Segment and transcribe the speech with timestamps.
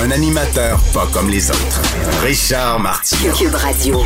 [0.00, 1.82] Un animateur pas comme les autres.
[2.22, 3.32] Richard Martineau.
[3.34, 4.00] Cube Radio.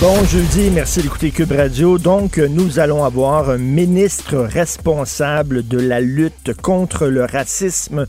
[0.00, 1.98] Bon jeudi, merci d'écouter Cube Radio.
[1.98, 8.06] Donc, nous allons avoir un ministre responsable de la lutte contre le racisme,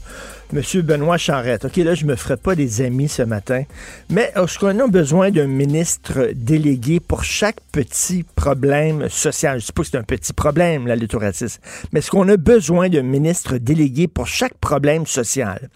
[0.53, 1.65] Monsieur Benoît Charette.
[1.65, 3.63] OK, là, je me ferai pas des amis ce matin,
[4.09, 9.59] mais est-ce qu'on a besoin d'un ministre délégué pour chaque petit problème social?
[9.59, 11.61] Je sais pas que c'est un petit problème, la lutte au racisme,
[11.91, 15.69] mais est-ce qu'on a besoin d'un ministre délégué pour chaque problème social?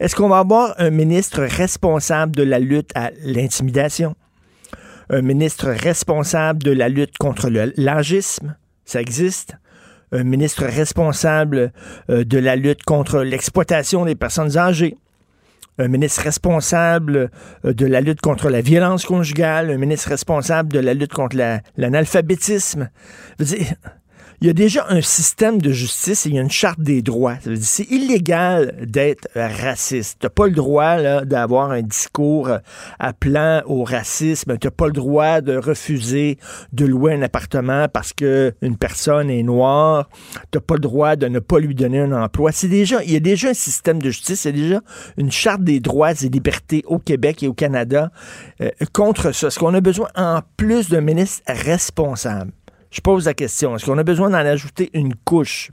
[0.00, 4.16] Est-ce qu'on va avoir un ministre responsable de la lutte à l'intimidation?
[5.08, 9.54] un ministre responsable de la lutte contre le l'agisme, ça existe?
[10.16, 11.72] Un ministre responsable
[12.10, 14.96] euh, de la lutte contre l'exploitation des personnes âgées.
[15.78, 17.30] Un ministre responsable
[17.64, 19.70] euh, de la lutte contre la violence conjugale.
[19.70, 22.88] Un ministre responsable de la lutte contre la- l'analphabétisme.
[24.40, 27.02] Il y a déjà un système de justice et il y a une charte des
[27.02, 27.36] droits.
[27.60, 30.18] C'est illégal d'être raciste.
[30.20, 32.58] T'as pas le droit d'avoir un discours euh,
[32.98, 34.58] appelant au racisme.
[34.58, 36.38] T'as pas le droit de refuser
[36.72, 40.08] de louer un appartement parce que une personne est noire.
[40.50, 42.52] T'as pas le droit de ne pas lui donner un emploi.
[42.52, 44.44] C'est déjà, il y a déjà un système de justice.
[44.44, 44.80] Il y a déjà
[45.16, 48.10] une charte des droits et libertés au Québec et au Canada
[48.60, 49.48] euh, contre ça.
[49.48, 52.52] Est-ce qu'on a besoin en plus d'un ministre responsable?
[52.96, 53.76] Je pose la question.
[53.76, 55.70] Est-ce qu'on a besoin d'en ajouter une couche?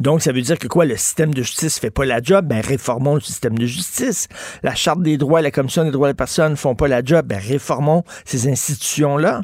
[0.00, 0.84] Donc, ça veut dire que quoi?
[0.84, 2.46] Le système de justice fait pas la job?
[2.46, 4.28] Ben, réformons le système de justice.
[4.62, 7.26] La Charte des droits et la Commission des droits des personnes font pas la job?
[7.26, 9.40] Ben, réformons ces institutions-là.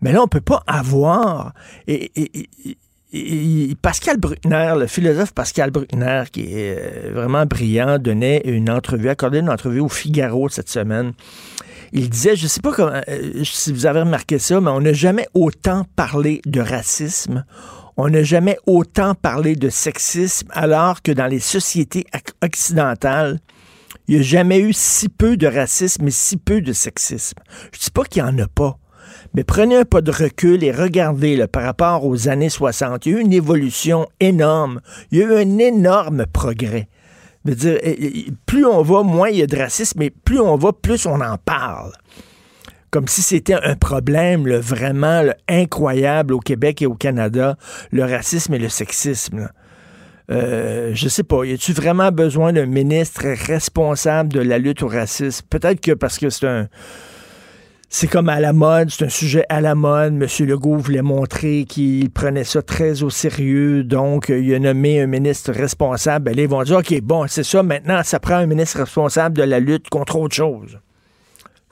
[0.00, 1.54] Mais là, on peut pas avoir...
[1.86, 9.08] Et Pascal Bruckner, le philosophe Pascal Bruckner, qui est euh, vraiment brillant, donnait une entrevue,
[9.08, 11.12] accordait une entrevue au Figaro cette semaine.
[11.92, 14.92] Il disait, je sais pas comment, euh, si vous avez remarqué ça, mais on n'a
[14.92, 17.44] jamais autant parlé de racisme,
[17.96, 22.04] on n'a jamais autant parlé de sexisme, alors que dans les sociétés
[22.42, 23.40] occidentales,
[24.06, 27.38] il n'y a jamais eu si peu de racisme et si peu de sexisme.
[27.72, 28.78] Je dis pas qu'il n'y en a pas.
[29.34, 33.06] Mais prenez un pas de recul et regardez là, par rapport aux années 60.
[33.06, 34.80] Il y a eu une évolution énorme.
[35.10, 36.88] Il y a eu un énorme progrès.
[37.46, 40.40] Je dire, eh, eh, plus on va, moins il y a de racisme, mais plus
[40.40, 41.92] on va, plus on en parle.
[42.90, 47.56] Comme si c'était un problème vraiment incroyable au Québec et au Canada,
[47.92, 49.48] le racisme et le sexisme.
[50.30, 54.88] Euh, je sais pas, y a-tu vraiment besoin d'un ministre responsable de la lutte au
[54.88, 55.44] racisme?
[55.50, 56.68] Peut-être que parce que c'est un,
[57.92, 60.12] c'est comme à la mode, c'est un sujet à la mode.
[60.12, 60.46] M.
[60.46, 65.08] Legault voulait montrer qu'il prenait ça très au sérieux, donc euh, il a nommé un
[65.08, 66.26] ministre responsable.
[66.26, 69.36] Ben, là, ils vont dire, OK, bon, c'est ça, maintenant, ça prend un ministre responsable
[69.36, 70.78] de la lutte contre autre chose.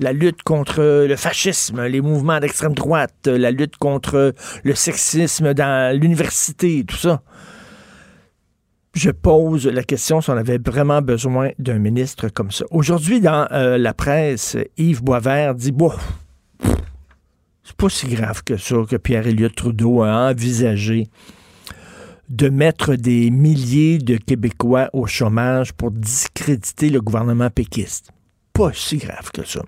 [0.00, 5.96] La lutte contre le fascisme, les mouvements d'extrême droite, la lutte contre le sexisme dans
[5.96, 7.22] l'université, tout ça.
[8.98, 12.64] Je pose la question si on avait vraiment besoin d'un ministre comme ça.
[12.72, 15.92] Aujourd'hui, dans euh, la presse, Yves Boisvert dit Bon,
[17.62, 21.06] c'est pas si grave que ça que Pierre-Éliott Trudeau a envisagé
[22.28, 28.10] de mettre des milliers de Québécois au chômage pour discréditer le gouvernement péquiste.
[28.52, 29.60] Pas si grave que ça.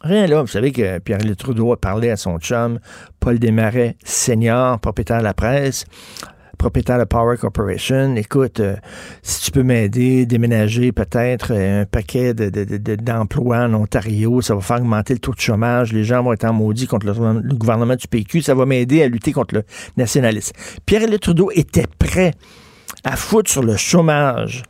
[0.00, 2.78] Rien là, vous savez que Pierre-Éliott Trudeau a parlé à son chum,
[3.20, 5.84] Paul Desmarais, senior, propriétaire de la presse,
[6.56, 8.14] propriétaire de Power Corporation.
[8.16, 8.76] Écoute, euh,
[9.22, 13.74] si tu peux m'aider, déménager peut-être euh, un paquet de- de- de- de- d'emplois en
[13.74, 16.86] Ontario, ça va faire augmenter le taux de chômage, les gens vont être en maudit
[16.86, 19.62] contre le, le gouvernement du PQ, ça va m'aider à lutter contre le
[19.96, 20.52] nationalisme.
[20.86, 22.32] Pierre-Éliott Trudeau était prêt
[23.04, 24.62] à foutre sur le chômage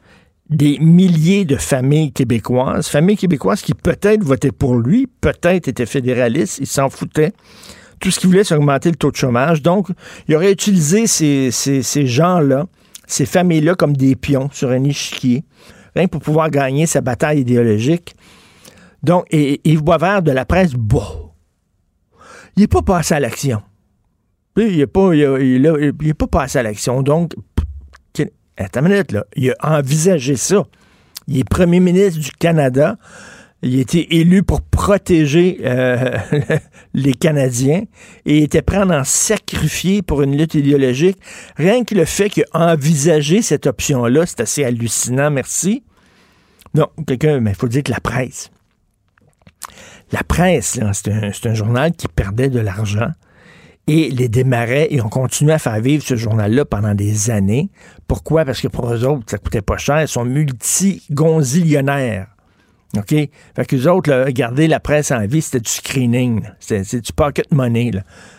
[0.49, 6.58] des milliers de familles québécoises, familles québécoises qui peut-être votaient pour lui, peut-être étaient fédéralistes,
[6.60, 7.32] ils s'en foutaient.
[8.00, 9.62] Tout ce qu'il voulait, c'est augmenter le taux de chômage.
[9.62, 9.88] Donc,
[10.28, 12.66] il aurait utilisé ces, ces- ces gens-là,
[13.06, 15.44] ces familles-là, comme des pions sur un échiquier,
[15.94, 18.14] rien pour pouvoir gagner sa bataille idéologique.
[19.02, 21.31] Donc, et, Yves Boisvert de la presse, bon,
[22.56, 23.62] il n'est pas passé à l'action.
[24.56, 27.02] Il n'est pas, il pas passé à l'action.
[27.02, 27.32] Donc,
[28.56, 29.25] attends une minute, là.
[29.37, 30.64] Il a envisagé ça.
[31.28, 32.96] Il est premier ministre du Canada.
[33.62, 36.19] Il a été élu pour protéger euh,
[36.94, 37.85] les Canadiens
[38.26, 41.19] et il était prêt à en sacrifier pour une lutte idéologique.
[41.56, 42.44] Rien que le fait qu'il
[43.43, 45.82] cette option-là, c'est assez hallucinant, merci.
[46.75, 48.50] Non, quelqu'un, mais il faut dire que la presse.
[50.12, 53.08] La presse, c'est un, journal qui perdait de l'argent.
[53.88, 57.70] Et les démarrais, et ont continué à faire vivre ce journal-là pendant des années.
[58.06, 58.44] Pourquoi?
[58.44, 60.03] Parce que pour eux autres, ça coûtait pas cher.
[60.03, 62.35] Ils sont multi-gonzillionnaires.
[62.96, 63.10] OK?
[63.10, 66.42] Fait qu'eux autres, garder la presse en vie, c'était du screening.
[66.60, 67.90] C'est du pocket money.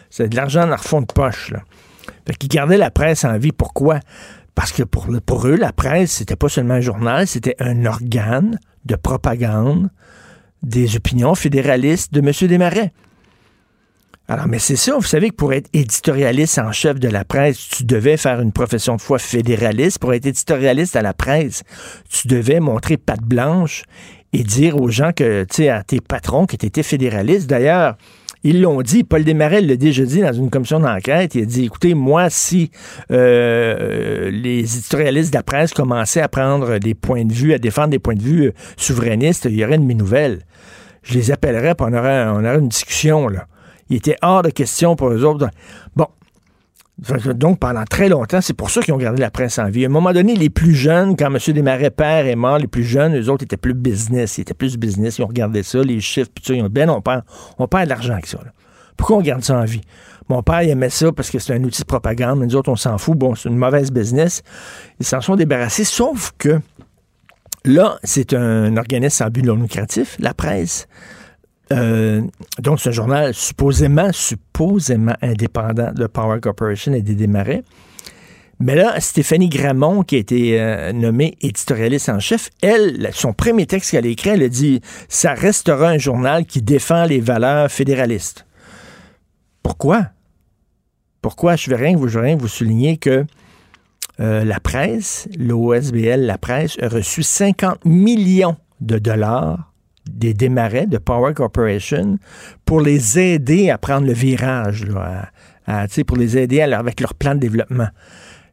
[0.09, 1.51] C'est de l'argent dans le fond de poche.
[1.51, 1.59] Là.
[2.25, 3.51] Fait qu'ils gardaient la presse en vie.
[3.51, 3.99] Pourquoi?
[4.55, 8.59] Parce que pour, pour eux, la presse, c'était pas seulement un journal, c'était un organe
[8.85, 9.89] de propagande
[10.63, 12.31] des opinions fédéralistes de M.
[12.47, 12.91] Desmarais.
[14.29, 17.69] Alors, mais c'est ça, vous savez que pour être éditorialiste en chef de la presse,
[17.69, 19.99] tu devais faire une profession de foi fédéraliste.
[19.99, 21.63] Pour être éditorialiste à la presse,
[22.09, 23.83] tu devais montrer patte blanche
[24.33, 27.49] et dire aux gens que, tu sais, à tes patrons que tu étais fédéraliste.
[27.49, 27.95] D'ailleurs,
[28.43, 31.35] ils l'ont dit, Paul Desmarais l'a déjà dit dans une commission d'enquête.
[31.35, 32.71] Il a dit, écoutez, moi, si
[33.11, 37.89] euh, les éditorialistes de la presse commençaient à prendre des points de vue, à défendre
[37.89, 40.43] des points de vue souverainistes, il y aurait une mes nouvelles.
[41.03, 43.47] Je les appellerais, puis on aurait, on aurait une discussion, là.
[43.89, 45.49] Il était hors de question pour eux autres.
[45.95, 46.07] Bon.
[47.35, 49.85] Donc, pendant très longtemps, c'est pour ça qu'ils ont gardé la presse en vie.
[49.85, 51.37] À un moment donné, les plus jeunes, quand M.
[51.53, 54.39] Desmarais père est mort, les plus jeunes, eux autres étaient plus business.
[54.39, 55.19] Ils étaient plus business.
[55.19, 57.21] Ils ont regardé ça, les chiffres, puis tout Ils ont dit, ben on perd,
[57.59, 58.39] on perd de l'argent avec ça.
[58.95, 59.81] Pourquoi on garde ça en vie?
[60.27, 62.71] Mon père, il aimait ça parce que c'est un outil de propagande, mais nous autres,
[62.71, 63.15] on s'en fout.
[63.15, 64.41] Bon, c'est une mauvaise business.
[64.99, 66.59] Ils s'en sont débarrassés, sauf que
[67.63, 70.87] là, c'est un organisme sans but non lucratif, la presse.
[71.71, 72.21] Euh,
[72.59, 77.63] donc, un journal supposément, supposément indépendant de Power Corporation et des démarrais.
[78.59, 83.67] Mais là, Stéphanie Gramont, qui a été euh, nommée éditorialiste en chef, elle, son premier
[83.67, 88.45] texte qu'elle écrit, elle a dit Ça restera un journal qui défend les valeurs fédéralistes.
[89.61, 90.07] Pourquoi?
[91.21, 91.55] Pourquoi?
[91.55, 93.25] Je veux rien vous, je vous souligner que
[94.19, 99.71] euh, la presse, l'OSBL, la presse, a reçu 50 millions de dollars
[100.09, 102.17] des démarrais de Power Corporation
[102.65, 104.85] pour les aider à prendre le virage,
[106.05, 107.89] pour les aider avec leur plan de développement.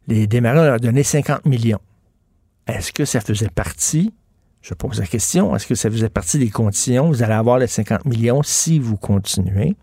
[0.08, 1.80] Les démarrais leur donné 50 millions.
[2.66, 4.12] Est-ce que ça faisait partie,
[4.62, 7.66] je pose la question, est-ce que ça faisait partie des conditions, vous allez avoir les
[7.66, 9.76] 50 millions si vous continuez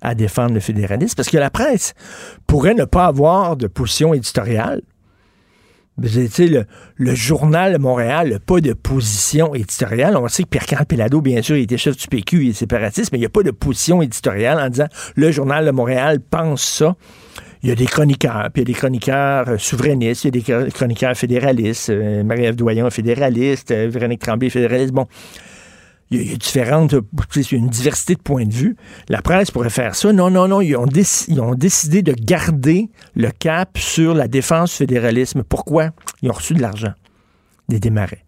[0.00, 1.14] à défendre le fédéralisme?
[1.16, 1.94] Parce que la presse
[2.46, 4.82] pourrait ne pas avoir de position éditoriale,
[5.98, 6.64] le,
[6.96, 10.16] le journal Montréal n'a pas de position éditoriale.
[10.16, 10.86] On sait que Pierre-Carl
[11.22, 13.42] bien sûr, il était chef du PQ, il est séparatiste, mais il n'y a pas
[13.42, 16.96] de position éditoriale en disant le journal de Montréal pense ça.
[17.62, 20.52] Il y a des chroniqueurs, puis il y a des chroniqueurs euh, souverainistes, il y
[20.52, 21.90] a des chroniqueurs fédéralistes.
[21.90, 24.92] Euh, Marie-Ève Doyon fédéraliste, euh, Véronique Tremblay fédéraliste.
[24.92, 25.06] Bon,
[26.12, 28.76] il y, a, une diversité de points de vue.
[29.08, 30.12] La presse pourrait faire ça.
[30.12, 30.86] Non, non, non, ils ont,
[31.54, 35.42] décidé de garder le cap sur la défense du fédéralisme.
[35.42, 35.90] Pourquoi?
[36.22, 36.92] Ils ont reçu de l'argent
[37.68, 38.24] des démarrais.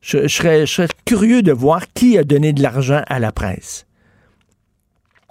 [0.00, 0.64] Je, serais,
[1.04, 3.86] curieux de voir qui a donné de l'argent à la presse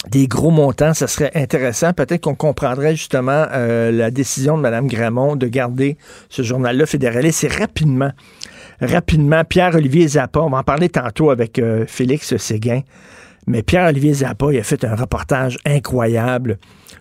[0.08, 1.92] des gros montants, ça serait intéressant.
[1.92, 5.98] Peut-être qu'on comprendrait justement euh, la décision de Mme Gramont de garder
[6.30, 7.40] ce journal-là fédéraliste.
[7.40, 8.12] C'est rapidement
[8.82, 12.82] rapidement, Pierre-Olivier Zappa, on va en parler tantôt avec euh, Félix Séguin,
[13.48, 16.60] mais Pierre-Olivier Zappa, il a fait un reportage incroyable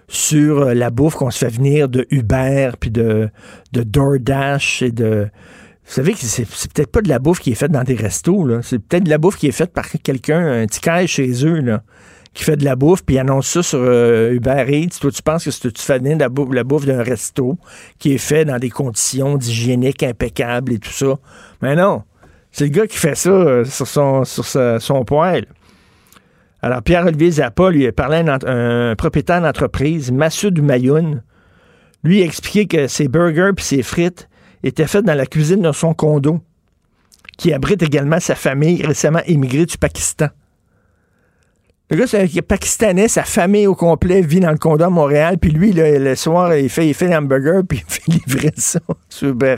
[0.09, 3.29] sur euh, la bouffe qu'on se fait venir de Uber, puis de,
[3.73, 5.29] de DoorDash et de...
[5.87, 8.47] Vous savez que c'est, peut-être pas de la bouffe qui est faite dans des restos,
[8.47, 8.61] là.
[8.63, 11.63] C'est peut-être de la bouffe qui est faite par quelqu'un, un petit chez eux,
[12.35, 14.99] qui fait de la bouffe, puis annonce ça sur euh, Uber Eats.
[15.01, 17.59] Toi, tu penses que tu fais de la bouffe, la bouffe d'un resto
[17.99, 21.15] qui est fait dans des conditions d'hygiénique impeccables et tout ça?
[21.63, 22.03] Mais non,
[22.53, 25.47] c'est le gars qui fait ça euh, sur son, sur son poêle.
[26.61, 31.23] Alors, Pierre-Olivier Zappa, lui, parlait à un, propriétaire d'entreprise, Massoud Mayoun.
[32.03, 34.29] Lui, a expliqué que ses burgers et ses frites
[34.65, 36.41] étaient faits dans la cuisine de son condo,
[37.37, 40.29] qui abrite également sa famille récemment émigrée du Pakistan.
[41.91, 45.39] Le gars, c'est un Pakistanais, sa famille au complet vit dans le condo à Montréal,
[45.41, 48.79] puis lui, le soir, il fait, il fait hamburger, puis il fait livrer ça
[49.09, 49.57] sur Uber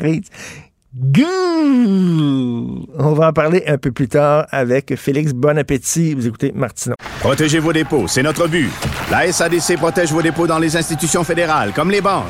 [3.00, 6.14] On va en parler un peu plus tard avec Félix Bon Appétit.
[6.14, 6.94] Vous écoutez Martineau.
[7.18, 8.70] Protégez vos dépôts, c'est notre but.
[9.10, 12.26] La SADC protège vos dépôts dans les institutions fédérales, comme les banques.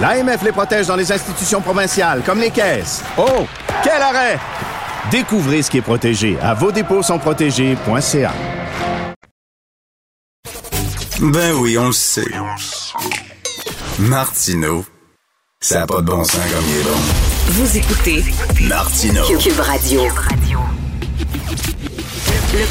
[0.00, 3.04] L'AMF les protège dans les institutions provinciales, comme les caisses.
[3.16, 3.46] Oh,
[3.84, 4.38] quel arrêt!
[5.12, 8.32] Découvrez ce qui est protégé à vos dépôts sont protégés.ca.
[11.20, 12.26] Ben oui, on le sait.
[13.98, 14.84] Martineau,
[15.60, 16.98] ça n'a pas de bon sens comme il est bon.
[17.52, 18.24] Vous écoutez
[18.68, 19.22] Martineau.
[19.38, 20.02] Cube Radio.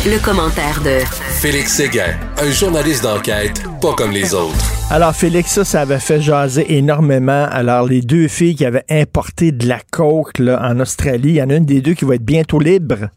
[0.05, 0.99] Le, commentaire de
[1.39, 4.55] Félix Séguin, un journaliste d'enquête pas comme les autres.
[4.91, 7.47] Alors, Félix, ça, ça avait fait jaser énormément.
[7.49, 11.41] Alors, les deux filles qui avaient importé de la coke là, en Australie, il y
[11.41, 13.09] en a une des deux qui va être bientôt libre.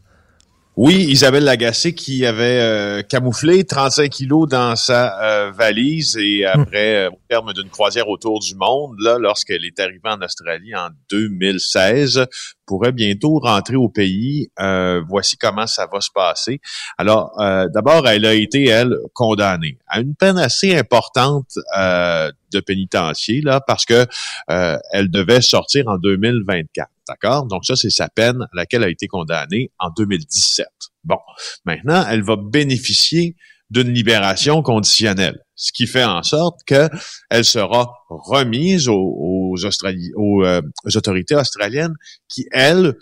[0.81, 6.61] Oui, Isabelle Lagacé qui avait euh, camouflé 35 kilos dans sa euh, valise et hmm.
[6.61, 10.73] après, euh, au terme d'une croisière autour du monde, là, lorsqu'elle est arrivée en Australie
[10.73, 12.25] en 2016,
[12.65, 14.47] pourrait bientôt rentrer au pays.
[15.09, 16.61] voici comment ça va se passer.
[16.97, 17.33] Alors,
[17.73, 23.85] d'abord, elle a été, elle, condamnée à une peine assez importante de pénitencier, là, parce
[23.85, 24.05] que
[24.47, 26.89] elle devait sortir en 2024.
[27.09, 27.47] D'accord?
[27.47, 30.67] Donc ça, c'est sa peine à laquelle elle a été condamnée en 2017.
[31.03, 31.17] Bon,
[31.65, 33.35] maintenant, elle va bénéficier
[33.71, 41.35] d'une libération conditionnelle, ce qui fait en sorte qu'elle sera remise aux, euh, aux, autorités
[41.35, 41.95] australiennes
[42.27, 42.95] qui, elles,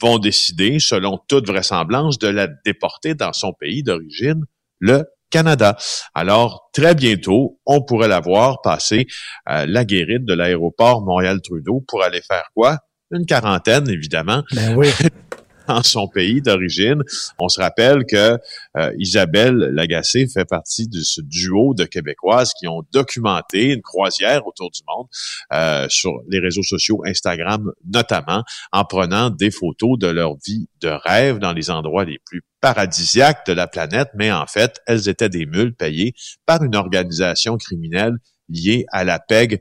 [0.00, 4.44] vont décider, selon toute vraisemblance, de la déporter dans son pays d'origine,
[4.78, 5.76] le Canada.
[6.14, 9.06] Alors, très bientôt, on pourrait la voir passer
[9.50, 12.78] euh, la guérite de l'aéroport Montréal-Trudeau pour aller faire quoi?
[13.10, 14.42] Une quarantaine, évidemment.
[14.52, 14.88] Ben oui.
[15.68, 17.02] en son pays d'origine.
[17.38, 18.38] On se rappelle que
[18.76, 24.46] euh, Isabelle Lagacé fait partie de ce duo de Québécoises qui ont documenté une croisière
[24.46, 25.06] autour du monde
[25.52, 30.88] euh, sur les réseaux sociaux, Instagram notamment, en prenant des photos de leur vie de
[30.88, 35.28] rêve dans les endroits les plus paradisiaques de la planète, mais en fait, elles étaient
[35.28, 36.14] des mules payées
[36.46, 38.16] par une organisation criminelle
[38.48, 39.60] liée à la PEG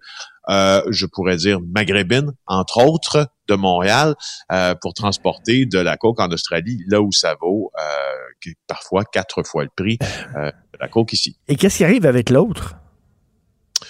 [0.49, 4.15] euh, je pourrais dire maghrébine, entre autres, de Montréal,
[4.51, 9.43] euh, pour transporter de la coke en Australie, là où ça vaut euh, parfois quatre
[9.43, 11.37] fois le prix de la coke ici.
[11.47, 12.75] Et qu'est-ce qui arrive avec l'autre?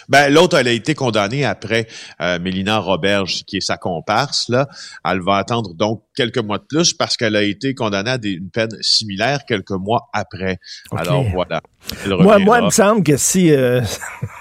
[0.10, 1.88] Ben, l'autre, elle a été condamnée après
[2.22, 4.50] euh, Mélina Roberge, qui est sa comparse.
[4.50, 4.68] Là.
[5.06, 8.50] Elle va attendre donc quelques mois de plus parce qu'elle a été condamnée à une
[8.50, 10.58] peine similaire quelques mois après.
[10.96, 11.62] Alors voilà.
[12.08, 13.82] Moi, moi, il me semble que si, euh,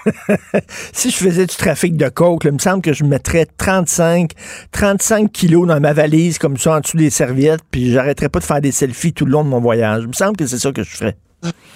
[0.93, 4.31] si je faisais du trafic de coke, il me semble que je mettrais 35,
[4.71, 8.45] 35 kilos dans ma valise comme ça en dessous des serviettes, puis j'arrêterais pas de
[8.45, 10.03] faire des selfies tout le long de mon voyage.
[10.03, 11.17] Il me semble que c'est ça que je ferais.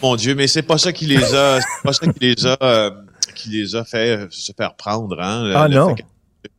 [0.02, 2.58] Mon Dieu, mais c'est pas ça qui les a, c'est pas ça qui les a
[2.62, 2.92] euh,
[3.38, 5.20] qui les a fait euh, se faire prendre.
[5.22, 5.96] Hein, ah non.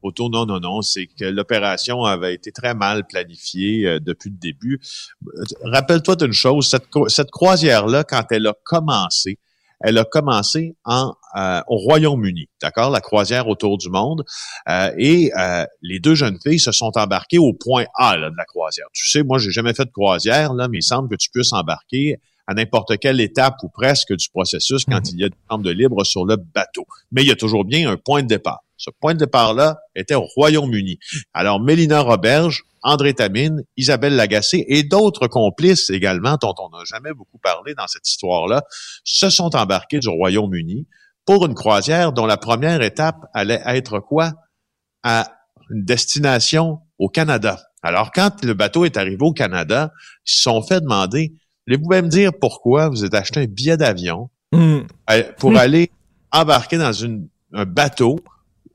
[0.02, 4.80] Non, non, non, c'est que l'opération avait été très mal planifiée euh, depuis le début.
[5.26, 9.38] Euh, rappelle-toi d'une chose, cette, cette croisière-là, quand elle a commencé,
[9.80, 11.14] elle a commencé en
[11.68, 14.24] au Royaume-Uni, d'accord, la croisière autour du monde,
[14.98, 15.30] et
[15.82, 18.86] les deux jeunes filles se sont embarquées au point A là, de la croisière.
[18.92, 21.52] Tu sais, moi, j'ai jamais fait de croisière là, mais il semble que tu puisses
[21.52, 25.12] embarquer à n'importe quelle étape ou presque du processus quand mhm.
[25.12, 26.86] il y a des chambre de libre sur le bateau.
[27.12, 28.64] Mais il y a toujours bien un point de départ.
[28.78, 30.98] Ce point de départ-là était au Royaume-Uni.
[31.34, 37.12] Alors, Mélina Roberge, André Tamine, Isabelle Lagacé et d'autres complices également, dont on n'a jamais
[37.12, 38.62] beaucoup parlé dans cette histoire-là,
[39.04, 40.86] se sont embarqués du Royaume-Uni
[41.26, 44.32] pour une croisière dont la première étape allait être quoi?
[45.02, 45.34] À
[45.70, 47.60] une destination au Canada.
[47.82, 49.92] Alors, quand le bateau est arrivé au Canada,
[50.26, 51.34] ils se sont fait demander
[51.76, 54.80] vous pouvez me dire pourquoi vous êtes acheté un billet d'avion hmm.
[55.38, 55.56] pour hmm.
[55.56, 55.90] aller
[56.32, 58.18] embarquer dans une, un bateau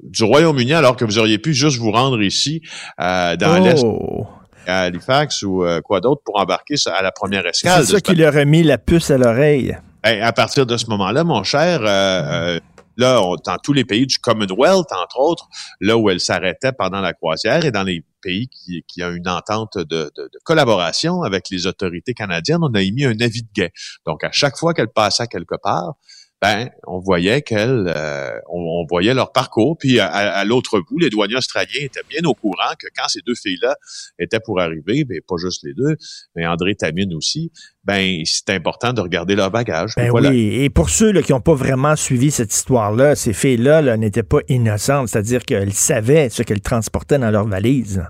[0.03, 2.61] du Royaume-Uni alors que vous auriez pu juste vous rendre ici
[2.99, 4.27] euh, dans l'Est oh.
[4.67, 7.85] à Halifax ou euh, quoi d'autre pour embarquer à la première escale.
[7.85, 9.77] C'est ça qui leur a mis la puce à l'oreille.
[10.03, 12.59] Ben, à partir de ce moment-là, mon cher, euh,
[12.97, 15.47] là, dans tous les pays du Commonwealth, entre autres,
[15.79, 19.77] là où elle s'arrêtait pendant la croisière et dans les pays qui, a une entente
[19.77, 20.11] de,
[20.43, 23.71] collaboration avec les autorités canadiennes, on a émis un avis de guet.
[24.05, 25.95] Donc, à chaque fois qu'elle passait quelque part,
[26.43, 29.77] ben, on voyait qu'elle, euh, on, voyait leur parcours.
[29.77, 33.33] Puis à, l'autre bout, les douaniers australiens étaient bien au courant que quand ces deux
[33.33, 33.77] filles-là
[34.19, 35.95] étaient pour arriver, ben pas juste les deux,
[36.35, 37.53] mais André Tamine aussi,
[37.85, 39.93] ben c'est important de regarder leur bagage.
[39.95, 43.97] Ben oui, et pour ceux qui n'ont pas vraiment suivi cette histoire-là, ces filles-là -là,
[43.97, 48.03] n'étaient pas innocentes, c'est-à-dire qu'elles savaient ce qu'elles transportaient dans leur valise.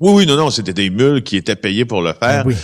[0.00, 2.44] Oui, oui, non, non, c'était des mules qui étaient payées pour le faire.
[2.44, 2.56] Ben oui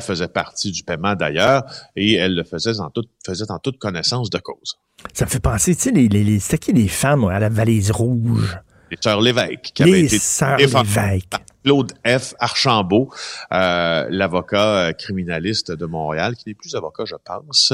[0.00, 1.64] faisait partie du paiement d'ailleurs
[1.96, 4.78] et elle le faisait en toute, faisait en toute connaissance de cause.
[5.14, 7.90] Ça me fait penser, tu sais, les, les, c'était qui les femmes à la valise
[7.90, 8.58] rouge?
[8.90, 9.70] Les sœurs Lévesque.
[9.74, 11.34] Qui les sœurs Lévesque.
[11.64, 12.34] Claude F.
[12.38, 13.10] Archambault,
[13.52, 17.72] euh, l'avocat euh, criminaliste de Montréal, qui n'est plus avocat, je pense,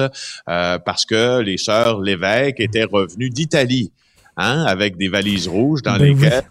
[0.48, 3.92] euh, parce que les sœurs Lévesque étaient revenues d'Italie,
[4.36, 6.44] hein, avec des valises rouges dans ben lesquelles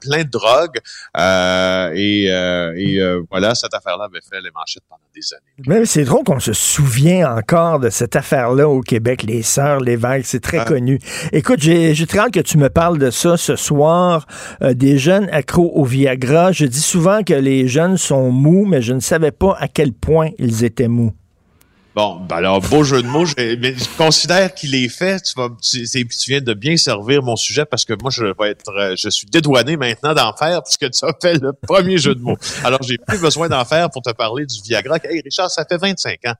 [0.00, 0.78] plein de drogues.
[1.16, 5.66] Euh, et euh, et euh, voilà, cette affaire-là avait fait les manchettes pendant des années.
[5.80, 10.26] Mais c'est drôle qu'on se souvient encore de cette affaire-là au Québec, les sœurs Lévesque,
[10.26, 10.64] c'est très Ah.
[10.64, 10.98] connu.
[11.32, 14.26] Écoute, j'ai j'ai très hâte que tu me parles de ça ce soir,
[14.60, 16.52] des jeunes accros au Viagra.
[16.52, 19.92] Je dis souvent que les jeunes sont mous, mais je ne savais pas à quel
[19.92, 21.12] point ils étaient mous.
[21.98, 25.20] Bon, ben alors, beau jeu de mots, j'ai- mais je considère qu'il est fait.
[25.20, 28.50] Tu, vas, tu, tu viens de bien servir mon sujet parce que moi, je vais
[28.52, 32.14] être, euh, je suis dédouané maintenant d'en faire puisque tu as fait le premier jeu
[32.14, 32.38] de mots.
[32.62, 34.98] Alors, j'ai plus besoin d'en faire pour te parler du Viagra.
[35.02, 36.34] Hey, Richard, ça fait 25 ans.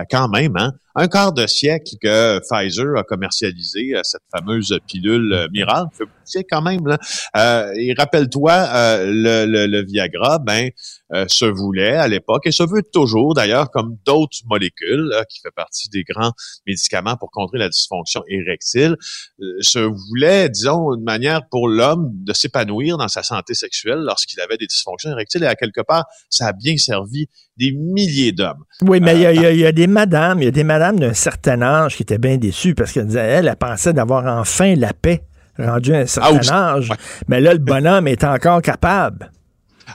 [0.00, 0.72] euh, Quand même, hein?
[0.96, 5.88] Un quart de siècle que Pfizer a commercialisé euh, cette fameuse pilule euh, miracle.
[6.24, 6.98] C'est quand même là.
[7.36, 10.70] Euh, et rappelle-toi, euh, le, le, le Viagra, ben,
[11.12, 15.40] euh, se voulait à l'époque et se veut toujours d'ailleurs comme d'autres molécules là, qui
[15.40, 16.32] fait partie des grands
[16.66, 18.96] médicaments pour contrer la dysfonction érectile
[19.40, 24.40] euh, se voulait disons une manière pour l'homme de s'épanouir dans sa santé sexuelle lorsqu'il
[24.40, 28.64] avait des dysfonctions érectiles et à quelque part ça a bien servi des milliers d'hommes
[28.82, 30.64] Oui, mais il y a- y, a- y a des madames, il y a des
[30.64, 34.26] madames d'un certain âge qui étaient bien déçues parce qu'elle disait, elle, elle pensait d'avoir
[34.38, 35.24] enfin la paix
[35.58, 36.90] rendu à un certain âge.
[36.90, 36.96] Ouais.
[37.28, 39.30] Mais là, le bonhomme est encore capable.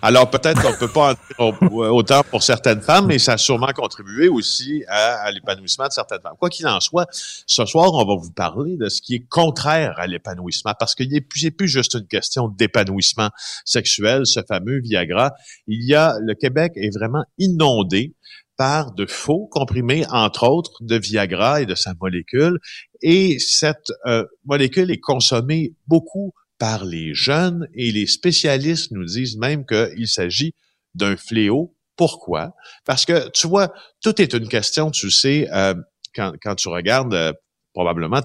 [0.04, 3.38] Alors peut-être qu'on peut pas en dire au- autant pour certaines femmes, mais ça a
[3.38, 6.36] sûrement contribué aussi à, à l'épanouissement de certaines femmes.
[6.40, 9.96] Quoi qu'il en soit, ce soir, on va vous parler de ce qui est contraire
[9.98, 13.30] à l'épanouissement, parce qu'il n'est plus, plus juste une question d'épanouissement
[13.66, 15.34] sexuel, ce fameux Viagra.
[15.68, 18.14] Il y a, le Québec est vraiment inondé
[18.60, 22.60] par de faux comprimés, entre autres, de Viagra et de sa molécule.
[23.02, 29.38] Et cette euh, molécule est consommée beaucoup par les jeunes et les spécialistes nous disent
[29.38, 30.56] même qu'il s'agit
[30.94, 31.74] d'un fléau.
[31.96, 32.54] Pourquoi?
[32.84, 35.74] Parce que, tu vois, tout est une question, tu sais, euh,
[36.14, 37.32] quand, quand tu regardes euh,
[37.74, 38.22] probablement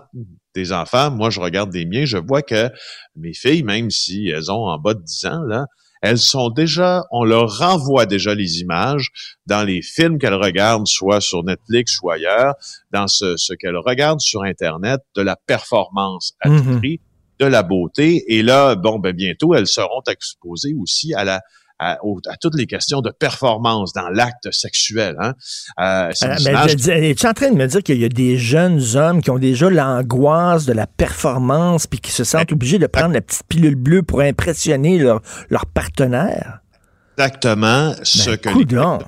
[0.56, 2.70] des enfants, moi je regarde des miens, je vois que
[3.14, 5.66] mes filles, même si elles ont en bas de 10 ans, là,
[6.06, 9.08] elles sont déjà, on leur renvoie déjà les images
[9.46, 12.54] dans les films qu'elles regardent, soit sur Netflix ou ailleurs,
[12.92, 16.78] dans ce, ce qu'elles regardent sur Internet, de la performance à tout Mhm.
[16.78, 17.00] prix,
[17.40, 18.22] de la beauté.
[18.28, 21.40] Et là, bon, ben bientôt, elles seront exposées aussi à la
[21.78, 21.98] à,
[22.40, 25.16] toutes les questions de performance dans l'acte sexuel.
[25.18, 25.34] Hein.
[25.80, 28.36] Euh, Euh, des mais je es-tu en train de me dire qu'il y a des
[28.38, 32.86] jeunes hommes qui ont déjà l'angoisse de la performance puis qui se sentent obligés de
[32.86, 36.60] prendre la petite pilule bleue pour impressionner leur, leur partenaire?
[37.16, 38.98] exactement ce Ben, que les coudonc.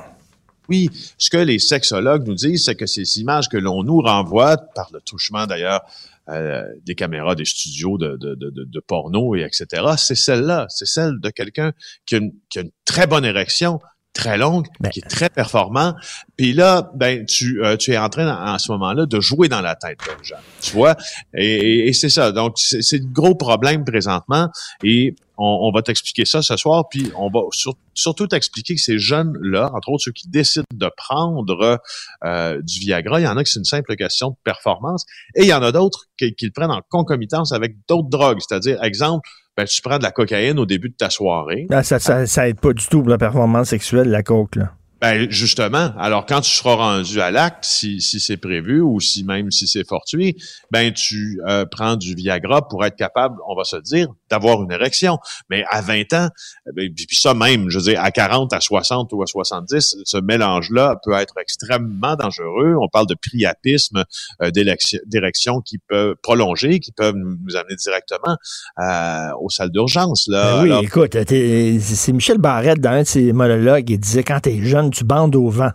[0.68, 4.56] Oui, ce que les sexologues nous disent, c'est que ces images que l'on nous renvoie,
[4.56, 5.82] par le touchement d'ailleurs
[6.28, 11.21] euh, des caméras des studios de, de, de, porno et etc., c'est celle-là, c'est celle
[11.21, 11.73] de quelqu'un
[12.04, 13.80] qui, qui a une très bonne érection,
[14.17, 14.91] très longue, Ben.
[14.91, 15.95] qui est très performant.
[16.37, 19.49] Puis là, ben tu, euh, tu es en train en, en ce moment-là de jouer
[19.49, 20.97] dans la tête des gens, tu vois?
[21.35, 22.33] Et, et- et c'est ça.
[22.33, 24.49] Donc c'est c'est le gros problème présentement.
[24.83, 26.89] Et on, on va t'expliquer ça ce soir.
[26.91, 30.91] Puis on va sur- surtout t'expliquer que ces jeunes-là, entre autres ceux qui décident de
[30.97, 31.79] prendre
[32.25, 35.43] euh, du Viagra, il y en a qui c'est une simple question de performance, et
[35.43, 38.39] il y en a d'autres qui, qui le prennent en concomitance avec d'autres drogues.
[38.47, 41.66] C'est-à-dire, exemple, ben, tu prends de la cocaïne au début de ta soirée.
[41.71, 44.56] Ah, ça, ça, ça aide pas du tout pour la performance sexuelle, la coke.
[44.56, 44.75] Là.
[44.99, 49.25] Ben justement, alors quand tu seras rendu à l'acte, si, si c'est prévu ou si
[49.25, 50.37] même si c'est fortuit,
[50.71, 54.73] ben tu euh, prends du Viagra pour être capable, on va se dire, d'avoir une
[54.73, 55.19] érection.
[55.50, 56.28] Mais à 20 ans,
[56.75, 59.97] ben, puis puis ça même, je veux dire, à 40, à 60 ou à 70,
[60.02, 62.75] ce mélange-là peut être extrêmement dangereux.
[62.80, 64.02] On parle de priapisme,
[64.43, 68.37] euh, d'érection qui peuvent prolonger, qui peuvent nous amener directement
[68.78, 70.26] euh, aux salles d'urgence.
[70.28, 70.56] Là.
[70.56, 74.25] Ben oui, Alors, écoute, t'es- c'est Michel Barrette dans un de ses monologues, il disait
[74.25, 75.70] quand t'es jeune, tu bandes au vent.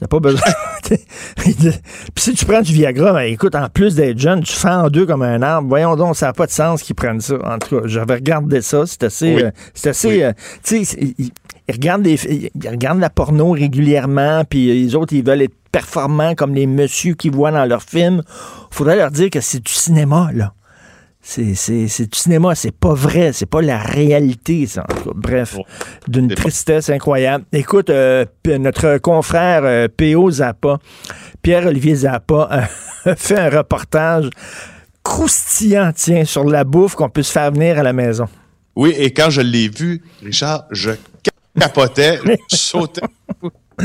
[0.00, 0.40] T'as pas besoin.
[1.36, 1.54] Puis
[2.16, 5.06] si tu prends du Viagra, ben écoute, en plus d'être jeune, tu fends en deux
[5.06, 5.68] comme un arbre.
[5.68, 7.34] Voyons donc, ça n'a pas de sens qu'ils prennent ça.
[7.44, 9.34] En tout cas, j'avais regardé ça, c'est assez.
[9.34, 9.42] Oui.
[9.42, 10.08] euh, c'est assez.
[10.08, 10.22] Oui.
[10.22, 11.30] euh, tu sais, ils,
[11.68, 16.34] ils regardent des, ils regardent la porno régulièrement, puis les autres, ils veulent être performants
[16.34, 18.22] comme les messieurs qu'ils voient dans leurs films.
[18.70, 20.54] Faudrait leur dire que c'est du cinéma, là.
[21.30, 24.86] C'est, du cinéma, c'est pas vrai, c'est pas la réalité, ça.
[24.90, 25.64] En tout cas, bref, Bon.
[26.06, 27.44] d'une pas- tristesse incroyable.
[27.52, 28.24] Écoute, euh,
[28.58, 30.30] notre confrère euh, P.O.
[30.30, 30.78] Zappa,
[31.42, 32.48] Pierre-Olivier Zappa,
[33.04, 34.30] a fait un reportage
[35.02, 38.26] croustillant, tiens, sur la bouffe qu'on peut se faire venir à la maison.
[38.74, 40.92] Oui, et quand je l'ai vu, Richard, je
[41.60, 43.02] capotais, je sautais.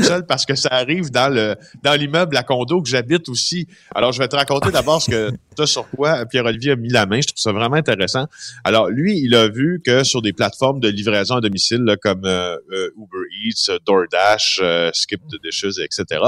[0.01, 3.67] Seul parce que ça arrive dans le dans l'immeuble à condo que j'habite aussi.
[3.93, 5.31] Alors, je vais te raconter d'abord ce que
[5.65, 7.21] sur quoi Pierre-Olivier a mis la main.
[7.21, 8.25] Je trouve ça vraiment intéressant.
[8.63, 12.25] Alors, lui, il a vu que sur des plateformes de livraison à domicile là, comme
[12.25, 16.21] euh, euh, Uber Eats, DoorDash, euh, Skip the Dishes, etc.,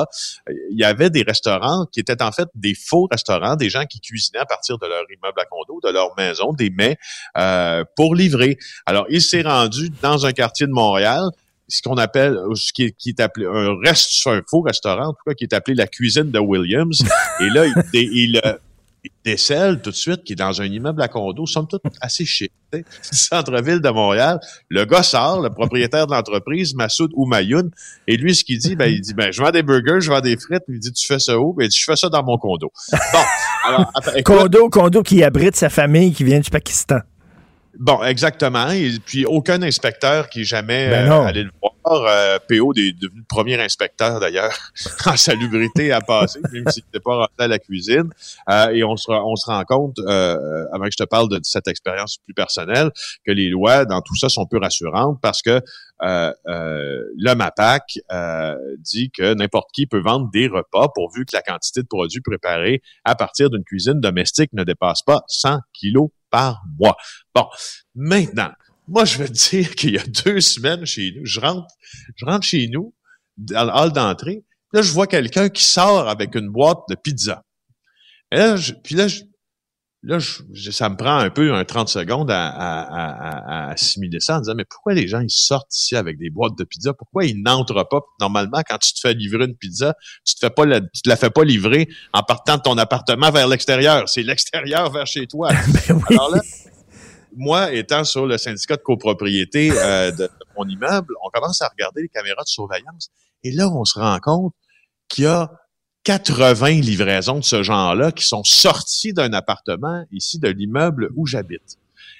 [0.47, 3.99] il y avait des restaurants qui étaient en fait des faux restaurants, des gens qui
[3.99, 6.97] cuisinaient à partir de leur immeuble à condo, de leur maison, des mets
[7.95, 8.58] pour livrer.
[8.86, 11.30] Alors, il s'est rendu dans un quartier de Montréal
[11.67, 15.34] ce qu'on appelle, ce qui est, appelé un reste, un faux restaurant, en tout cas,
[15.34, 17.04] qui est appelé la cuisine de Williams.
[17.39, 18.41] Et là, il, il,
[19.06, 22.25] il décèle tout de suite, qui est dans un immeuble à condo, somme toute assez
[22.25, 22.51] chic,
[23.01, 24.39] centre-ville de Montréal.
[24.69, 27.69] Le gars sort, le propriétaire de l'entreprise, Massoud Oumayoun,
[28.08, 30.21] et lui, ce qu'il dit, ben, il dit, ben, je vends des burgers, je vends
[30.21, 31.54] des frites, il dit, tu fais ça où?
[31.54, 32.71] Ben, il dit, je fais ça dans mon condo.
[32.91, 33.19] Bon.
[33.67, 33.91] Alors,
[34.25, 36.99] condo, condo qui abrite sa famille qui vient du Pakistan.
[37.80, 38.70] Bon, exactement.
[38.70, 41.74] Et puis aucun inspecteur qui est jamais ben euh, allé le voir.
[42.08, 44.58] Euh, PO est devenu le premier inspecteur d'ailleurs
[45.06, 48.10] en salubrité à passer, même s'il n'était pas rentré à la cuisine.
[48.50, 51.68] Euh, et on se, on se rend compte, avant que je te parle de cette
[51.68, 52.92] expérience plus personnelle,
[53.26, 55.62] que les lois dans tout ça sont peu rassurantes parce que
[56.01, 57.99] euh, le MAPAC
[58.79, 62.81] dit que n'importe qui peut vendre des repas pourvu que la quantité de produits préparés
[63.03, 66.97] à partir d'une cuisine domestique ne dépasse pas 100 kilos par mois.
[67.34, 67.45] Bon,
[67.93, 68.51] maintenant,
[68.88, 71.67] moi, je veux dire qu'il y a deux semaines chez nous, je rentre,
[72.15, 72.93] je rentre chez nous,
[73.38, 77.43] dans le hall d'entrée, là, je vois quelqu'un qui sort avec une boîte de pizza.
[78.31, 79.21] Et là, je, puis là, je,
[80.06, 80.20] là
[80.72, 84.65] ça me prend un peu un 30 secondes à, à, assimiler ça en disant, mais
[84.65, 86.94] pourquoi les gens, ils sortent ici avec des boîtes de pizza?
[86.94, 88.02] Pourquoi ils n'entrent pas?
[88.20, 91.10] Normalement, quand tu te fais livrer une pizza, tu te fais pas la, tu te
[91.10, 94.08] la fais pas livrer en partant de ton appartement vers l'extérieur.
[94.08, 95.50] C'est l'extérieur vers chez toi.
[95.88, 96.15] ben oui.
[96.15, 96.41] Alors là,
[97.36, 102.04] moi, étant sur le syndicat de copropriété euh, de mon immeuble, on commence à regarder
[102.04, 103.10] les caméras de surveillance.
[103.44, 104.54] Et là, on se rend compte
[105.10, 105.52] qu'il y a
[106.06, 111.78] 80 livraisons de ce genre-là qui sont sorties d'un appartement ici de l'immeuble où j'habite.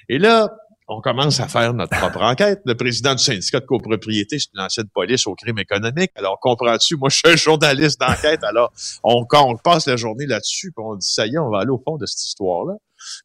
[0.08, 0.50] Et là,
[0.88, 2.60] on commence à faire notre propre enquête.
[2.64, 6.10] Le président du syndicat de copropriété, c'est une ancienne police au crime économique.
[6.16, 8.42] Alors, comprends-tu, moi, je suis un journaliste d'enquête.
[8.44, 8.72] Alors,
[9.02, 11.70] on, on passe la journée là-dessus, puis on dit, ça y est, on va aller
[11.70, 12.74] au fond de cette histoire-là.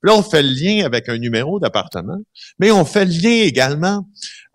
[0.02, 2.20] Puis là, on fait le lien avec un numéro d'appartement,
[2.60, 4.06] mais on fait le lien également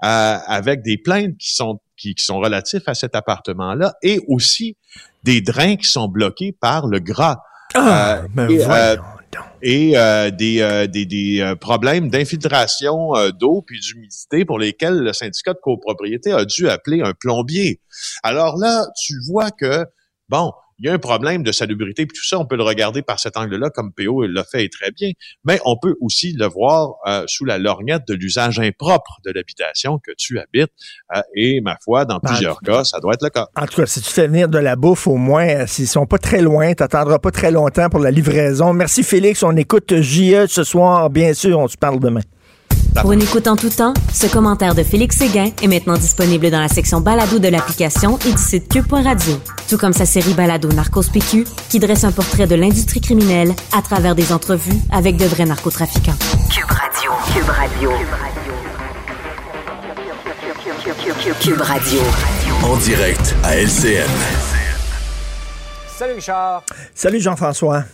[0.05, 4.77] euh, avec des plaintes qui sont qui, sont relatifs à cet appartement-là et aussi
[5.27, 7.43] des drains qui sont bloqués par le gras.
[7.75, 8.49] Ah, euh, ben
[9.61, 15.59] et, euh, des, des, des problèmes d'infiltration d'eau puis d'humidité pour lesquels le syndicat de
[15.61, 17.81] copropriété a dû appeler un plombier.
[18.23, 19.85] Alors là, tu vois que,
[20.29, 23.03] bon, il y a un problème de salubrité, puis tout ça, on peut le regarder
[23.03, 25.13] par cet angle-là, comme PO l'a fait très bien,
[25.45, 29.99] mais on peut aussi le voir euh, sous la lorgnette de l'usage impropre de l'habitation
[29.99, 30.73] que tu habites,
[31.15, 33.49] euh, et ma foi, dans ben, plusieurs cas, ça doit être le cas.
[33.57, 36.07] En tout cas, si tu fais venir de la bouffe, au moins, euh, s'ils sont
[36.07, 38.73] pas très loin, tu n'attendras pas très longtemps pour la livraison.
[38.73, 42.23] Merci Félix, on écoute JE ce soir, bien sûr, on se parle demain.
[43.01, 46.61] Pour une écoute en tout temps, ce commentaire de Félix Séguin est maintenant disponible dans
[46.61, 49.39] la section balado de l'application et du site cube.radio.
[49.69, 53.83] Tout comme sa série balado Narcos PQ, qui dresse un portrait de l'industrie criminelle à
[53.83, 56.17] travers des entrevues avec de vrais narcotrafiquants.
[56.51, 57.11] Cube Radio.
[57.33, 57.91] Cube Radio.
[61.41, 62.01] Cube Radio.
[62.65, 64.09] En direct à LCN.
[65.97, 66.63] Salut Richard.
[66.95, 67.85] Salut Jean-François.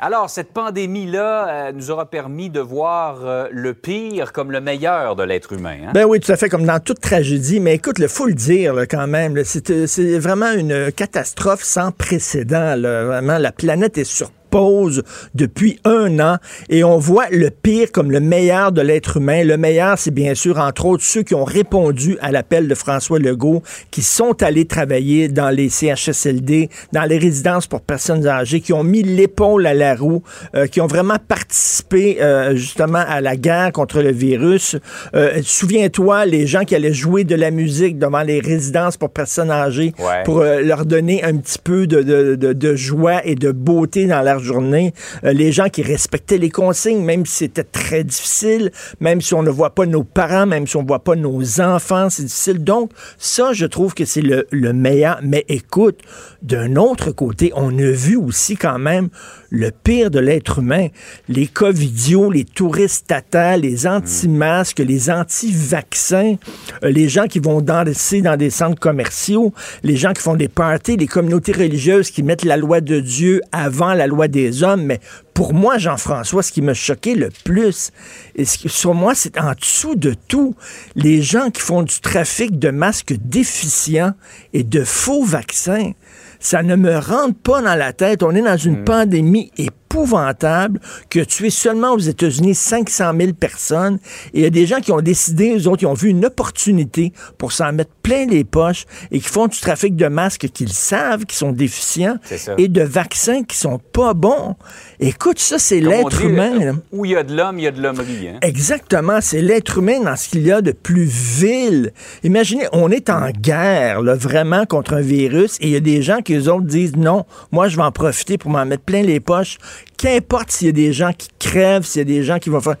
[0.00, 5.16] Alors, cette pandémie-là euh, nous aura permis de voir euh, le pire comme le meilleur
[5.16, 5.76] de l'être humain.
[5.88, 5.90] Hein?
[5.92, 7.58] Ben oui, tout à fait, comme dans toute tragédie.
[7.58, 12.76] Mais écoute, il faut le dire quand même, euh, c'est vraiment une catastrophe sans précédent.
[12.78, 15.02] Vraiment, la planète est sur pause
[15.34, 16.36] depuis un an
[16.68, 19.44] et on voit le pire comme le meilleur de l'être humain.
[19.44, 23.18] Le meilleur, c'est bien sûr, entre autres, ceux qui ont répondu à l'appel de François
[23.18, 28.72] Legault, qui sont allés travailler dans les CHSLD, dans les résidences pour personnes âgées, qui
[28.72, 30.22] ont mis l'épaule à la roue,
[30.54, 34.76] euh, qui ont vraiment participé euh, justement à la guerre contre le virus.
[35.14, 39.50] Euh, souviens-toi, les gens qui allaient jouer de la musique devant les résidences pour personnes
[39.50, 39.92] âgées
[40.24, 44.22] pour leur donner un petit peu de, de, de, de joie et de beauté dans
[44.38, 48.70] euh, les gens qui respectaient les consignes, même si c'était très difficile,
[49.00, 51.60] même si on ne voit pas nos parents, même si on ne voit pas nos
[51.60, 52.64] enfants, c'est difficile.
[52.64, 55.20] Donc, ça, je trouve que c'est le, le meilleur.
[55.22, 56.00] Mais écoute,
[56.42, 59.08] d'un autre côté, on a vu aussi quand même
[59.50, 60.88] le pire de l'être humain.
[61.28, 66.36] Les cas vidéo, les touristes tata, les anti-masques, les anti-vaccins,
[66.84, 70.48] euh, les gens qui vont danser dans des centres commerciaux, les gens qui font des
[70.48, 74.82] parties, les communautés religieuses qui mettent la loi de Dieu avant la loi des hommes.
[74.82, 75.00] Mais
[75.34, 77.90] pour moi, Jean-François, ce qui m'a choqué le plus,
[78.34, 80.54] et ce qui, sur moi, c'est en dessous de tout,
[80.96, 84.14] les gens qui font du trafic de masques déficients
[84.52, 85.92] et de faux vaccins.
[86.40, 88.22] Ça ne me rentre pas dans la tête.
[88.22, 89.50] On est dans une pandémie
[89.88, 93.98] épouvantable que tuer seulement aux États-Unis 500 000 personnes.
[94.34, 96.24] Et il y a des gens qui ont décidé, eux autres, qui ont vu une
[96.26, 100.72] opportunité pour s'en mettre plein les poches et qui font du trafic de masques qu'ils
[100.72, 102.16] savent qui sont déficients
[102.58, 104.56] et de vaccins qui sont pas bons.
[105.00, 106.60] Écoute, ça, c'est l'être humain.
[106.60, 106.72] euh, là.
[106.92, 108.28] Où il y a de l'homme, il y a de l'hommerie.
[108.28, 108.38] Hein?
[108.42, 111.92] Exactement, c'est l'être humain dans ce qu'il y a de plus vil.
[112.24, 116.02] Imaginez, on est en guerre, là, vraiment, contre un virus, et il y a des
[116.02, 119.02] gens qui, eux autres, disent non, moi, je vais en profiter pour m'en mettre plein
[119.02, 119.58] les poches.
[119.96, 122.60] Qu'importe s'il y a des gens qui crèvent, s'il y a des gens qui vont
[122.60, 122.76] faire.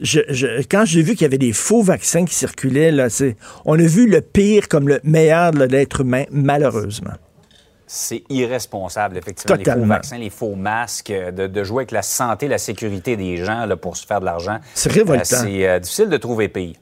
[0.00, 3.06] Je, je- quand j'ai vu qu'il y avait des faux vaccins qui circulaient, là,
[3.64, 7.12] on a vu le pire comme le meilleur de l'être humain, malheureusement.
[7.86, 9.56] C'est irresponsable, effectivement.
[9.56, 13.16] Les faux vaccins, les faux masques, euh, de, de jouer avec la santé, la sécurité
[13.16, 14.58] des gens là, pour se faire de l'argent.
[14.74, 15.20] C'est révoltant.
[15.36, 16.74] Euh, c'est euh, difficile de trouver pire.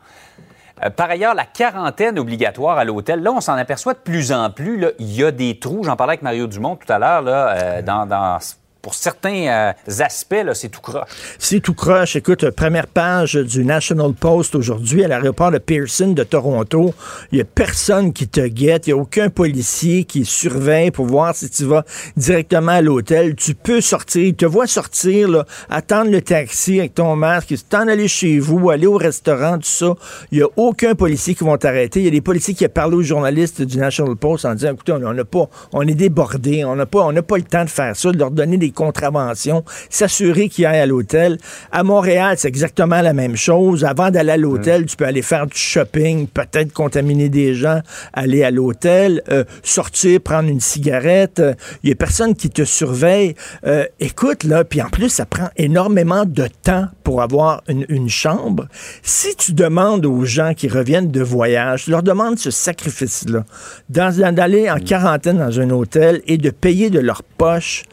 [0.83, 4.51] Euh, par ailleurs, la quarantaine obligatoire à l'hôtel, là, on s'en aperçoit de plus en
[4.51, 4.79] plus.
[4.79, 5.83] là, Il y a des trous.
[5.85, 7.21] J'en parlais avec Mario Dumont tout à l'heure.
[7.23, 8.39] là, dans, dans-
[8.83, 11.09] pour certains euh, aspects, c'est tout croche.
[11.39, 12.17] C'est tout croche.
[12.17, 16.93] Écoute, première page du National Post aujourd'hui à l'aéroport de Pearson de Toronto.
[17.31, 18.89] Il n'y a personne qui te guette.
[18.89, 21.85] Il n'y a aucun policier qui surveille pour voir si tu vas
[22.17, 23.37] directement à l'hôtel.
[23.37, 24.25] Tu peux sortir.
[24.25, 28.71] Il te voit sortir, là, attendre le taxi avec ton masque, t'en aller chez vous,
[28.71, 29.95] aller au restaurant, tout ça.
[30.33, 32.01] Il n'y a aucun policier qui vont t'arrêter.
[32.01, 34.93] Il y a des policiers qui parlé aux journalistes du National Post en disant, écoutez,
[34.93, 37.71] on n'a pas, on est débordé, on n'a pas, on n'a pas le temps de
[37.71, 41.39] faire ça, de leur donner des contraventions, s'assurer qu'ils aillent à l'hôtel.
[41.71, 43.85] À Montréal, c'est exactement la même chose.
[43.85, 47.81] Avant d'aller à l'hôtel, tu peux aller faire du shopping, peut-être contaminer des gens,
[48.13, 51.39] aller à l'hôtel, euh, sortir, prendre une cigarette.
[51.39, 53.35] Euh, Il y a personne qui te surveille.
[53.67, 58.09] Euh, écoute, là, puis en plus, ça prend énormément de temps pour avoir une, une
[58.09, 58.67] chambre.
[59.03, 63.45] Si tu demandes aux gens qui reviennent de voyage, tu leur demandes ce sacrifice-là,
[63.89, 67.85] d'aller en quarantaine dans un hôtel et de payer de leur poche,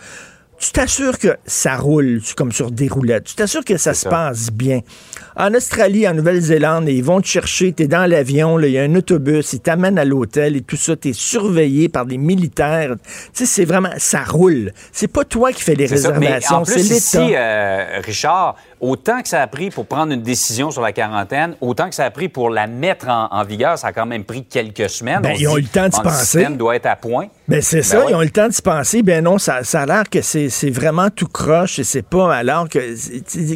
[0.59, 3.23] tu t'assures que ça roule tu- comme sur des roulettes.
[3.25, 4.09] Tu t'assures que ça se ça.
[4.09, 4.81] passe bien.
[5.35, 8.83] En Australie, en Nouvelle-Zélande, ils vont te chercher, tu es dans l'avion, il y a
[8.83, 12.95] un autobus, ils t'amènent à l'hôtel et tout ça, tu es surveillé par des militaires.
[13.05, 14.73] Tu sais, c'est vraiment, ça roule.
[14.91, 17.39] C'est pas toi qui fais les réservations, c'est l'État.
[17.39, 21.89] euh, Richard, autant que ça a pris pour prendre une décision sur la quarantaine, autant
[21.89, 24.45] que ça a pris pour la mettre en, en vigueur, ça a quand même pris
[24.45, 25.21] quelques semaines.
[25.21, 26.19] Ben, se ils ont eu le temps d'y bon, penser.
[26.19, 27.27] Le système doit être à point.
[27.47, 28.05] Ben c'est Ben ça, ouais.
[28.09, 29.03] ils ont eu le temps de se penser.
[29.03, 32.69] Ben non, ça, ça a l'air que c'est vraiment tout croche et c'est pas alors
[32.69, 32.79] que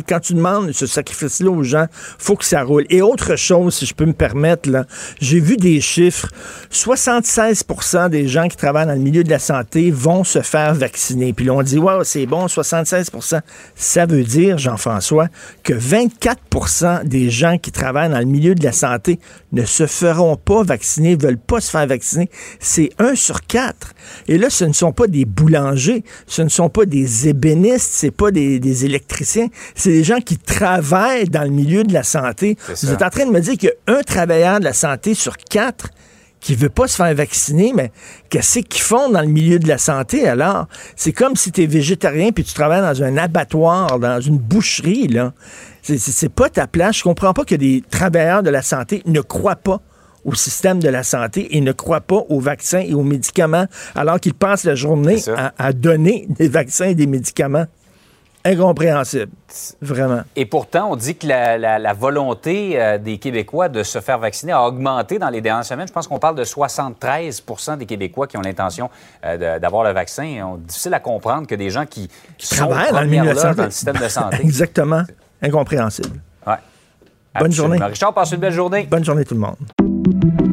[0.07, 1.85] quand tu demandes ce sacrifice-là aux gens,
[2.17, 2.85] faut que ça roule.
[2.89, 4.85] Et autre chose, si je peux me permettre, là,
[5.19, 6.29] j'ai vu des chiffres.
[6.71, 11.33] 76% des gens qui travaillent dans le milieu de la santé vont se faire vacciner.
[11.33, 13.41] Puis là, on dit, wow, c'est bon, 76%
[13.75, 15.12] Ça veut dire, Jean-François,
[15.63, 19.19] que 24% des gens qui travaillent dans le milieu de la santé
[19.51, 22.29] ne se feront pas vacciner, veulent pas se faire vacciner.
[22.59, 23.93] C'est un sur quatre.
[24.27, 28.11] Et là, ce ne sont pas des boulangers, ce ne sont pas des ébénistes, c'est
[28.11, 32.57] pas des, des électriciens, c'est des gens qui travaillent dans le milieu de la santé.
[32.67, 35.13] Vous êtes en train de me dire qu'il y a un travailleur de la santé
[35.13, 35.89] sur quatre
[36.43, 37.91] qui veut pas se faire vacciner, mais
[38.29, 40.67] qu'est-ce qu'ils font dans le milieu de la santé alors?
[40.97, 45.07] C'est comme si tu es végétarien puis tu travailles dans un abattoir, dans une boucherie,
[45.07, 45.33] là.
[45.81, 46.97] C'est- pas ta place.
[46.97, 49.79] Je comprends pas que des travailleurs de la santé ne croient pas
[50.25, 54.19] au système de la santé et ne croient pas aux vaccins et aux médicaments alors
[54.19, 55.17] qu'ils passent la journée
[55.57, 57.65] à donner des vaccins et des médicaments.
[58.45, 59.31] Incompréhensible.
[59.81, 60.21] Vraiment.
[60.35, 64.19] Et pourtant, on dit que la, la- la volonté euh, des Québécois de se faire
[64.19, 65.87] vacciner a augmenté dans les dernières semaines.
[65.87, 68.89] Je pense qu'on parle de 73% des Québécois qui ont l'intention
[69.25, 70.25] euh, d'avoir le vaccin.
[70.45, 73.55] On- difficile à comprendre que des gens qui, sont Travaillent dans le milieu de santé.
[73.55, 74.37] dans le système de santé.
[74.41, 75.03] Exactement.
[75.41, 76.19] Incompréhensible.
[76.45, 76.53] Ouais.
[77.35, 77.75] Bonne Absolument.
[77.75, 77.85] journée.
[77.91, 78.87] Richard, passe une belle journée.
[78.89, 80.52] Bonne journée tout le monde.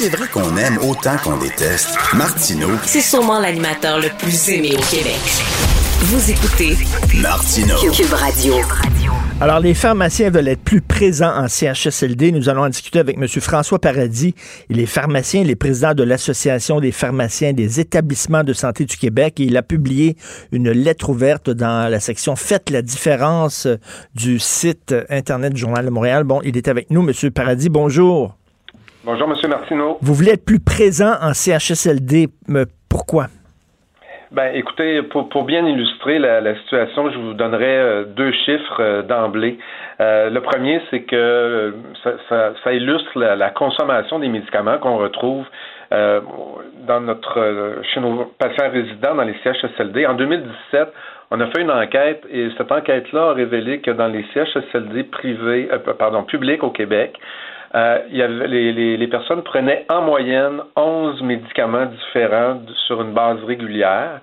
[0.00, 4.80] c'est vrai qu'on aime autant qu'on déteste, Martineau, C'est sûrement l'animateur le plus aimé au
[4.90, 5.20] Québec.
[6.00, 6.74] Vous écoutez
[7.20, 7.76] Martineau.
[7.92, 8.54] Cube Radio.
[9.42, 12.32] Alors, les pharmaciens veulent être plus présents en CHSLD.
[12.32, 13.28] Nous allons en discuter avec M.
[13.28, 14.34] François Paradis.
[14.70, 18.96] Il est pharmacien, il est président de l'Association des pharmaciens des établissements de santé du
[18.96, 20.16] Québec et il a publié
[20.50, 23.68] une lettre ouverte dans la section Faites la différence
[24.14, 26.24] du site Internet du Journal de Montréal.
[26.24, 27.30] Bon, il est avec nous, M.
[27.30, 27.68] Paradis.
[27.68, 28.39] Bonjour.
[29.02, 29.48] Bonjour, M.
[29.48, 29.96] Martineau.
[30.02, 32.28] Vous voulez être plus présent en CHSLD.
[32.48, 33.28] Mais pourquoi?
[34.30, 38.80] Ben, écoutez, pour, pour bien illustrer la, la situation, je vous donnerai euh, deux chiffres
[38.80, 39.58] euh, d'emblée.
[40.00, 44.98] Euh, le premier, c'est que ça, ça, ça illustre la, la, consommation des médicaments qu'on
[44.98, 45.44] retrouve
[45.90, 50.06] dans notre chez nos patients résidents dans les CHSLD.
[50.06, 50.92] En 2017,
[51.32, 55.68] on a fait une enquête et cette enquête-là a révélé que dans les CHSLD privés,
[55.98, 57.18] pardon, publics au Québec,
[57.74, 63.00] euh, il y avait, les, les, les, personnes prenaient en moyenne 11 médicaments différents sur
[63.02, 64.20] une base régulière.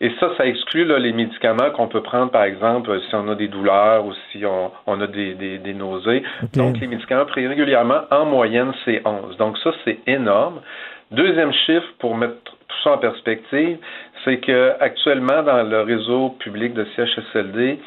[0.00, 3.34] Et ça, ça exclut là, les médicaments qu'on peut prendre, par exemple, si on a
[3.34, 6.22] des douleurs ou si on, on a des, des, des nausées.
[6.42, 6.58] Okay.
[6.58, 9.36] Donc, les médicaments pris régulièrement, en moyenne, c'est 11.
[9.38, 10.60] Donc, ça, c'est énorme.
[11.10, 13.78] Deuxième chiffre, pour mettre tout ça en perspective,
[14.24, 17.78] c'est que actuellement, dans le réseau public de CHSLD,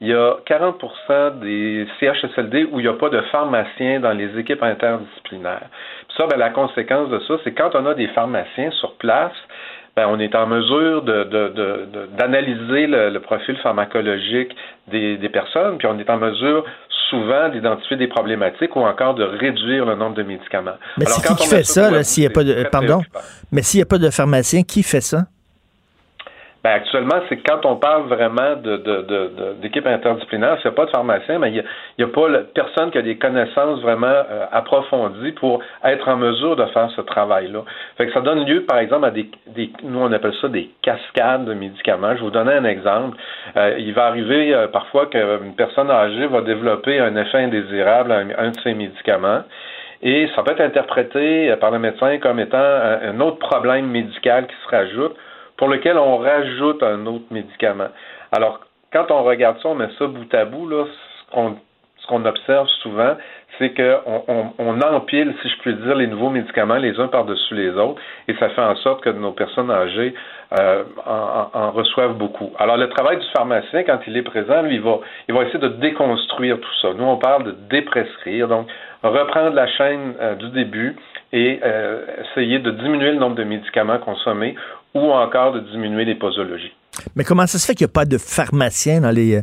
[0.00, 4.38] il y a 40% des CHSLD où il n'y a pas de pharmaciens dans les
[4.38, 5.68] équipes interdisciplinaires.
[6.08, 9.36] Puis ça, ben, la conséquence de ça, c'est quand on a des pharmaciens sur place,
[9.96, 14.56] ben, on est en mesure d'analyser de, de, de, le, le, profil pharmacologique
[14.88, 16.64] des, des, personnes, puis on est en mesure
[17.10, 20.78] souvent d'identifier des problématiques ou encore de réduire le nombre de médicaments.
[20.96, 22.64] Mais c'est qui, qui fait ça, s'il n'y a pas de.
[22.70, 23.02] Pardon?
[23.52, 25.24] Mais s'il n'y a pas de pharmacien, qui fait ça?
[26.62, 30.72] Ben, actuellement, c'est quand on parle vraiment de, de, de, d'équipe interdisciplinaire, il n'y a
[30.72, 31.64] pas de pharmacien, mais il
[31.98, 36.56] n'y a, pas personne qui a des connaissances vraiment euh, approfondies pour être en mesure
[36.56, 37.60] de faire ce travail-là.
[37.96, 40.68] Fait que ça donne lieu, par exemple, à des, des nous on appelle ça des
[40.82, 42.14] cascades de médicaments.
[42.14, 43.16] Je vous donner un exemple.
[43.56, 48.18] Euh, il va arriver euh, parfois qu'une personne âgée va développer un effet indésirable à
[48.18, 49.44] un, de ses médicaments.
[50.02, 54.46] Et ça peut être interprété par le médecin comme étant un, un autre problème médical
[54.46, 55.16] qui se rajoute
[55.60, 57.88] pour lequel on rajoute un autre médicament.
[58.32, 58.60] Alors,
[58.94, 60.86] quand on regarde ça, on met ça bout à bout, là,
[61.34, 63.14] ce qu'on observe souvent,
[63.58, 67.54] c'est qu'on on, on, empile, si je puis dire, les nouveaux médicaments les uns par-dessus
[67.54, 70.14] les autres, et ça fait en sorte que nos personnes âgées
[70.58, 72.52] euh, en, en, reçoivent beaucoup.
[72.58, 75.58] Alors, le travail du pharmacien, quand il est présent, lui, il va, il va essayer
[75.58, 76.94] de déconstruire tout ça.
[76.96, 78.66] Nous, on parle de déprescrire, donc
[79.02, 80.96] reprendre la chaîne euh, du début
[81.32, 84.56] et euh, essayer de diminuer le nombre de médicaments consommés
[84.94, 86.72] ou encore de diminuer les posologies.
[87.14, 89.40] Mais comment ça se fait qu'il n'y a pas de pharmaciens dans les,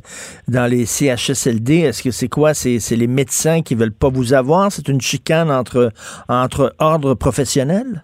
[0.48, 1.80] dans les CHSLD?
[1.80, 2.54] Est-ce que c'est quoi?
[2.54, 4.72] C'est les médecins qui ne veulent pas vous avoir?
[4.72, 5.92] C'est une chicane entre,
[6.28, 8.04] entre ordres professionnels?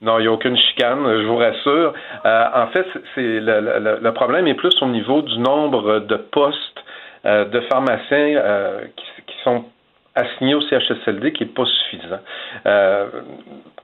[0.00, 1.92] Non, il n'y a aucune chicane, je vous rassure.
[2.24, 6.16] Euh, en fait, c'est le, le, le, problème est plus au niveau du nombre de
[6.16, 6.58] postes
[7.26, 9.64] euh, de pharmaciens euh, qui, qui sont
[10.18, 12.20] assigné au CHSLD qui n'est pas suffisant.
[12.66, 13.06] Euh,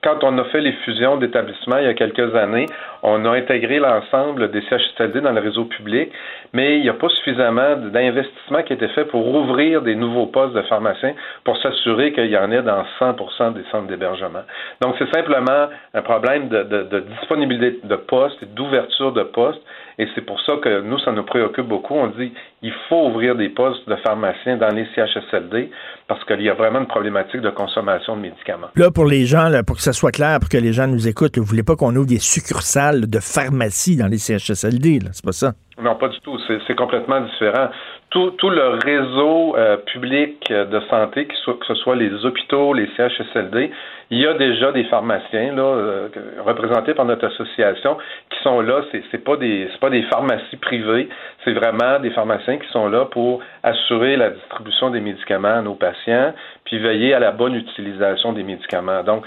[0.03, 2.67] quand on a fait les fusions d'établissements il y a quelques années,
[3.01, 6.11] on a intégré l'ensemble des CHSLD dans le réseau public,
[6.53, 10.27] mais il n'y a pas suffisamment d'investissement qui a été fait pour ouvrir des nouveaux
[10.27, 14.43] postes de pharmaciens pour s'assurer qu'il y en ait dans 100% des centres d'hébergement.
[14.81, 19.61] Donc, c'est simplement un problème de, disponibilité de postes et d'ouverture de postes.
[19.97, 21.95] Et c'est pour ça que nous, ça nous préoccupe beaucoup.
[21.95, 25.69] On dit il faut ouvrir des postes de pharmaciens dans les CHSLD
[26.07, 28.67] parce qu'il y a vraiment une problématique de consommation de médicaments.
[28.75, 31.07] Là, pour les gens, là, pour que ça soit clair, pour que les gens nous
[31.07, 35.25] écoutent, vous ne voulez pas qu'on ouvre des succursales de pharmacie dans les CHSLD, c'est
[35.25, 35.53] pas ça?
[35.81, 36.37] Non, pas du tout.
[36.47, 37.69] C'est complètement différent.
[38.15, 42.89] Tout, tout le réseau euh, public de santé, que, que ce soit les hôpitaux, les
[42.95, 43.71] CHSLD,
[44.09, 46.07] il y a déjà des pharmaciens là, euh,
[46.45, 47.97] représentés par notre association
[48.29, 48.83] qui sont là.
[48.89, 51.09] C'est, c'est pas des pas des pharmacies privées,
[51.43, 55.75] c'est vraiment des pharmaciens qui sont là pour assurer la distribution des médicaments à nos
[55.75, 59.03] patients, puis veiller à la bonne utilisation des médicaments.
[59.03, 59.25] Donc,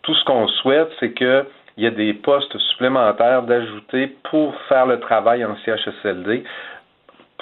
[0.00, 1.44] tout ce qu'on souhaite, c'est que
[1.76, 6.42] il y a des postes supplémentaires d'ajouter pour faire le travail en CHSLD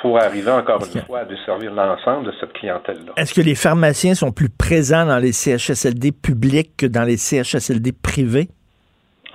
[0.01, 3.13] pour arriver encore une fois à desservir l'ensemble de cette clientèle-là.
[3.17, 7.93] Est-ce que les pharmaciens sont plus présents dans les CHSLD publics que dans les CHSLD
[7.93, 8.49] privés?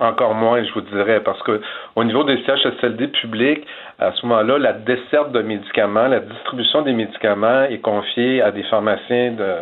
[0.00, 1.60] Encore moins, je vous dirais, parce que
[1.94, 3.64] au niveau des CHSLD publics,
[4.00, 8.64] à ce moment-là, la desserte de médicaments, la distribution des médicaments est confiée à des
[8.64, 9.54] pharmaciens de,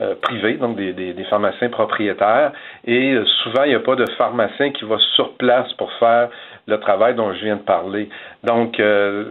[0.00, 2.52] euh, privés, donc des, des, des, pharmaciens propriétaires.
[2.86, 6.30] Et euh, souvent, il n'y a pas de pharmacien qui va sur place pour faire
[6.66, 8.08] le travail dont je viens de parler.
[8.42, 9.26] Donc, euh,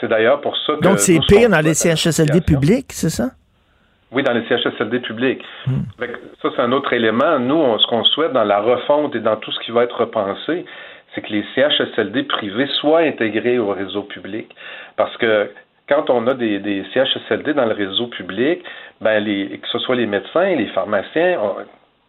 [0.00, 0.80] c'est d'ailleurs pour ça que...
[0.80, 3.30] Donc, c'est pire dans les CHSLD publics, c'est ça?
[4.10, 5.42] Oui, dans les CHSLD publics.
[6.40, 7.38] Ça, c'est un autre élément.
[7.38, 10.64] Nous, ce qu'on souhaite dans la refonte et dans tout ce qui va être repensé,
[11.14, 14.48] c'est que les CHSLD privés soient intégrés au réseau public.
[14.96, 15.50] Parce que
[15.88, 18.62] quand on a des, des CHSLD dans le réseau public,
[19.00, 21.38] ben les, que ce soit les médecins, les pharmaciens,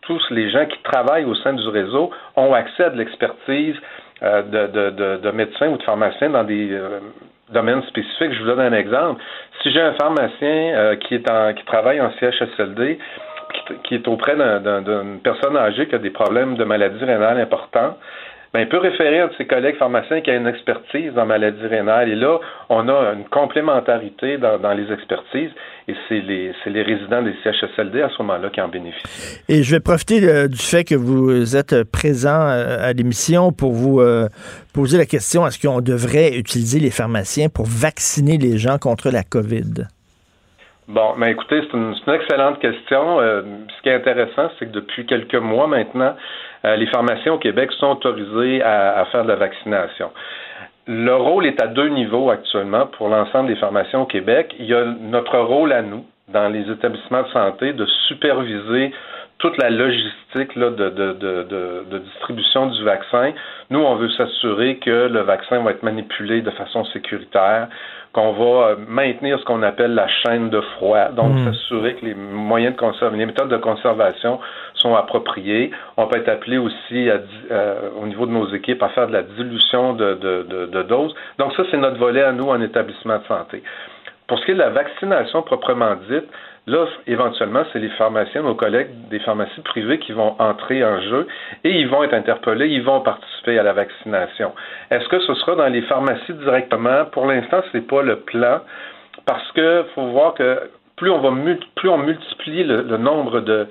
[0.01, 3.75] tous les gens qui travaillent au sein du réseau ont accès à de l'expertise
[4.23, 6.99] euh, de, de, de, médecins ou de pharmaciens dans des euh,
[7.51, 8.33] domaines spécifiques.
[8.33, 9.21] Je vous donne un exemple.
[9.61, 12.99] Si j'ai un pharmacien euh, qui est en, qui travaille en CHSLD,
[13.53, 17.97] qui, qui est auprès d'une personne âgée qui a des problèmes de maladie rénale importants,
[18.53, 21.67] ben, il peut référer un de ses collègues pharmaciens qui a une expertise en maladie
[21.67, 22.09] rénale.
[22.09, 22.39] Et là,
[22.69, 25.51] on a une complémentarité dans, les expertises
[25.87, 29.41] et c'est les, les, résidents des CHSLD à ce moment-là qui en bénéficient.
[29.49, 33.73] Et je vais profiter euh, du fait que vous êtes présent euh, à l'émission pour
[33.73, 34.27] vous euh,
[34.73, 39.23] poser la question est-ce qu'on devrait utiliser les pharmaciens pour vacciner les gens contre la
[39.23, 39.87] COVID?
[40.89, 43.19] Bon, ben, écoutez, c'est une, une, excellente question.
[43.19, 46.15] ce qui est intéressant, c'est que depuis quelques mois maintenant,
[46.65, 50.09] euh, les pharmaciens au Québec sont autorisés à, faire de la vaccination.
[50.87, 54.55] Le rôle est à deux niveaux actuellement pour l'ensemble des pharmaciens au Québec.
[54.57, 58.91] Il y a notre rôle à nous, dans les établissements de santé, de superviser
[59.37, 63.31] toute la logistique là, de, de, de, de, distribution du vaccin.
[63.69, 67.67] Nous, on veut s'assurer que le vaccin va être manipulé de façon sécuritaire,
[68.13, 71.45] qu'on va euh, maintenir ce qu'on appelle la chaîne de froid, donc hmm.
[71.45, 74.39] s'assurer que les moyens de conservation, les méthodes de conservation
[74.73, 75.71] sont appropriées.
[75.97, 77.19] On peut être appelé aussi à,
[77.51, 81.13] euh, au niveau de nos équipes à faire de la dilution de, de, de doses.
[81.37, 83.63] Donc ça, c'est notre volet à nous en établissement de santé.
[84.27, 86.25] Pour ce qui est de la vaccination proprement dite,
[86.67, 91.27] Là, éventuellement, c'est les pharmaciens, nos collègues des pharmacies privées qui vont entrer en jeu
[91.63, 94.51] et ils vont être interpellés, ils vont participer à la vaccination.
[94.91, 97.05] Est-ce que ce sera dans les pharmacies directement?
[97.11, 98.59] Pour l'instant, ce n'est pas le plan
[99.25, 101.29] parce que faut voir que plus on va
[101.75, 103.67] plus on multiplie le, nombre de,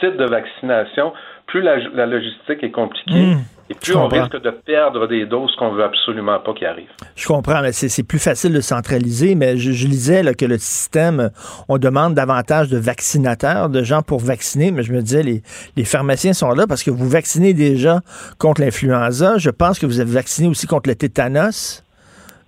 [0.00, 1.12] sites de vaccination,
[1.46, 3.34] plus la, logistique est compliquée.
[3.34, 3.42] Mmh.
[3.72, 6.90] Et plus on risque de perdre des doses qu'on veut absolument pas qui arrivent.
[7.16, 7.62] Je comprends.
[7.72, 11.30] C'est plus facile de centraliser, mais je, lisais que le système,
[11.68, 15.42] on demande davantage de vaccinateurs, de gens pour vacciner, mais je me disais, les,
[15.76, 18.00] les pharmaciens sont là parce que vous vaccinez déjà
[18.38, 19.38] contre l'influenza.
[19.38, 21.82] Je pense que vous avez vacciné aussi contre le tétanos.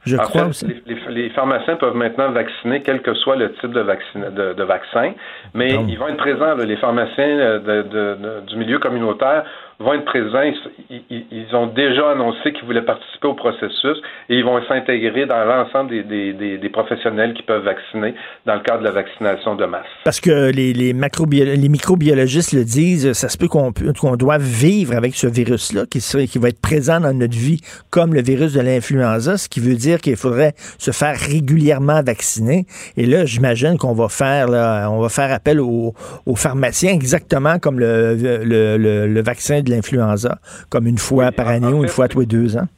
[0.07, 0.67] Je crois aussi.
[1.09, 5.15] Les, pharmaciens peuvent maintenant vacciner, quel que soit le type de, de, vaccin,
[5.55, 9.45] mais ils vont être présents, les pharmaciens euh, du milieu communautaire
[9.79, 10.43] vont être présents.
[10.91, 13.97] Ils, ont déjà annoncé qu'ils voulaient participer au processus
[14.29, 18.15] et ils vont s'intégrer dans l'ensemble des, des, professionnels qui peuvent vacciner
[18.47, 19.87] dans le cadre de la vaccination de masse.
[20.05, 24.97] Parce que les, les, les microbiologistes le disent, ça se peut qu'on qu'on doit vivre
[24.97, 27.61] avec ce virus-là qui, qui va être présent dans notre vie
[27.91, 32.67] comme le virus de l'influenza, ce qui veut dire qu'il faudrait se faire régulièrement vacciner.
[32.97, 35.95] Et là, j'imagine qu'on va faire là, on va faire appel aux,
[36.27, 40.39] aux pharmaciens exactement comme le, le, le, le vaccin de l'influenza,
[40.71, 42.69] comme une fois par année ou une fois tous les deux ans?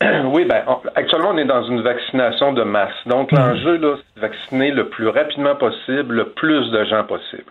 [0.34, 0.62] Oui, ben,
[0.96, 2.94] actuellement, on est dans une vaccination de masse.
[3.06, 3.36] Donc, hmm.
[3.36, 7.44] l'enjeu, là, c'est de vacciner le plus rapidement possible, le plus de gens possible.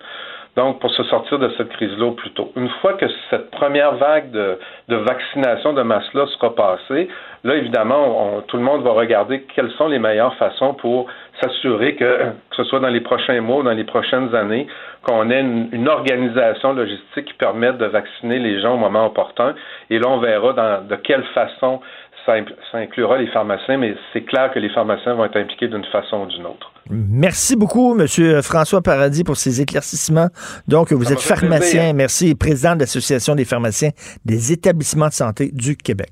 [0.55, 2.51] Donc, pour se sortir de cette crise-là plus tôt.
[2.55, 4.57] Une fois que cette première vague de,
[4.89, 7.07] vaccination de masse-là sera passée,
[7.43, 11.07] là, évidemment, tout le monde va regarder quelles sont les meilleures façons pour
[11.41, 14.67] s'assurer que, que ce soit dans les prochains mois ou dans les prochaines années,
[15.03, 19.53] qu'on ait une, organisation logistique qui permette de vacciner les gens au moment opportun.
[19.89, 21.81] Et là, on verra dans, de quelle façon
[22.25, 22.35] ça,
[22.73, 26.25] inclura les pharmaciens, mais c'est clair que les pharmaciens vont être impliqués d'une façon ou
[26.27, 26.71] d'une autre.
[26.89, 28.07] Merci beaucoup, M.
[28.41, 30.27] François Paradis, pour ces éclaircissements.
[30.67, 33.89] Donc, vous êtes pharmacien, merci, président de l'Association des pharmaciens
[34.23, 36.11] des établissements de santé du Québec.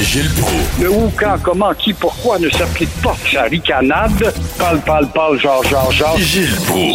[0.00, 0.30] Gilles
[0.82, 4.32] Le où, quand, comment, qui, pourquoi ne s'applique pas sa ricanade?
[4.58, 6.16] Parle, parle, parle, genre, genre, genre.
[6.18, 6.48] Gilles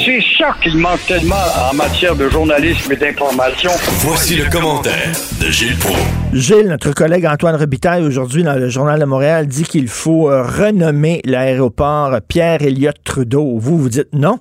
[0.06, 1.36] C'est ça qu'il manque tellement
[1.72, 3.72] en matière de journalisme et d'information.
[4.02, 6.00] Voici le commentaire de Gilles Proulx.
[6.34, 10.44] Gilles, notre collègue Antoine Robitaille, aujourd'hui dans le Journal de Montréal, dit qu'il faut euh,
[10.44, 13.58] renommer l'aéroport Pierre-Éliott Trudeau.
[13.58, 14.40] Vous, vous dites non?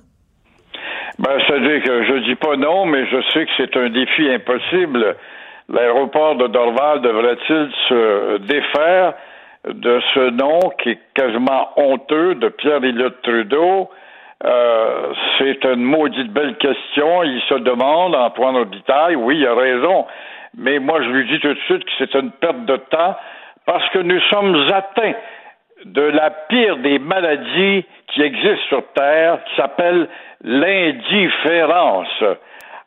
[1.17, 5.15] Ben, c'est-à-dire que je dis pas non, mais je sais que c'est un défi impossible
[5.69, 9.13] l'aéroport de Dorval devrait-il se défaire
[9.67, 13.89] de ce nom qui est quasiment honteux de Pierre Elliott Trudeau?
[14.45, 17.23] Euh, c'est une maudite belle question.
[17.23, 20.07] Il se demande, Antoine Robitaille, oui, il a raison,
[20.57, 23.15] mais moi je lui dis tout de suite que c'est une perte de temps
[23.65, 25.13] parce que nous sommes atteints
[25.85, 30.07] de la pire des maladies qui existent sur Terre, qui s'appelle
[30.43, 32.23] l'indifférence.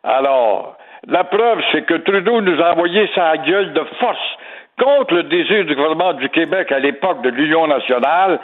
[0.03, 0.77] Alors,
[1.09, 4.39] La preuve, c'est que Trudeau nous a envoyé sa gueule de force
[4.79, 8.39] contre le désir du gouvernement du Québec à l'époque de l'Union nationale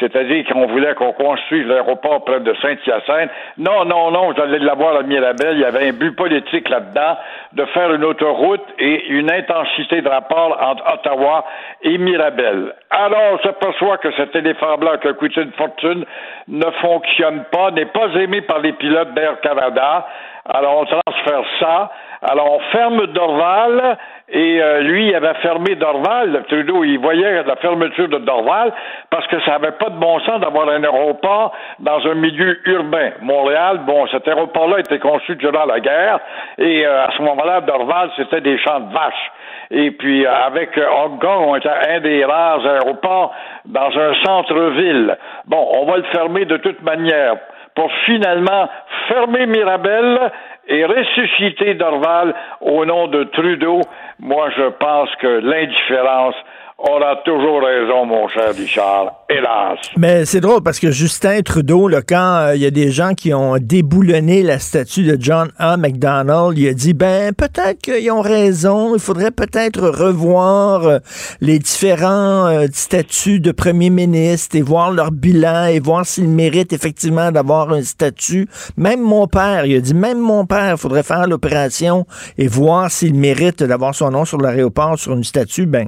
[0.00, 3.30] c'est-à-dire qu'on voulait qu'on construise l'aéroport près de Saint-Hyacinthe.
[3.58, 5.52] Non, non, non, j'allais l'avoir à Mirabel.
[5.52, 7.16] Il y avait un but politique là-dedans
[7.52, 11.44] de faire une autoroute et une intensité de rapport entre Ottawa
[11.82, 12.74] et Mirabel.
[12.90, 16.04] Alors, on s'aperçoit que cet éléphant blanc qui a coûté une fortune
[16.48, 20.06] ne fonctionne pas, n'est pas aimé par les pilotes d'Air Canada.
[20.44, 21.90] Alors, on transfère ça.
[22.22, 26.44] Alors, on ferme Dorval et euh, lui, il avait fermé Dorval.
[26.48, 28.72] Trudeau, il voyait la fermeture de Dorval
[29.10, 33.10] parce que ça n'avait pas de bon sens d'avoir un aéroport dans un milieu urbain.
[33.20, 36.18] Montréal, bon, cet aéroport-là était conçu durant la guerre
[36.58, 39.32] et euh, à ce moment-là, Dorval, c'était des champs de vaches.
[39.70, 43.32] Et puis, euh, avec Hong Kong, on était un des rares aéroports
[43.64, 45.16] dans un centre-ville.
[45.46, 47.36] Bon, on va le fermer de toute manière
[47.74, 48.68] pour finalement
[49.08, 50.30] fermer Mirabel
[50.68, 53.80] et ressusciter Dorval au nom de Trudeau.
[54.20, 56.36] Moi, je pense que l'indifférence
[56.84, 59.78] on a toujours raison, mon cher Richard, hélas.
[59.96, 63.32] Mais c'est drôle parce que Justin Trudeau, quand euh, il y a des gens qui
[63.32, 65.76] ont déboulonné la statue de John A.
[65.76, 70.98] MacDonald, il a dit, ben peut-être qu'ils ont raison, il faudrait peut-être revoir euh,
[71.40, 76.72] les différents euh, statuts de premier ministre et voir leur bilan et voir s'ils méritent
[76.72, 78.48] effectivement d'avoir un statut.
[78.76, 82.06] Même mon père, il a dit, même mon père, il faudrait faire l'opération
[82.38, 85.66] et voir s'il mérite d'avoir son nom sur l'aéroport, sur une statue.
[85.66, 85.86] Ben,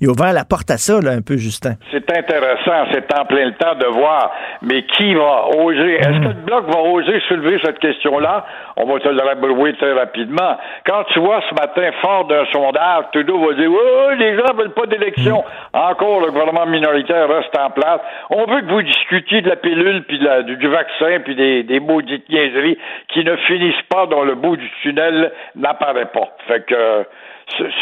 [0.00, 1.74] il a la porte à ça, là, un peu, Justin.
[1.90, 5.94] C'est intéressant, c'est en plein le temps de voir, mais qui va oser?
[5.94, 8.44] Est-ce que le Bloc va oser soulever cette question-là?
[8.76, 10.56] On va te le rabrouer très rapidement.
[10.86, 14.74] Quand tu vois ce matin, fort d'un sondage, Trudeau va dire, oh, les gens veulent
[14.74, 15.44] pas d'élection.
[15.72, 18.00] Encore, le gouvernement minoritaire reste en place.
[18.30, 22.28] On veut que vous discutiez de la pilule, puis du, vaccin, puis des, des maudites
[22.28, 22.78] niaiseries
[23.08, 26.28] qui ne finissent pas dans le bout du tunnel n'apparaît pas.
[26.46, 27.06] Fait que,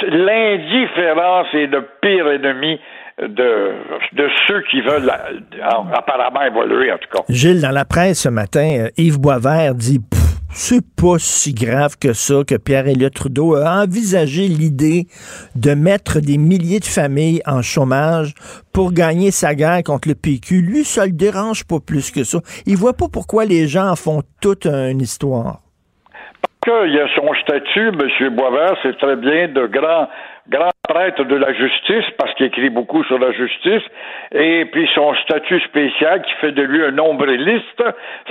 [0.08, 2.78] l'indifférence est le pire ennemi
[3.20, 3.74] de,
[4.46, 5.10] ceux qui veulent
[5.92, 7.24] apparemment évoluer, en tout cas.
[7.28, 10.00] Gilles, dans la presse ce matin, euh, Yves Boisvert dit
[10.50, 15.06] c'est pas si grave que ça que Pierre-Éliott Trudeau a envisagé l'idée
[15.54, 18.34] de mettre des milliers de familles en chômage
[18.72, 20.62] pour gagner sa guerre contre le PQ.
[20.62, 22.38] Lui, ça le dérange pas plus que ça.
[22.66, 25.60] Il voit pas pourquoi les gens en font toute une histoire
[26.66, 28.34] il y a son statut, M.
[28.34, 30.08] Boisvert, c'est très bien de grand,
[30.48, 33.82] grand prêtre de la justice, parce qu'il écrit beaucoup sur la justice,
[34.32, 37.82] et puis son statut spécial qui fait de lui un nombriliste,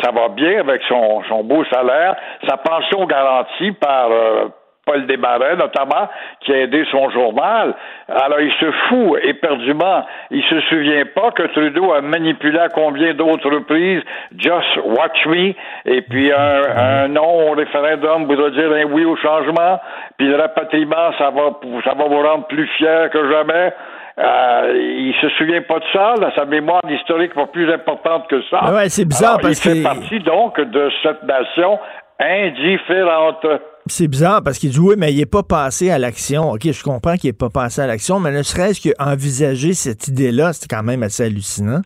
[0.04, 2.16] ça va bien avec son, son beau salaire,
[2.48, 4.48] sa pension garantie par, euh,
[4.88, 6.10] Paul Desmarais, notamment,
[6.40, 7.76] qui a aidé son journal.
[8.08, 10.06] Alors, il se fout éperdument.
[10.32, 14.02] Il se souvient pas que Trudeau a manipulé à combien d'autres reprises
[14.38, 15.54] Just Watch Me,
[15.86, 19.80] et puis un, non au référendum voudrait dire un oui au changement,
[20.18, 23.74] puis le rapatriement, ça va, ça va vous rendre plus fier que jamais.
[24.20, 26.16] Euh, il se souvient pas de ça.
[26.36, 28.74] sa mémoire historique va plus importante que ça.
[28.74, 31.78] Ouais, c'est bizarre parce il fait partie donc de cette nation
[32.20, 33.46] indifférente.
[33.90, 36.52] C'est bizarre parce qu'il dit oui, mais il n'est pas passé à l'action.
[36.52, 40.54] OK, je comprends qu'il n'est pas passé à l'action, mais ne serait-ce qu'envisager cette idée-là,
[40.54, 41.82] c'est quand même assez hallucinant.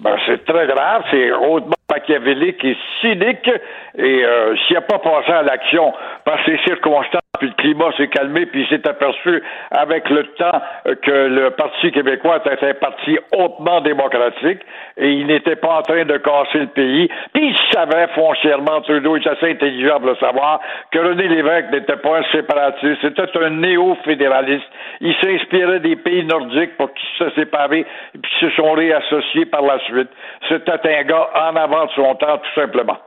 [0.00, 3.50] Ben, c'est très grave, c'est hautement machiavélique et cynique,
[3.96, 5.92] et euh, s'il n'a pas passé à l'action
[6.24, 10.60] par ces circonstances, puis le climat s'est calmé, puis il s'est aperçu avec le temps
[11.02, 14.60] que le Parti québécois était un parti hautement démocratique
[14.96, 17.08] et il n'était pas en train de casser le pays.
[17.32, 20.60] Puis il savait foncièrement, Trudeau est assez intelligent pour le savoir,
[20.90, 24.66] que René Lévesque n'était pas un séparatiste, c'était un néo-fédéraliste.
[25.00, 27.84] Il s'inspirait des pays nordiques pour qu'ils se séparent et
[28.20, 30.08] puis se sont réassociés par la suite.
[30.48, 32.98] C'était un gars en avant de son temps, tout simplement.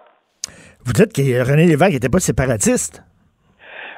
[0.85, 3.03] Vous dites que René Lévesque n'était pas séparatiste?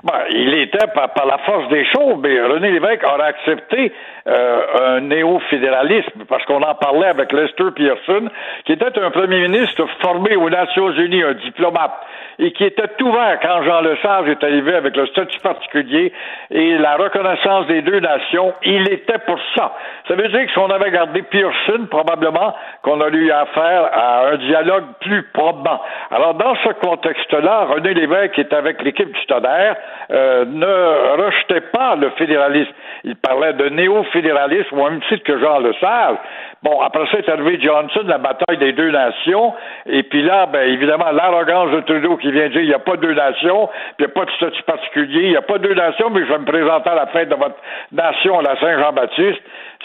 [0.03, 3.93] Ben, il était par, la force des choses, mais René Lévesque aurait accepté
[4.27, 8.27] euh, un néo-fédéralisme, parce qu'on en parlait avec Lester Pearson,
[8.65, 11.93] qui était un premier ministre formé aux Nations Unies, un diplomate,
[12.39, 16.11] et qui était ouvert quand Jean Lesage est arrivé avec le statut particulier
[16.51, 19.73] et la reconnaissance des deux nations, il était pour ça.
[20.07, 24.27] Ça veut dire que si on avait gardé Pearson, probablement qu'on a eu affaire à
[24.29, 25.81] un dialogue plus probant.
[26.11, 29.75] Alors, dans ce contexte-là, René Lévesque est avec l'équipe du Tonnerre,
[30.11, 32.71] euh, ne rejetait pas le fédéralisme.
[33.03, 36.17] Il parlait de néo-fédéralisme au même titre que Jean Lesage.
[36.63, 39.53] Bon, après ça est arrivé Johnson, la bataille des deux nations,
[39.85, 42.95] et puis là, ben, évidemment, l'arrogance de Trudeau qui vient dire il n'y a pas
[42.95, 45.73] deux nations, puis il n'y a pas de statut particulier, il n'y a pas deux
[45.73, 47.57] nations, mais je vais me présenter à la fête de votre
[47.91, 49.41] nation à la Saint-Jean-Baptiste.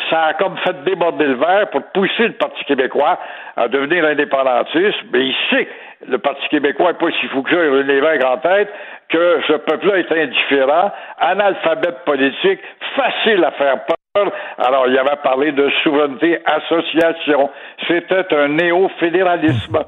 [0.09, 3.18] Ça a comme fait déborder le verre pour pousser le Parti québécois
[3.57, 5.66] à devenir indépendantiste, mais il sait
[6.07, 8.72] le Parti québécois n'est pas si fou que ça, il a en tête,
[9.09, 12.61] que ce peuple-là est indifférent, analphabète politique,
[12.95, 13.97] facile à faire peur.
[14.59, 17.50] Alors, il avait parlé de souveraineté association.
[17.86, 19.78] C'était un néo-fédéralisme.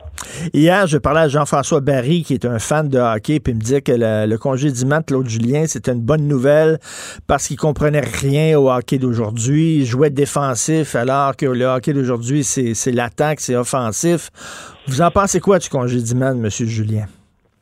[0.53, 3.61] Hier, je parlais à Jean-François Barry, qui est un fan de hockey, puis il me
[3.61, 6.79] disait que le, congédiement de Claude Julien, c'était une bonne nouvelle
[7.27, 9.79] parce qu'il comprenait rien au hockey d'aujourd'hui.
[9.81, 14.29] Il jouait défensif alors que le hockey d'aujourd'hui, c'est l'attaque, c'est offensif.
[14.87, 16.49] Vous en pensez quoi du congédiement de M.
[16.51, 17.07] Julien?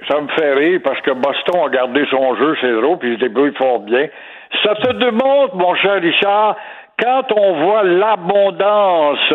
[0.06, 3.16] Ça me fait rire parce que Boston a gardé son jeu, c'est drôle, puis il
[3.16, 4.06] se débrouille fort bien.
[4.64, 6.56] Ça te démontre, mon cher Richard,
[7.02, 9.32] quand on voit l'abondance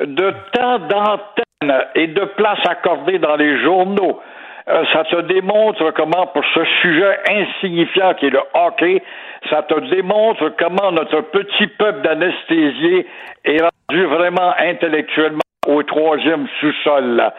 [0.00, 4.20] de temps d'antenne et de place accordée dans les journaux,
[4.66, 9.02] euh, ça te démontre comment, pour ce sujet insignifiant qui est le hockey,
[9.50, 13.06] ça te démontre comment notre petit peuple d'anesthésiés
[13.44, 17.30] est rendu vraiment intellectuellement au troisième sous-sol.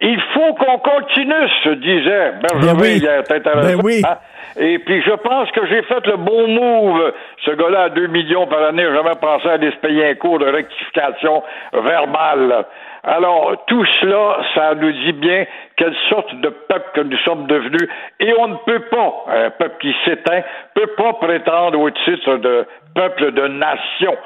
[0.00, 3.22] Il faut qu'on continue, se disait Benjamin ben hier.
[3.30, 4.02] Ben oui.
[4.06, 4.18] Hein?
[4.56, 7.12] Et puis je pense que j'ai fait le bon move.
[7.44, 10.38] Ce gars-là à 2 millions par année, j'ai jamais pensé à aller payer un cours
[10.38, 11.42] de rectification
[11.72, 12.66] verbale.
[13.06, 15.44] Alors, tout cela, ça nous dit bien
[15.76, 17.86] quelle sorte de peuple que nous sommes devenus.
[18.18, 20.42] Et on ne peut pas, un peuple qui s'éteint,
[20.74, 24.16] peut pas prétendre au titre de peuple de nation.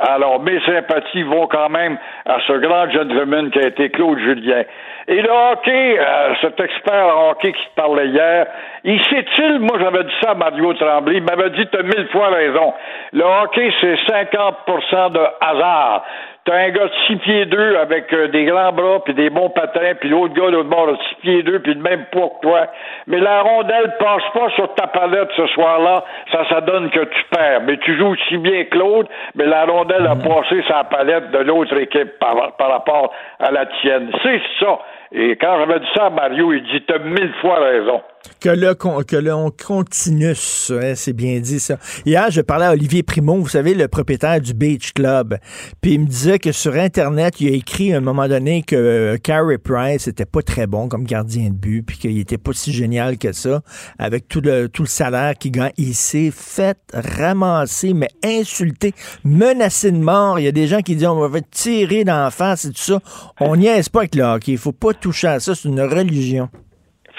[0.00, 4.62] Alors, mes sympathies vont quand même à ce grand gentleman qui a été Claude Julien.
[5.08, 8.46] Et le hockey, euh, cet expert en hockey qui parlait hier,
[8.84, 12.74] il sait-il, moi j'avais dit ça à Mario Tremblay, il m'avait dit, mille fois raison.
[13.12, 16.04] Le hockey, c'est 50% de hasard.
[16.48, 19.50] T'as un gars de six pieds deux avec euh, des grands bras puis des bons
[19.50, 22.30] patins, puis l'autre gars de l'autre bord de six pieds deux puis le même poids
[22.40, 22.68] que toi.
[23.06, 27.24] Mais la rondelle passe pas sur ta palette ce soir-là, ça, ça donne que tu
[27.30, 27.60] perds.
[27.66, 31.76] Mais tu joues aussi bien Claude, mais la rondelle a passé sa palette de l'autre
[31.76, 34.10] équipe par, par rapport à la tienne.
[34.22, 34.78] C'est ça.
[35.12, 38.00] Et quand j'avais dit ça à Mario, il dit T'as mille fois raison.
[38.40, 41.78] Que le, que le on continue, hein, c'est bien dit ça.
[42.06, 45.38] Hier, je parlais à Olivier Primo, vous savez, le propriétaire du Beach Club.
[45.80, 48.76] Puis il me disait que sur Internet, il a écrit à un moment donné que
[48.76, 52.52] euh, Carey Price était pas très bon comme gardien de but, puis qu'il était pas
[52.52, 53.62] si génial que ça,
[53.98, 55.72] avec tout le, salaire qu'il gagne.
[55.76, 60.38] Il s'est fait ramasser, mais insulter, menacé de mort.
[60.38, 63.00] Il y a des gens qui disent on va tirer d'en face et tout ça.
[63.40, 64.52] On est pas avec le hockey.
[64.52, 65.54] Il faut pas toucher à ça.
[65.54, 66.48] C'est une religion.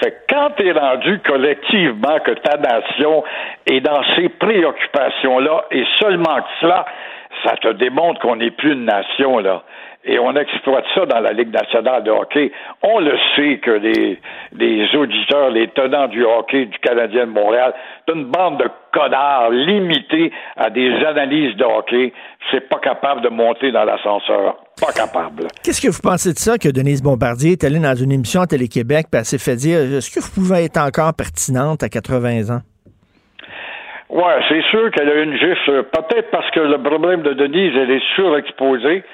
[0.02, 3.22] Fait que quand tu es rendu collectivement que ta nation
[3.66, 6.86] est dans ces préoccupations-là, et seulement que cela,
[7.44, 9.62] ça te démontre qu'on n'est plus une nation, là
[10.04, 12.50] et on exploite ça dans la Ligue nationale de hockey.
[12.82, 14.18] On le sait que les,
[14.52, 17.74] les auditeurs, les tenants du hockey du Canadien de Montréal,
[18.06, 22.12] c'est une bande de connards limités à des analyses de hockey.
[22.50, 24.56] C'est pas capable de monter dans l'ascenseur.
[24.80, 25.48] Pas capable.
[25.62, 28.46] Qu'est-ce que vous pensez de ça que Denise Bombardier est allée dans une émission à
[28.46, 32.56] Télé-Québec et elle s'est fait dire est-ce que vous pouvez être encore pertinente à 80
[32.56, 32.60] ans?
[34.08, 37.92] Ouais, c'est sûr qu'elle a une gifle, peut-être parce que le problème de Denise, elle
[37.92, 39.04] est surexposée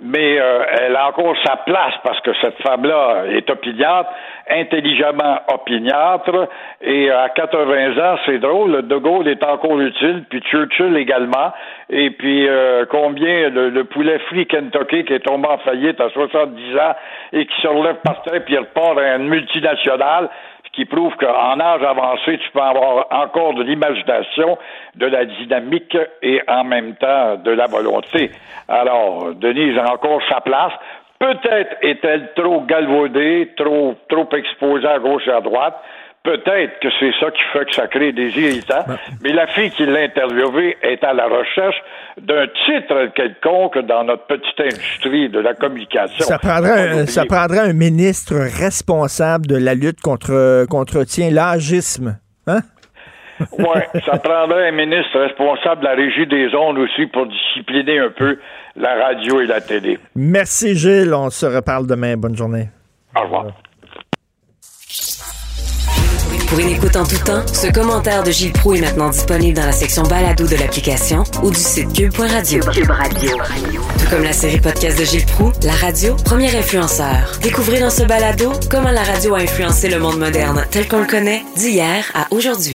[0.00, 4.08] mais euh, elle a encore sa place parce que cette femme-là est opiniâtre,
[4.48, 6.48] intelligemment opiniâtre,
[6.80, 11.52] et à 80 ans, c'est drôle, De Gaulle est encore utile, puis Churchill également,
[11.90, 16.76] et puis euh, combien le, poulet frit Kentucky qui est tombé en faillite à 70
[16.78, 16.94] ans
[17.34, 20.30] et qui se relève par terre puis il repart à une multinationale,
[20.72, 24.58] qui prouve qu'en âge avancé, tu peux avoir encore de l'imagination,
[24.94, 28.30] de la dynamique et en même temps de la volonté.
[28.68, 30.72] Alors, Denise a encore sa place.
[31.18, 35.76] Peut-être est-elle trop galvaudée, trop, trop exposée à gauche et à droite.
[36.24, 38.84] Peut-être que c'est ça qui fait que ça crée des irritants,
[39.24, 41.74] mais la fille qui l'a interviewée est à la recherche
[42.20, 46.24] d'un titre quelconque dans notre petite industrie de la communication.
[46.24, 52.18] Ça prendrait, un, ça prendrait un ministre responsable de la lutte contre, contre tiens, l'agisme.
[52.46, 52.60] Hein?
[53.58, 58.10] oui, ça prendrait un ministre responsable de la régie des ondes aussi pour discipliner un
[58.10, 58.38] peu
[58.76, 59.98] la radio et la télé.
[60.14, 62.16] Merci Gilles, on se reparle demain.
[62.16, 62.68] Bonne journée.
[63.16, 63.46] Au revoir.
[66.52, 69.64] Pour une écoute en tout temps, ce commentaire de Gilles Proux est maintenant disponible dans
[69.64, 72.62] la section balado de l'application ou du site cube.radio.
[72.70, 73.38] Cube Radio.
[73.98, 77.38] Tout comme la série podcast de Gilles Proux, la radio, premier influenceur.
[77.40, 81.06] Découvrez dans ce balado comment la radio a influencé le monde moderne tel qu'on le
[81.06, 82.72] connaît d'hier à aujourd'hui.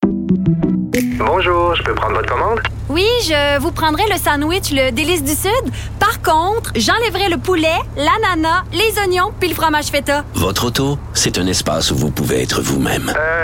[1.18, 2.60] Bonjour, je peux prendre votre commande?
[2.88, 5.50] Oui, je vous prendrai le sandwich, le délice du Sud.
[5.98, 10.24] Par contre, j'enlèverai le poulet, l'ananas, les oignons puis le fromage feta.
[10.34, 13.12] Votre auto, c'est un espace où vous pouvez être vous-même.
[13.14, 13.35] Euh,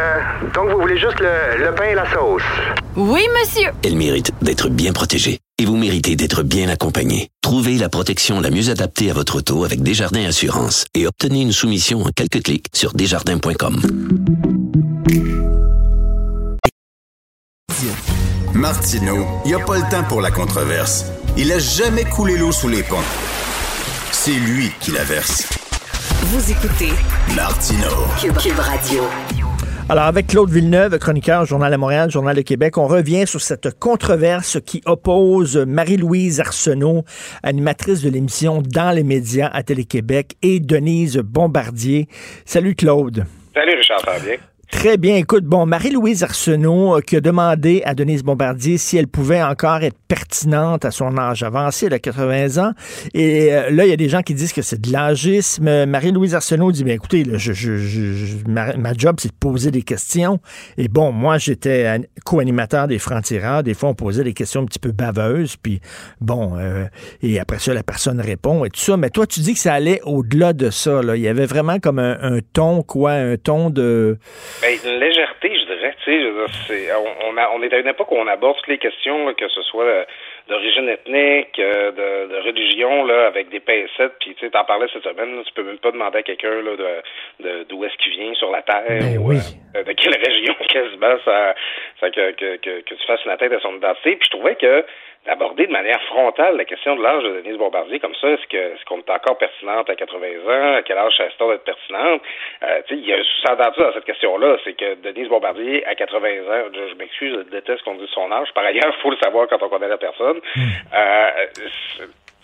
[0.55, 2.43] donc vous voulez juste le, le pain et la sauce?
[2.97, 3.71] Oui, monsieur.
[3.85, 5.39] Elle mérite d'être bien protégée.
[5.59, 7.29] Et vous méritez d'être bien accompagné.
[7.41, 11.53] Trouvez la protection la mieux adaptée à votre auto avec Desjardins Assurance et obtenez une
[11.53, 13.81] soumission en quelques clics sur desjardins.com.
[18.55, 21.07] Martineau, il n'y a pas le temps pour la controverse.
[21.37, 22.97] Il a jamais coulé l'eau sous les ponts.
[24.11, 25.49] C'est lui qui la verse.
[26.25, 26.93] Vous écoutez
[27.35, 28.07] Martineau.
[28.21, 29.05] Cube, Cube Radio.
[29.89, 33.79] Alors, avec Claude Villeneuve, chroniqueur, Journal de Montréal, Journal de Québec, on revient sur cette
[33.79, 37.05] controverse qui oppose Marie-Louise Arsenault,
[37.43, 42.09] animatrice de l'émission Dans les médias à Télé-Québec, et Denise Bombardier.
[42.45, 43.27] Salut Claude.
[43.55, 44.52] Salut Richard, ça?
[44.73, 45.17] Très bien.
[45.17, 49.83] Écoute, bon, Marie-Louise Arsenault euh, qui a demandé à Denise Bombardier si elle pouvait encore
[49.83, 52.73] être pertinente à son âge avancé, elle a 80 ans.
[53.15, 55.85] Et euh, là, il y a des gens qui disent que c'est de l'âgisme.
[55.87, 59.71] Marie-Louise Arsenault dit, bien écoutez, là, je, je, je, ma, ma, job, c'est de poser
[59.71, 60.41] des questions.
[60.79, 63.63] Et bon, moi, j'étais co-animateur des francs-tireurs.
[63.63, 65.55] Des fois, on posait des questions un petit peu baveuses.
[65.63, 65.81] Puis,
[66.21, 66.87] bon, euh,
[67.23, 68.97] et après ça, la personne répond et tout ça.
[68.97, 71.03] Mais toi, tu dis que ça allait au-delà de ça.
[71.03, 71.15] Là.
[71.15, 74.19] Il y avait vraiment comme un, un ton, quoi, un ton de...
[74.63, 75.95] Ben, une légèreté, je dirais.
[76.05, 76.23] Tu
[76.69, 79.27] sais, on, on, a, on est à une époque où on aborde toutes les questions,
[79.27, 80.07] là, que ce soit
[80.49, 84.15] d'origine ethnique, de, de, religion, là, avec des pincettes.
[84.21, 86.63] Puis, tu sais, t'en parlais cette semaine, là, tu peux même pas demander à quelqu'un
[86.63, 86.77] là,
[87.41, 89.39] de d'où est-ce qu'il vient sur la Terre, ben ou oui.
[89.75, 91.55] euh, de quelle région quasiment ça,
[92.01, 94.17] ça que, que, que, que tu fasses une tête à son identité.
[94.17, 94.85] Puis, je trouvais que
[95.27, 98.57] d'aborder de manière frontale la question de l'âge de Denise Bombardier comme ça, est-ce que
[98.57, 102.23] est-ce qu'on est encore pertinente à 80 ans, à quel âge cesse-t-on d'être pertinente?
[102.63, 106.29] Euh, il y a un sous-entendu dans cette question-là, c'est que Denise Bombardier, à 80
[106.29, 108.49] ans, je, je m'excuse, je déteste qu'on dise son âge.
[108.55, 110.41] Par ailleurs, il faut le savoir quand on connaît la personne.
[110.95, 111.47] Euh,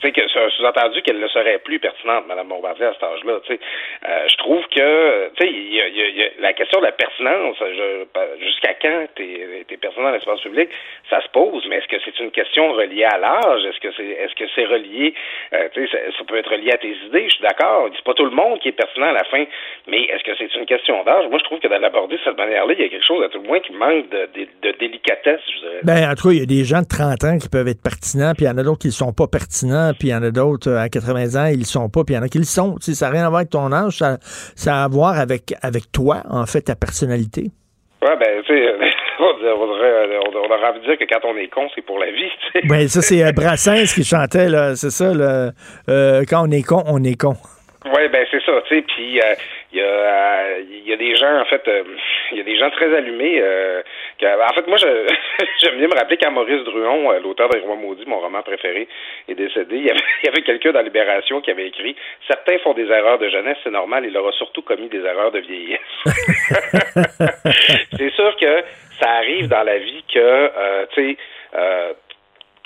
[0.00, 3.40] c'est que sous-entendu qu'elle ne serait plus pertinente, Mme Bombardier, à cet âge-là.
[3.44, 6.84] Tu euh, je trouve que, tu sais, il y a, y a, la question de
[6.84, 7.56] la pertinence,
[8.40, 10.68] jusqu'à quand t'es es pertinent dans l'espace public,
[11.10, 11.64] ça se pose.
[11.68, 13.64] Mais est-ce que c'est une question reliée à l'âge?
[13.64, 15.14] Est-ce que c'est est-ce que c'est relié,
[15.52, 17.28] euh, tu ça, peut être relié à tes idées?
[17.28, 17.88] Je suis d'accord.
[17.94, 19.44] C'est pas tout le monde qui est pertinent à la fin,
[19.88, 21.28] mais est-ce que c'est une question d'âge?
[21.28, 23.28] Moi, je trouve que de l'aborder de cette manière-là, il y a quelque chose à
[23.28, 25.80] tout le moins qui manque de, de, de délicatesse, je dirais.
[25.82, 27.82] Ben, en tout cas, il y a des gens de 30 ans qui peuvent être
[27.82, 30.14] pertinents, puis il y en a d'autres qui ne sont pas pertinents puis il y
[30.14, 32.28] en a d'autres à 80 ans, ils le sont pas, puis il y en a
[32.28, 32.76] qui le sont.
[32.80, 35.92] Ça n'a rien à voir avec ton âge, ça, ça a à voir avec, avec
[35.92, 37.50] toi, en fait, ta personnalité.
[38.02, 38.74] Ouais, ben, tu sais,
[39.20, 42.10] on, aurait, on aurait envie de dire que quand on est con, c'est pour la
[42.10, 42.30] vie.
[42.68, 45.50] Ben, ça, c'est euh, Brassens qui chantait, là, c'est ça, là,
[45.88, 47.34] euh, quand on est con, on est con.
[47.84, 49.34] Oui, ben c'est ça, tu sais, puis il euh,
[49.72, 51.84] y, a, y a des gens, en fait, il euh,
[52.32, 53.38] y a des gens très allumés.
[53.40, 53.82] Euh,
[54.18, 54.86] que, en fait, moi, je,
[55.62, 58.88] j'aime bien me rappeler quand Maurice Druon, l'auteur des Rois maudits, mon roman préféré,
[59.28, 61.94] est décédé, il y avait, y avait quelqu'un dans Libération qui avait écrit
[62.26, 65.38] «Certains font des erreurs de jeunesse, c'est normal, il aura surtout commis des erreurs de
[65.38, 65.78] vieillesse.»
[67.96, 68.64] C'est sûr que
[69.00, 71.16] ça arrive dans la vie que, tu sais,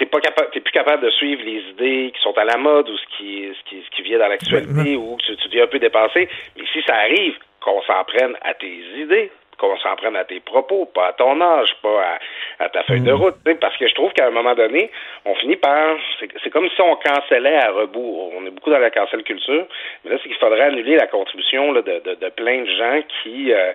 [0.02, 2.88] t'es pas capable, t'es plus capable de suivre les idées qui sont à la mode
[2.90, 5.64] ou ce qui, ce qui, ce qui vient dans l'actualité ou que tu, tu deviens
[5.64, 6.28] un peu dépassé.
[6.56, 10.40] Mais si ça arrive, qu'on s'en prenne à tes idées, qu'on s'en prenne à tes
[10.40, 12.18] propos, pas à ton âge, pas
[12.58, 13.36] à, à ta feuille de route.
[13.60, 14.90] Parce que je trouve qu'à un moment donné,
[15.24, 15.96] on finit par.
[16.18, 18.32] C'est comme si on cancellait à rebours.
[18.36, 19.66] On est beaucoup dans la cancel culture,
[20.04, 23.02] mais là, c'est qu'il faudrait annuler la contribution là, de, de, de, plein de gens
[23.22, 23.52] qui.
[23.52, 23.72] Euh,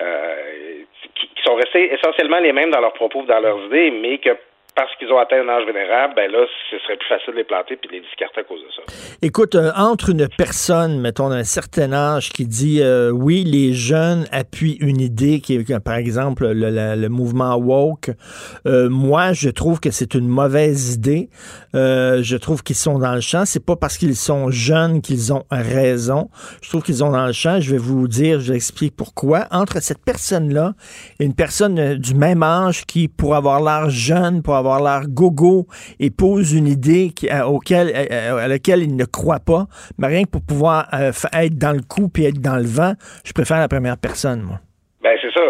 [0.00, 0.82] euh,
[1.14, 4.30] qui, qui sont restés essentiellement les mêmes dans leurs propos, dans leurs idées, mais que
[4.74, 7.44] parce qu'ils ont atteint un âge vénérable, ben là, ce serait plus facile de les
[7.44, 8.82] planter puis de les discarter à cause de ça.
[9.22, 14.26] Écoute, euh, entre une personne, mettons, d'un certain âge qui dit euh, oui, les jeunes
[14.32, 18.10] appuient une idée, qui est, par exemple, le, mouvement woke,
[18.66, 21.28] euh, moi, je trouve que c'est une mauvaise idée.
[21.74, 23.44] je trouve qu'ils sont dans le champ.
[23.44, 26.28] C'est pas parce qu'ils sont jeunes qu'ils ont raison.
[26.62, 27.60] Je trouve qu'ils sont dans le champ.
[27.60, 29.46] Je vais vous dire, je vais expliquer pourquoi.
[29.50, 30.74] Entre cette personne-là
[31.18, 35.66] et une personne du même âge qui, pour avoir l'air jeune, pour avoir l'air gogo
[35.98, 39.66] et pose une idée à, auquel, à, laquelle il ne croit pas,
[39.98, 42.94] mais rien que pour pouvoir euh, être dans le coup puis être dans le vent,
[43.24, 44.60] je préfère la première personne, moi.
[45.02, 45.40] Ben, c'est ça.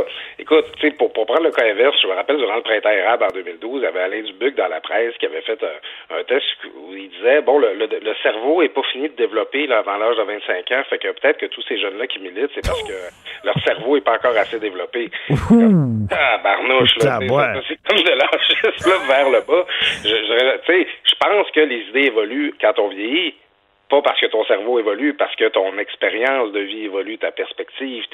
[0.51, 2.89] Écoute, tu sais, pour, pour prendre le cas inverse, je me rappelle durant le printemps
[2.89, 6.17] arabe en 2012, il y avait Alain Dubuc dans la presse qui avait fait un,
[6.17, 6.45] un test
[6.75, 9.97] où il disait, bon, le, le, le cerveau est pas fini de développer là, avant
[9.97, 12.83] l'âge de 25 ans, fait que peut-être que tous ces jeunes-là qui militent, c'est parce
[12.83, 12.93] que
[13.45, 15.11] leur cerveau est pas encore assez développé.
[16.11, 17.19] ah, barnouche, là.
[17.69, 18.29] C'est comme de là,
[19.07, 19.67] vers le bas.
[20.03, 23.35] Je, je, tu sais, je pense que les idées évoluent quand on vieillit,
[23.91, 28.05] pas parce que ton cerveau évolue, parce que ton expérience de vie évolue, ta perspective.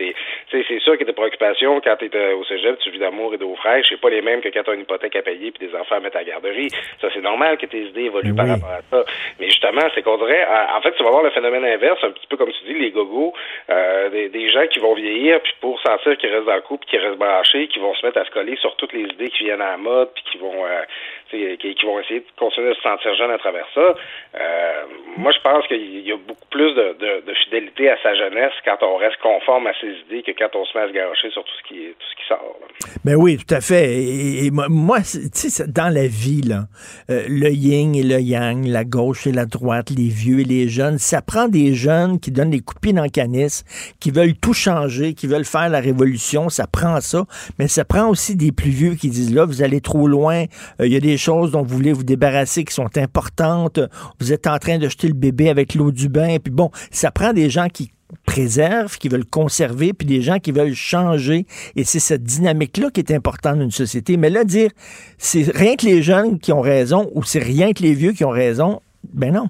[0.51, 3.55] C'est sûr que tes préoccupations, quand tu es au cégep, tu vis d'amour et d'eau
[3.57, 5.75] fraîche, c'est pas les mêmes que quand tu as une hypothèque à payer puis des
[5.77, 6.71] enfants à mettre à la garderie.
[7.01, 8.37] Ça, c'est normal que tes idées évoluent oui.
[8.37, 9.05] par rapport à ça.
[9.39, 12.27] Mais justement, c'est qu'on dirait, en fait, tu vas voir le phénomène inverse, un petit
[12.27, 13.35] peu comme tu dis, les gogos,
[13.69, 16.87] euh, des, des, gens qui vont vieillir, puis pour sentir qu'ils restent dans le couple,
[16.87, 19.45] qui restent branchés, qui vont se mettre à se coller sur toutes les idées qui
[19.45, 20.83] viennent à la mode, puis qui vont, euh,
[21.31, 23.81] qui, qui, vont essayer de continuer de se sentir jeunes à travers ça.
[23.81, 24.83] Euh,
[25.17, 28.53] moi, je pense qu'il y a beaucoup plus de, de, de, fidélité à sa jeunesse
[28.65, 31.31] quand on reste conforme à ses idées que quand on se met à se garocher
[31.31, 32.57] sur tout ce qui, tout ce qui sort.
[32.61, 32.67] Là.
[33.05, 33.95] Ben oui, tout à fait.
[33.95, 36.65] Et, moi, tu sais, dans la vie, là,
[37.11, 40.69] euh, le yin et le yang, la gauche et la droite, les vieux et les
[40.69, 43.63] jeunes, ça prend des jeunes qui donnent des coups le canis,
[44.01, 46.49] qui veulent tout changer, qui veulent faire la révolution.
[46.49, 47.25] Ça prend ça.
[47.59, 50.45] Mais ça prend aussi des plus vieux qui disent, là, vous allez trop loin.
[50.81, 53.81] Euh, il y a des choses dont vous voulez vous débarrasser qui sont importantes.
[54.21, 56.39] Vous êtes en train de jeter le bébé avec l'eau du bain.
[56.43, 57.91] Puis bon, ça prend des gens qui
[58.27, 61.45] préservent, qui veulent conserver, puis des gens qui veulent changer.
[61.75, 64.17] Et c'est cette dynamique-là qui est importante dans une société.
[64.17, 64.71] Mais là, dire
[65.19, 68.25] c'est rien que les jeunes qui ont raison ou c'est rien que les vieux qui
[68.25, 68.81] ont raison,
[69.13, 69.47] ben non.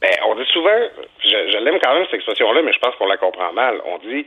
[0.00, 0.78] Ben, on dit souvent,
[1.22, 3.76] je, je l'aime quand même cette expression-là, mais je pense qu'on la comprend mal.
[3.86, 4.24] On dit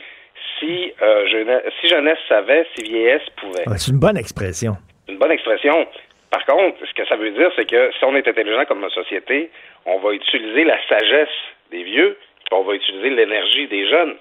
[0.59, 3.67] si, euh, jeunesse, si jeunesse savait, si vieillesse pouvait.
[3.67, 4.77] Ouais, c'est une bonne expression.
[5.07, 5.87] Une bonne expression.
[6.31, 9.51] Par contre, ce que ça veut dire, c'est que si on est intelligent comme société,
[9.85, 11.27] on va utiliser la sagesse
[11.71, 14.15] des vieux, puis on va utiliser l'énergie des jeunes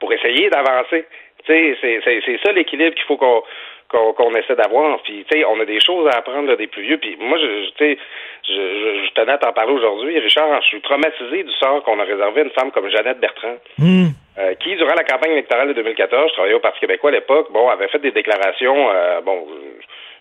[0.00, 1.04] pour essayer d'avancer.
[1.44, 3.42] Tu sais, c'est ça l'équilibre qu'il faut qu'on
[3.90, 5.02] qu'on essaie d'avoir.
[5.02, 6.98] Puis, tu sais, on a des choses à apprendre là, des plus vieux.
[6.98, 7.98] Puis, moi, je, tu sais,
[8.46, 10.16] je, je, je, tenais à t'en parler aujourd'hui.
[10.18, 13.56] Richard, je suis traumatisé du sort qu'on a réservé à une femme comme Jeannette Bertrand.
[13.78, 14.06] Mmh.
[14.38, 17.50] Euh, qui, durant la campagne électorale de 2014, je travaillais au Parti québécois à l'époque,
[17.50, 19.46] bon, avait fait des déclarations, euh, bon,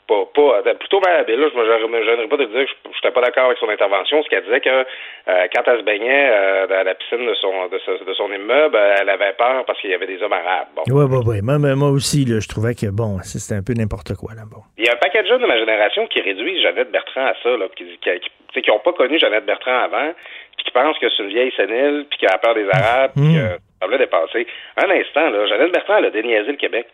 [0.10, 1.40] pas, pas euh, plutôt mal habile.
[1.40, 4.24] Là, je me gênerais pas de dire que je n'étais pas d'accord avec son intervention,
[4.24, 7.68] ce qu'elle disait que euh, quand elle se baignait euh, dans la piscine de son
[7.68, 10.68] de, ce, de son immeuble, elle avait peur parce qu'il y avait des hommes arabes.
[10.76, 10.84] Bon.
[10.88, 11.38] Oui, oui, oui.
[11.44, 14.44] Moi, moi aussi, là, je trouvais que bon, c'était un peu n'importe quoi là.
[14.50, 14.62] Bon.
[14.78, 17.34] Il y a un paquet de jeunes de ma génération qui réduisent Jeannette Bertrand à
[17.44, 20.12] ça, là, qui qui, qui, ont pas connu Jeannette Bertrand avant,
[20.58, 23.36] puis qui pensent que c'est une vieille sénile, puis qui a peur des Arabes, puis
[23.36, 24.48] que ça voulait dépasser.
[24.78, 26.88] Un instant, là, Jeannette Bertrand, elle a déniaisé le Québec.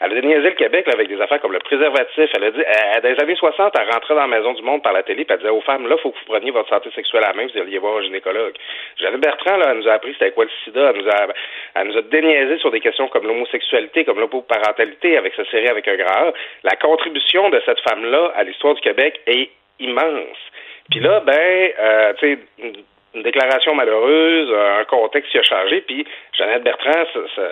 [0.00, 2.30] Elle a déniaisé le Québec là, avec des affaires comme le préservatif.
[2.36, 2.62] Elle a dit,
[3.02, 5.32] dans les années 60, elle rentrait dans la Maison du Monde par la télé, puis
[5.34, 7.46] elle disait aux femmes, là, faut que vous preniez votre santé sexuelle à la main,
[7.46, 8.54] vous alliez voir un gynécologue.
[8.96, 10.90] Jeannette Bertrand, là, elle nous a appris c'était quoi le sida.
[10.90, 11.26] Elle nous a,
[11.76, 15.86] elle nous a déniaisé sur des questions comme l'homosexualité, comme l'homoparentalité avec sa série avec
[15.88, 16.32] un grand A.
[16.62, 20.38] La contribution de cette femme-là à l'histoire du Québec est immense.
[20.90, 22.74] Puis là, ben, euh, tu sais,
[23.14, 26.04] une déclaration malheureuse, un contexte qui a changé, puis
[26.36, 27.42] Jeannette Bertrand, ce, ce,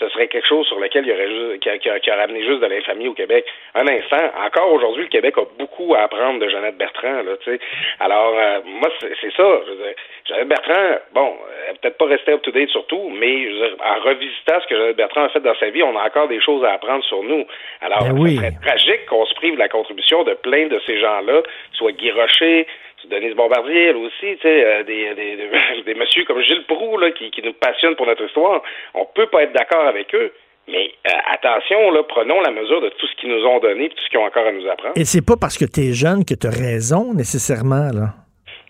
[0.00, 2.44] ce serait quelque chose sur lequel il y aurait juste, qui, qui, qui aurait amené
[2.44, 3.44] juste de l'infamie au Québec.
[3.74, 7.52] Un instant, encore aujourd'hui, le Québec a beaucoup à apprendre de Jeannette Bertrand, là, tu
[7.52, 7.60] sais.
[8.00, 9.60] Alors, euh, moi, c'est ça.
[9.66, 9.94] Je veux dire,
[10.28, 11.36] Jeannette Bertrand, bon,
[11.68, 14.76] elle peut-être pas restée up-to-date sur tout, mais je veux dire, en revisitant ce que
[14.76, 17.22] Jeannette Bertrand a fait dans sa vie, on a encore des choses à apprendre sur
[17.22, 17.44] nous.
[17.80, 18.38] Alors, ben oui.
[18.40, 21.42] c'est tragique qu'on se prive de la contribution de plein de ces gens-là,
[21.74, 22.66] soit Guy Rocher,
[23.10, 26.98] Denise Bombardier, elle aussi, tu sais, euh, des, des, des, des messieurs comme Gilles Proux,
[26.98, 28.62] là, qui, qui nous passionnent pour notre histoire.
[28.94, 30.32] On peut pas être d'accord avec eux.
[30.68, 33.88] Mais euh, attention, là, prenons la mesure de tout ce qu'ils nous ont donné et
[33.88, 34.94] tout ce qu'ils ont encore à nous apprendre.
[34.96, 38.14] Et c'est pas parce que tu es jeune que tu as raison, nécessairement, là.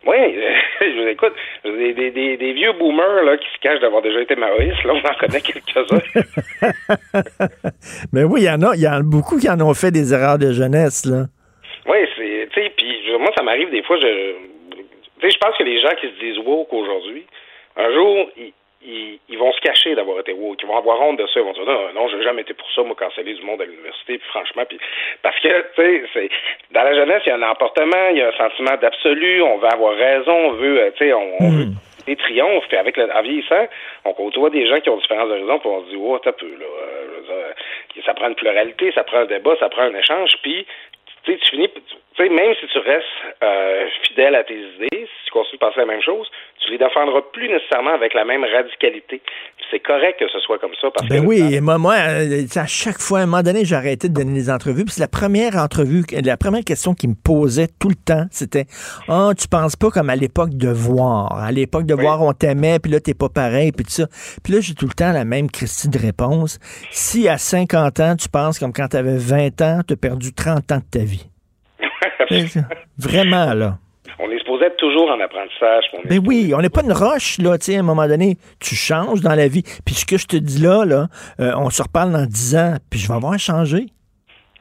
[0.07, 0.17] Oui,
[0.81, 1.33] je vous écoute.
[1.65, 4.95] Des, des, des, des, vieux boomers là, qui se cachent d'avoir déjà été maoïstes, là,
[4.95, 6.01] on en connaît quelques-uns.
[8.13, 9.91] Mais oui, il y en a, il y en a beaucoup qui en ont fait
[9.91, 11.27] des erreurs de jeunesse, là.
[11.87, 14.83] Oui, c'est, tu sais, puis moi, ça m'arrive des fois, je, tu
[15.23, 17.25] sais, je pense que les gens qui se disent woke aujourd'hui,
[17.77, 18.53] un jour, ils,
[18.85, 21.43] ils, ils, vont se cacher d'avoir été woke, ils vont avoir honte de ça, ils
[21.45, 24.19] vont dire non, non, j'ai jamais été pour ça, moi, canceller du monde à l'université,
[24.19, 24.79] puis franchement, puis
[25.23, 26.29] parce que, tu sais, c'est
[26.71, 29.59] dans la jeunesse, il y a un emportement, il y a un sentiment d'absolu, on
[29.59, 31.59] veut avoir raison, on veut, tu sais, on, on Hmm.
[31.59, 31.67] veut
[32.07, 33.69] des triomphes, puis avec le, en vieillissant,
[34.05, 36.47] on côtoie des gens qui ont différents horizons, puis on se dit, oh, t'as peu,
[36.47, 36.67] là,
[37.31, 37.53] euh,
[38.05, 40.67] ça prend une pluralité, ça prend un débat, ça prend un échange, puis
[41.25, 43.07] tu finis, tu sais, même si tu restes
[43.43, 46.27] euh, fidèle à tes idées, si tu continues de penser la même chose,
[46.59, 49.23] tu les défendras plus nécessairement avec la même radicalité.
[49.71, 50.91] C'est correct que ce soit comme ça.
[50.91, 54.09] Parce ben que, oui, moi, moi, à chaque fois, à un moment donné, j'ai arrêté
[54.09, 54.85] de donner des entrevues.
[54.85, 58.67] Puis c'est la première entrevue, la première question qui me posait tout le temps, c'était
[59.09, 61.33] Ah, oh, tu penses pas comme à l'époque de voir.
[61.39, 62.03] À l'époque de oui.
[62.03, 64.07] voir, on t'aimait, puis là, t'es pas pareil, puis tout ça.
[64.45, 66.59] Puis là, j'ai tout le temps la même Christie de réponse.
[66.91, 70.35] Si à 50 ans, tu penses comme quand tu avais 20 ans, tu as perdu
[70.35, 71.12] 30 ans de ta vie.
[72.99, 73.79] Vraiment, là.
[74.19, 75.85] On est supposé être toujours en apprentissage.
[75.93, 78.37] On ben oui, on n'est pas une roche, là, tu sais, à un moment donné,
[78.61, 79.63] tu changes dans la vie.
[79.85, 81.07] Puis ce que je te dis là, là,
[81.41, 83.87] euh, on se reparle dans 10 ans, puis je vais avoir changé.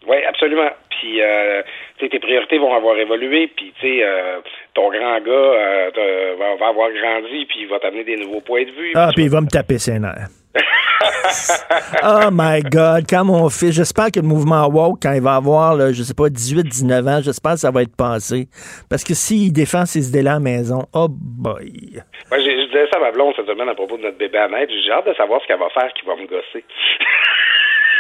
[0.08, 0.70] Oui, absolument.
[0.90, 1.62] Puis, euh,
[1.98, 4.40] tu sais, tes priorités vont avoir évolué, puis, tu sais, euh,
[4.74, 5.92] ton grand gars euh,
[6.40, 8.92] va, va, avoir grandi, puis il va t'amener des nouveaux points de vue.
[8.96, 10.30] Ah, puis il va me taper ses nerfs.
[12.04, 15.76] oh my God, quand mon fils, j'espère que le mouvement woke, quand il va avoir,
[15.76, 18.48] là, je sais pas, 18, 19 ans, j'espère que ça va être passé.
[18.90, 22.02] Parce que s'il défend ses idées-là à la maison, oh boy.
[22.30, 24.38] Moi, je, je disais ça à ma blonde cette semaine à propos de notre bébé
[24.38, 24.74] à naître.
[24.86, 26.64] J'ai hâte de savoir ce qu'elle va faire qui va me gosser.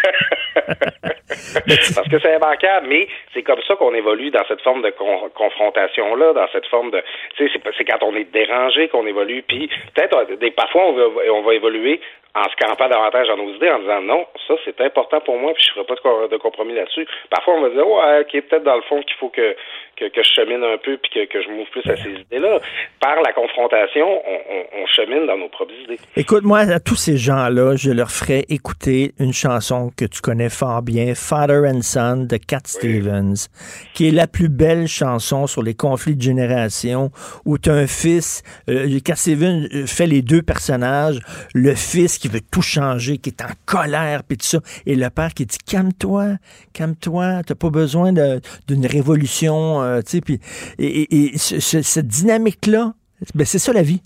[1.95, 4.93] Parce que c'est immanquable, mais c'est comme ça qu'on évolue dans cette forme de
[5.35, 7.01] confrontation-là, dans cette forme de...
[7.35, 10.93] Tu sais, c'est quand on est dérangé qu'on évolue, puis peut-être, euh, des, parfois, on
[10.93, 12.01] va, on va évoluer
[12.33, 15.53] en se campant davantage dans nos idées, en disant non, ça c'est important pour moi,
[15.53, 17.05] puis je ne ferai pas de, compromis là-dessus.
[17.29, 19.55] Parfois, on va dire, ouais, ok, peut-être dans le fond qu'il faut que,
[19.97, 22.59] que, je chemine un peu, puis que, que je m'ouvre plus à ces idées-là.
[23.01, 25.97] Par la confrontation, on, on, chemine dans nos propres idées.
[26.17, 30.49] Écoute, moi, à tous ces gens-là, je leur ferai écouter une chanson que tu connais
[30.49, 33.47] fort bien, Father and Son de Cat Stevens,
[33.93, 37.09] qui est la plus belle chanson sur les conflits de génération,
[37.45, 41.19] où tu as un fils, euh, Cat Stevens euh, fait les deux personnages,
[41.53, 44.59] le fils qui veut tout changer, qui est en colère, puis tout ça.
[44.85, 46.37] Et le père qui dit calme-toi,
[46.71, 50.21] calme-toi, t'as pas besoin d'une révolution, euh, tu sais.
[50.21, 50.39] Puis
[50.77, 52.93] et, cette dynamique-là,
[53.33, 54.01] ben c'est ça la vie.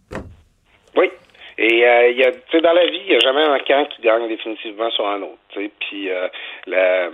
[0.95, 1.07] Oui.
[1.57, 3.59] Et euh, il y a, tu sais, dans la vie, il n'y a jamais un
[3.59, 5.37] camp qui gagne définitivement sur un autre.
[5.79, 6.27] Puis euh,
[6.67, 7.09] euh,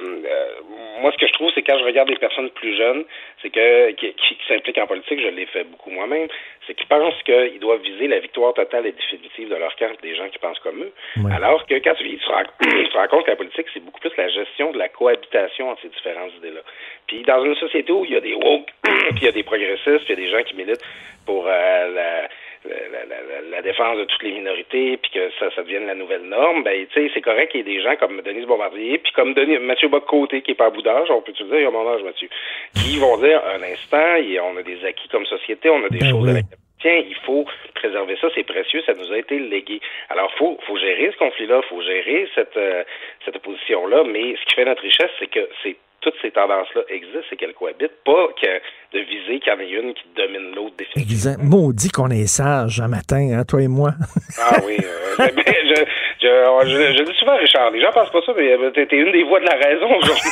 [0.99, 3.03] moi, ce que je trouve, c'est quand je regarde des personnes plus jeunes,
[3.41, 6.27] c'est que qui, qui, s'impliquent en politique, je l'ai fait beaucoup moi-même,
[6.65, 10.15] c'est qu'ils pensent qu'ils doivent viser la victoire totale et définitive de leur camp, des
[10.15, 10.93] gens qui pensent comme eux.
[11.31, 14.29] Alors que quand tu, tu, te rends compte que la politique, c'est beaucoup plus la
[14.29, 16.61] gestion de la cohabitation entre ces différentes idées-là.
[17.05, 19.43] Puis dans une société où il y a des woke, puis il y a des
[19.43, 20.83] progressistes, puis il y a des gens qui militent
[21.27, 22.27] pour euh,
[22.65, 26.63] la la, défense de toutes les minorités, puis que ça, ça devienne la nouvelle norme,
[26.63, 29.33] ben, tu sais, c'est correct qu'il y ait des gens comme Denise Bombardier, puis comme
[29.33, 31.71] Denis, Mathieu Bocoté, qui est pas à bout d'âge, on peut-tu dire, il y a
[31.71, 32.29] mon âge, Mathieu,
[32.75, 36.09] qui vont dire, un instant, on a des acquis comme société, on a des ben
[36.09, 36.45] choses avec
[36.81, 37.45] tiens, il faut
[37.75, 39.79] préserver ça, c'est précieux, ça nous a été légué.
[40.09, 42.83] Alors, faut, faut gérer ce conflit-là, faut gérer cette, euh,
[43.23, 47.27] cette opposition-là, mais ce qui fait notre richesse, c'est que c'est toutes ces tendances-là existent
[47.31, 48.61] et qu'elles cohabitent, pas que
[48.93, 51.35] de viser qu'il y en ait une qui domine l'autre définitivement.
[51.43, 53.91] Maudit qu'on est sage un matin, hein, toi et moi.
[54.39, 54.77] ah oui.
[54.79, 55.27] Euh,
[56.21, 59.11] je, je, je, dis souvent, Richard, les gens pensent pas ça, mais euh, t'es une
[59.11, 60.29] des voix de la raison aujourd'hui.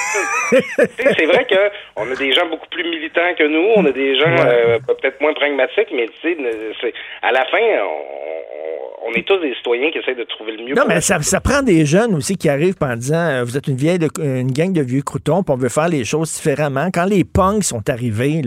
[1.17, 4.35] c'est vrai qu'on a des gens beaucoup plus militants que nous, on a des gens
[4.45, 6.35] euh, peut-être moins pragmatiques, mais tu
[6.81, 10.65] sais, à la fin, on, on, est tous des citoyens qui essayent de trouver le
[10.65, 10.75] mieux.
[10.75, 13.77] Non, mais ça, ça, prend des jeunes aussi qui arrivent en disant, vous êtes une
[13.77, 16.89] vieille, une gang de vieux croutons, puis on veut faire les choses différemment.
[16.93, 18.41] Quand les punks sont arrivés,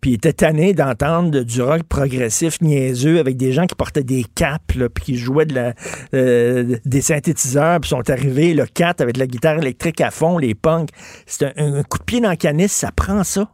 [0.00, 4.24] puis il était tanné d'entendre du rock progressif niaiseux avec des gens qui portaient des
[4.34, 4.62] capes,
[4.94, 5.74] puis qui jouaient de la,
[6.14, 10.54] euh, des synthétiseurs, puis sont arrivés, le 4 avec la guitare électrique à fond, les
[10.54, 10.90] punks.
[11.26, 13.50] C'est un, coup de pied dans le canis, ça prend ça.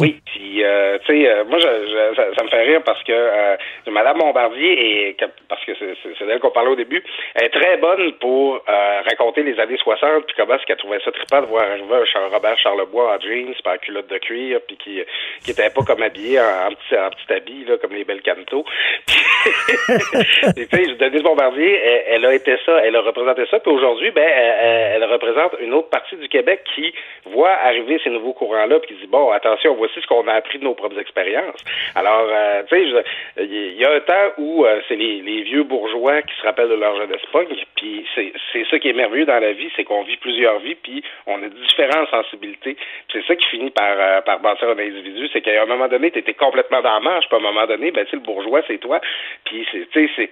[0.00, 3.56] Oui, puis euh, tu sais, euh, moi, je, ça, me fait rire parce que euh,
[3.86, 5.16] Madame Bombardier, est,
[5.48, 7.02] parce que c'est d'elle qu'on parlait au début,
[7.36, 11.12] elle est très bonne pour raconter les années 60, puis comment est-ce qu'elle trouvait ça
[11.12, 15.00] trippant de voir arriver un Robert Charlebois en jeans, par culotte de cuir, puis qui
[15.44, 18.64] qui était pas comme habillé en, petit, en petit habit, là, comme les belles cantos.
[20.56, 24.26] tu sais, Denise Bombardier, elle, a été ça, elle a représenté ça, puis aujourd'hui, ben,
[24.26, 26.92] elle, elle, représente une autre partie du Québec qui
[27.26, 30.58] voit arriver ces nouveaux courants-là, puis qui dit, bon, attention, voici ce qu'on a appris
[30.58, 31.62] de nos propres expériences.
[31.94, 33.04] Alors, euh, tu sais,
[33.38, 36.74] il y a un temps où euh, c'est les, vieux bourgeois qui se rappellent de
[36.74, 40.16] leur jeunesse punk, puis c'est ça qui est merveilleux dans la vie, c'est qu'on vit
[40.16, 42.76] plusieurs vies, puis on a différentes sensibilités.
[43.12, 46.10] C'est ça qui finit par, euh, par bâtir un individu, c'est qu'à un moment donné,
[46.10, 48.62] tu étais complètement dans la marche, puis à un moment donné, ben, tu le bourgeois,
[48.66, 49.00] c'est toi,
[49.44, 50.30] puis c'est, c'est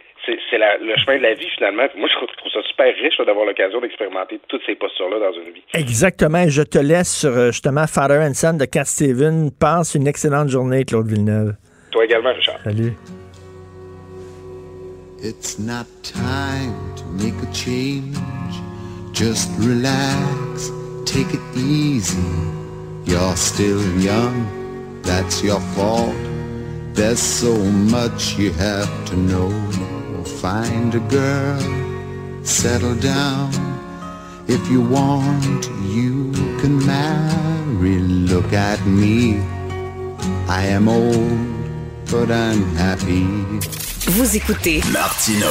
[0.51, 1.85] c'est le chemin de la vie finalement.
[1.97, 5.63] moi, je trouve, ça super riche d'avoir l'occasion d'expérimenter toutes ces postures-là dans une vie.
[5.75, 6.49] Exactement.
[6.49, 8.85] Je te laisse sur justement Father and Son de Cat
[9.27, 9.51] Steven.
[9.51, 11.55] Passe une excellente journée, Claude Villeneuve.
[11.91, 12.59] Toi également, Richard.
[12.65, 12.97] Salut.
[15.23, 18.17] It's not time to make a change.
[19.13, 20.71] Just relax,
[21.07, 22.19] take it easy.
[23.07, 24.47] You're still young,
[25.03, 26.15] that's your fault.
[26.95, 29.51] There's so much you have to know.
[30.41, 33.51] Find a girl, settle down.
[34.49, 37.46] If you want, you can marry.
[37.81, 39.39] Look at me.
[40.49, 41.15] I am old,
[42.11, 43.27] but I'm happy.
[44.09, 45.47] Vous écoutez Martino.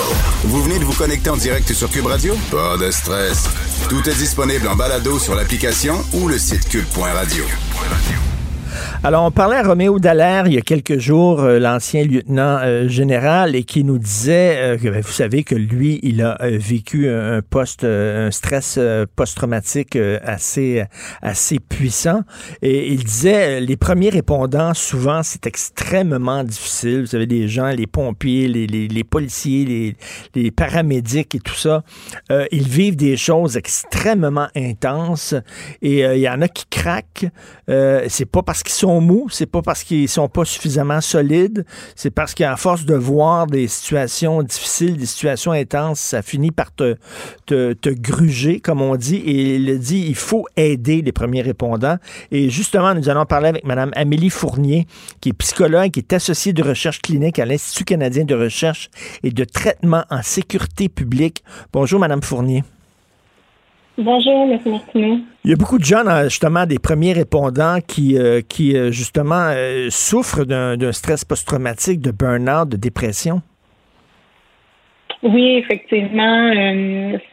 [0.46, 2.36] Vous venez de vous connecter en direct sur Cube Radio?
[2.50, 3.48] Pas de stress.
[3.90, 7.44] Tout est disponible en balado sur l'application ou le site cube.radio.
[9.04, 12.88] Alors, on parlait à Roméo Dallaire il y a quelques jours, euh, l'ancien lieutenant euh,
[12.88, 17.10] général, et qui nous disait euh, que ben, vous savez que lui, il a vécu
[17.10, 18.80] un post, un stress
[19.16, 20.84] post-traumatique assez,
[21.22, 22.22] assez puissant.
[22.62, 27.02] Et il disait, les premiers répondants, souvent, c'est extrêmement difficile.
[27.02, 29.96] Vous savez, des gens, les pompiers, les, les, les policiers, les,
[30.36, 31.84] les, paramédics et tout ça,
[32.52, 35.36] ils vivent des choses extrêmement intenses.
[35.82, 37.28] Et il y en a qui craquent.
[37.68, 42.12] c'est pas parce qu'ils sont mous, c'est pas parce qu'ils sont pas suffisamment solides, c'est
[42.12, 46.96] parce qu'à force de voir des situations difficiles, des situations intenses, ça finit par te,
[47.46, 49.18] te, te gruger, comme on dit.
[49.18, 51.98] Et il dit, il faut aider les premiers répondants.
[52.32, 54.88] Et justement, nous allons parler avec Mme Amélie Fournier,
[55.22, 58.90] qui est psychologue, qui est associée de recherche clinique à l'Institut canadien de recherche
[59.24, 61.44] et de traitement en sécurité publique.
[61.72, 62.64] Bonjour, Mme Fournier.
[63.98, 64.60] Bonjour, M.
[64.66, 65.20] Martineau.
[65.46, 69.52] Il y a beaucoup de gens, justement, des premiers répondants qui, euh, qui euh, justement,
[69.54, 73.44] euh, souffrent d'un stress post-traumatique, de burn-out, de dépression?
[75.22, 76.52] Oui, effectivement,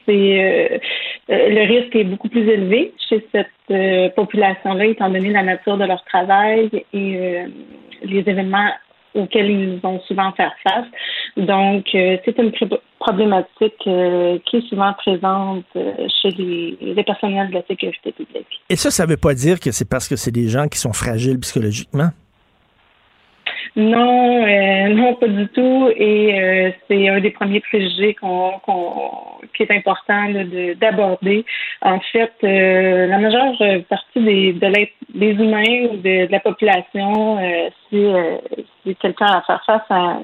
[0.04, 0.80] c'est
[1.28, 6.04] le risque est beaucoup plus élevé chez cette population-là, étant donné la nature de leur
[6.04, 7.46] travail et
[8.02, 8.68] les événements
[9.14, 10.86] auxquels ils vont souvent faire face.
[11.36, 12.52] Donc, euh, c'est une
[12.98, 18.46] problématique euh, qui est souvent présente euh, chez les, les, personnels de la sécurité publique.
[18.68, 20.78] Et ça, ça ne veut pas dire que c'est parce que c'est des gens qui
[20.78, 22.10] sont fragiles psychologiquement?
[23.74, 25.88] Non, euh, non, pas du tout.
[25.96, 28.60] Et euh, c'est un des premiers préjugés qu'on,
[29.56, 30.28] qui est important
[30.78, 31.44] d'aborder.
[31.80, 33.54] En fait, euh, la majeure
[33.88, 34.72] partie des, de
[35.14, 37.38] des humains ou de, la population,
[37.88, 38.06] si,
[38.82, 40.18] si quelqu'un a à faire face à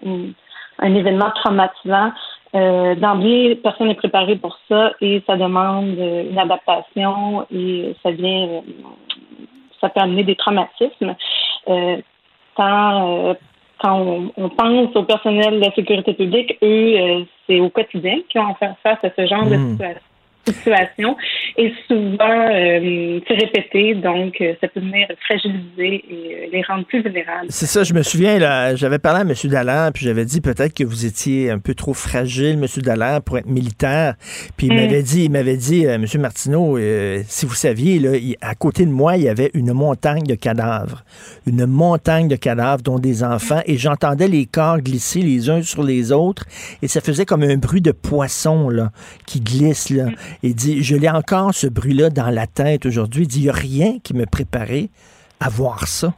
[0.80, 2.12] un événement traumatisant,
[2.54, 8.62] d'emblée, personne n'est préparé pour ça et ça demande une adaptation et ça vient,
[9.80, 11.14] ça peut amener des traumatismes.
[11.68, 11.98] Euh,
[12.58, 13.36] quand,
[13.84, 18.54] on, pense au personnel de la sécurité publique, eux, euh, c'est au quotidien qu'ils vont
[18.54, 19.70] faire face à ce genre de hmm.
[19.72, 20.07] situation
[20.52, 21.16] situation
[21.56, 26.84] et souvent euh, c'est répété, donc euh, ça peut venir fragiliser et euh, les rendre
[26.86, 27.46] plus vulnérables.
[27.48, 29.50] C'est ça, je me souviens, là, j'avais parlé à M.
[29.50, 32.66] Dallaire, puis j'avais dit peut-être que vous étiez un peu trop fragile, M.
[32.82, 34.14] Dallaire, pour être militaire.
[34.56, 34.76] Puis il mm.
[34.76, 36.04] m'avait dit, il m'avait dit, M.
[36.18, 36.78] Martineau,
[37.26, 41.04] si vous saviez, là, à côté de moi, il y avait une montagne de cadavres.
[41.46, 45.82] Une montagne de cadavres, dont des enfants, et j'entendais les corps glisser les uns sur
[45.82, 46.44] les autres,
[46.82, 48.92] et ça faisait comme un bruit de poisson, là,
[49.26, 50.06] qui glisse, là.
[50.42, 53.22] Il dit, je l'ai encore ce bruit-là dans la tête aujourd'hui.
[53.22, 54.88] Il dit, il n'y a rien qui me préparait
[55.40, 56.14] à voir ça.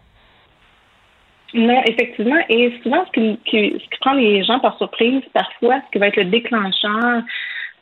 [1.55, 2.41] Non, effectivement.
[2.49, 6.09] Et souvent, ce qui, ce qui prend les gens par surprise, parfois, ce qui va
[6.09, 7.23] être le déclencheur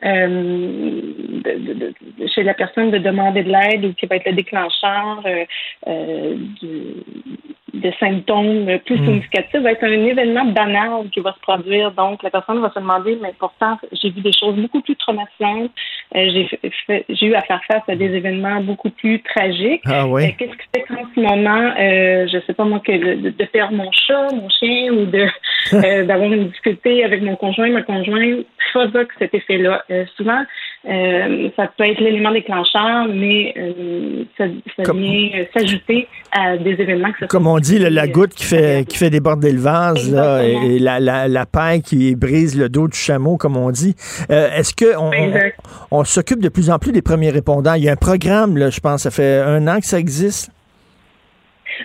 [0.05, 1.01] euh,
[1.43, 1.93] de,
[2.33, 5.45] chez la personne de demander de l'aide ou qui va être le déclencheur euh,
[5.87, 6.35] euh
[7.71, 9.05] de symptômes plus mm.
[9.05, 11.91] significatifs va être un événement banal qui va se produire.
[11.91, 15.71] Donc, la personne va se demander, mais pourtant, j'ai vu des choses beaucoup plus traumatisantes.
[16.13, 16.49] J'ai
[17.21, 19.83] eu à faire face à des événements beaucoup plus tragiques.
[19.85, 20.35] Ah oui.
[20.37, 23.91] Qu'est-ce qui fait qu'en ce moment, je sais pas moi, que de, de, perdre mon
[23.91, 25.27] chat, mon chien ou de
[26.07, 29.83] d'avoir une difficulté avec mon conjoint, ma conjointe, provoque cet effet-là.
[30.15, 30.43] Souvent,
[30.87, 34.45] euh, ça peut être l'élément déclencheur, mais euh, ça,
[34.77, 38.45] ça vient euh, s'ajouter à des événements que ça Comme on dit, la goutte qui
[38.45, 42.69] fait, qui fait déborder le vase, là, et la, la, la, paille qui brise le
[42.69, 43.93] dos du chameau, comme on dit.
[44.29, 47.73] Est-ce qu'on on, on s'occupe de plus en plus des premiers répondants?
[47.73, 50.49] Il y a un programme, là, je pense, ça fait un an que ça existe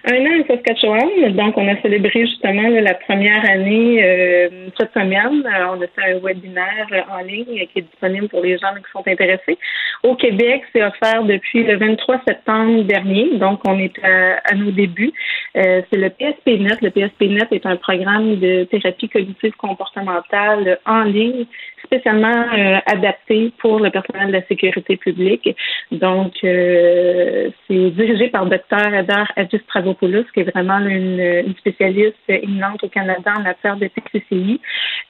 [0.04, 1.32] un an à Saskatchewan.
[1.34, 5.44] Donc, on a célébré justement la première année euh, cette semaine.
[5.46, 8.90] Euh, on a fait un webinaire en ligne qui est disponible pour les gens qui
[8.92, 9.58] sont intéressés.
[10.02, 13.38] Au Québec, c'est offert depuis le 23 septembre dernier.
[13.38, 15.12] Donc, on est à, nos débuts.
[15.56, 16.78] Euh, c'est le PSPNet.
[16.82, 21.46] Le PSPNet est un programme de thérapie cognitive comportementale en ligne
[21.84, 25.48] spécialement euh, adapté pour le personnel de la sécurité publique.
[25.92, 28.94] Donc, euh, c'est dirigé par Dr.
[28.94, 34.60] Adar Adjus Qui est vraiment une, spécialiste éminente au Canada en matière de TCCI,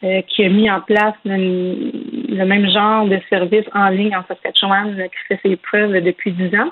[0.04, 4.96] euh, qui a mis en place le, même genre de service en ligne en Saskatchewan
[4.96, 6.70] qui fait ses preuves depuis dix ans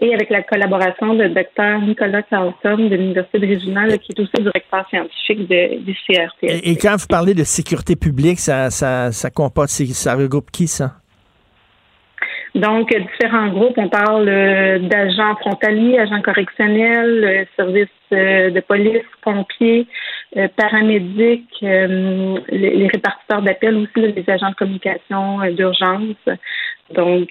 [0.00, 1.86] et avec la collaboration de Dr.
[1.86, 6.42] Nicolas Carlson de l'Université de Regina, qui est aussi directeur scientifique du CRT.
[6.42, 10.92] Et, quand vous parlez de sécurité publique, ça, ça, ça comporte, ça regroupe qui, ça?
[12.54, 13.76] Donc, différents groupes.
[13.76, 19.86] On parle euh, d'agents frontaliers, agents correctionnels, euh, services euh, de police, pompiers,
[20.56, 26.16] paramédics, les, répartiteurs d'appels aussi, les agents de communication d'urgence.
[26.94, 27.28] Donc,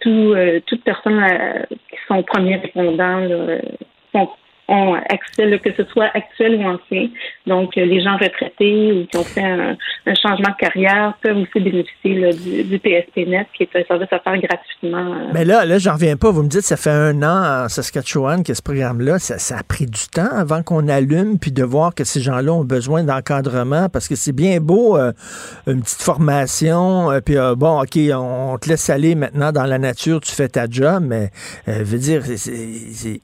[0.00, 0.34] tout,
[0.66, 1.26] toutes personnes
[1.70, 3.26] qui sont premiers répondants
[4.12, 4.28] sont
[4.68, 7.08] ont accès, que ce soit actuel ou ancien.
[7.46, 9.76] Donc, euh, les gens retraités ou qui ont fait un,
[10.22, 14.38] changement de carrière peuvent aussi bénéficier du, du, PSPNet, qui est un service à faire
[14.38, 15.12] gratuitement.
[15.12, 15.30] Euh.
[15.34, 16.30] Mais là, là, j'en reviens pas.
[16.30, 19.86] Vous me dites, ça fait un an en Saskatchewan que ce programme-là, ça, a pris
[19.86, 24.08] du temps avant qu'on allume, puis de voir que ces gens-là ont besoin d'encadrement, parce
[24.08, 25.12] que c'est bien beau, euh,
[25.66, 30.32] une petite formation, puis bon, OK, on, te laisse aller maintenant dans la nature, tu
[30.32, 31.30] fais ta job, mais,
[31.66, 32.22] je veux dire,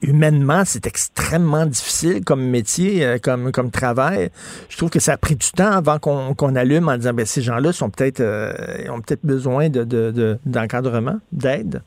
[0.01, 4.29] humainement, c'est extrêmement extrêmement difficile comme métier, euh, comme, comme travail.
[4.69, 7.41] Je trouve que ça a pris du temps avant qu'on allume en disant, ben, ces
[7.41, 8.51] gens-là sont peut-être, euh,
[8.89, 11.81] ont peut-être besoin d'encadrement, de, d'aide.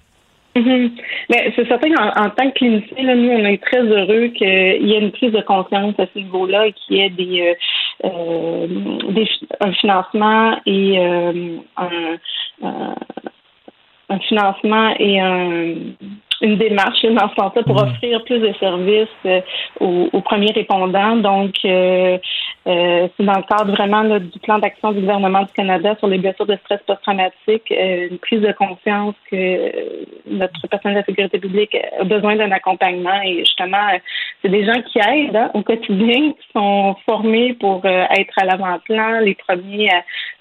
[0.57, 0.91] Mm-hmm.
[1.29, 5.01] Ben, c'est certain qu'en tant que clinicien, nous, on est très heureux qu'il y ait
[5.01, 7.55] une prise de conscience à ce niveau-là et qu'il y ait des,
[8.03, 9.29] des
[9.61, 11.59] un financement et un,
[14.09, 15.75] un financement et un,
[16.45, 17.89] une démarche dans ce sens-là pour mm.
[17.89, 19.41] offrir plus de services euh,
[19.81, 21.17] aux, premiers répondants.
[21.17, 22.19] Donc, euh,
[22.67, 26.19] euh, c'est dans le cadre vraiment du plan d'action du gouvernement du Canada sur les
[26.19, 29.73] blessures de stress post-traumatique, une prise de conscience que
[30.27, 33.87] notre personnel de la sécurité publique a besoin d'un accompagnement et justement,
[34.43, 39.21] c'est des gens qui aident hein, au quotidien, qui sont formés pour être à l'avant-plan,
[39.21, 39.91] les premiers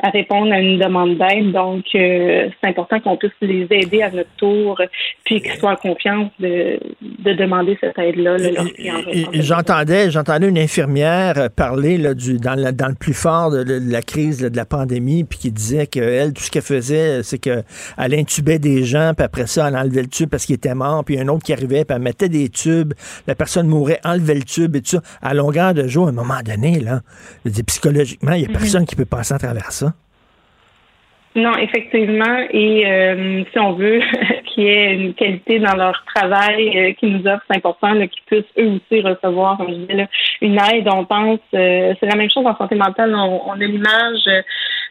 [0.02, 1.52] à, répondre à une demande d'aide.
[1.52, 4.82] Donc, c'est important qu'on puisse les aider à notre tour,
[5.26, 6.80] puis qu'ils soient confiance de,
[7.34, 8.38] demander cette aide-là.
[9.34, 14.40] J'entendais, j'entendais une infirmière parler là, du, dans, dans le plus fort de, la crise
[14.40, 17.64] de la pandémie, puis qui disait qu'elle, tout ce qu'elle faisait, c'est qu'elle
[17.98, 21.20] intubait des gens, puis après ça, elle enlevait le tube parce qu'il était mort, puis
[21.20, 22.94] un autre qui arrivait, puis elle mettait des tubes,
[23.28, 25.02] la personne mourait, enlevait le tube et tout ça.
[25.22, 27.02] À longueur de jour, à un moment donné, là,
[27.68, 28.52] psychologiquement, il n'y a mm-hmm.
[28.53, 29.94] personne qui peut passer à travers ça.
[31.36, 32.45] Non, effectivement.
[32.52, 33.99] Et euh, si on veut
[34.54, 38.24] qu'il y ait une qualité dans leur travail euh, qui nous offre, c'est important qu'ils
[38.26, 39.60] puissent eux aussi recevoir
[40.42, 40.88] une aide.
[40.92, 43.14] On pense, euh, c'est la même chose en santé mentale.
[43.16, 44.30] On, on a l'image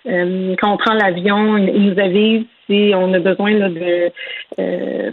[0.04, 4.10] quand on prend l'avion, ils nous avisent si on a besoin de,
[4.58, 5.10] euh,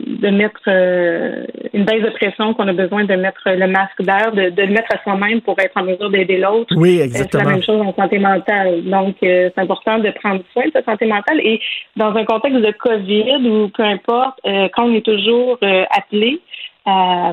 [0.00, 4.32] de mettre euh, une baisse de pression, qu'on a besoin de mettre le masque d'air,
[4.32, 6.74] de, de, le mettre à soi-même pour être en mesure d'aider l'autre.
[6.76, 7.42] Oui, exactement.
[7.42, 8.84] C'est la même chose en santé mentale.
[8.84, 11.40] Donc, euh, c'est important de prendre soin de sa santé mentale.
[11.40, 11.60] Et
[11.96, 15.58] dans un contexte de COVID ou peu importe, quand on est toujours
[15.90, 16.40] appelé,
[16.84, 17.32] à,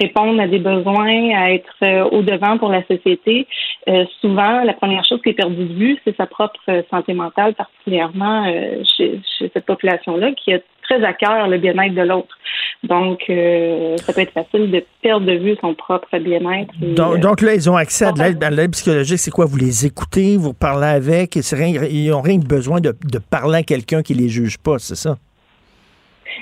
[0.00, 3.46] répondre à des besoins, à être euh, au devant pour la société.
[3.88, 7.54] Euh, souvent, la première chose qui est perdue de vue, c'est sa propre santé mentale,
[7.54, 9.20] particulièrement euh, chez,
[9.52, 12.36] cette population-là, qui a très à cœur le bien-être de l'autre.
[12.82, 16.72] Donc, ça peut être facile de perdre de vue son propre bien-être.
[16.80, 19.18] Donc, là, ils ont accès à de l'aide psychologique.
[19.18, 19.44] C'est quoi?
[19.44, 24.02] Vous les écoutez, vous parlez avec, ils n'ont rien besoin de, de parler à quelqu'un
[24.02, 25.16] qui les juge pas, c'est ça?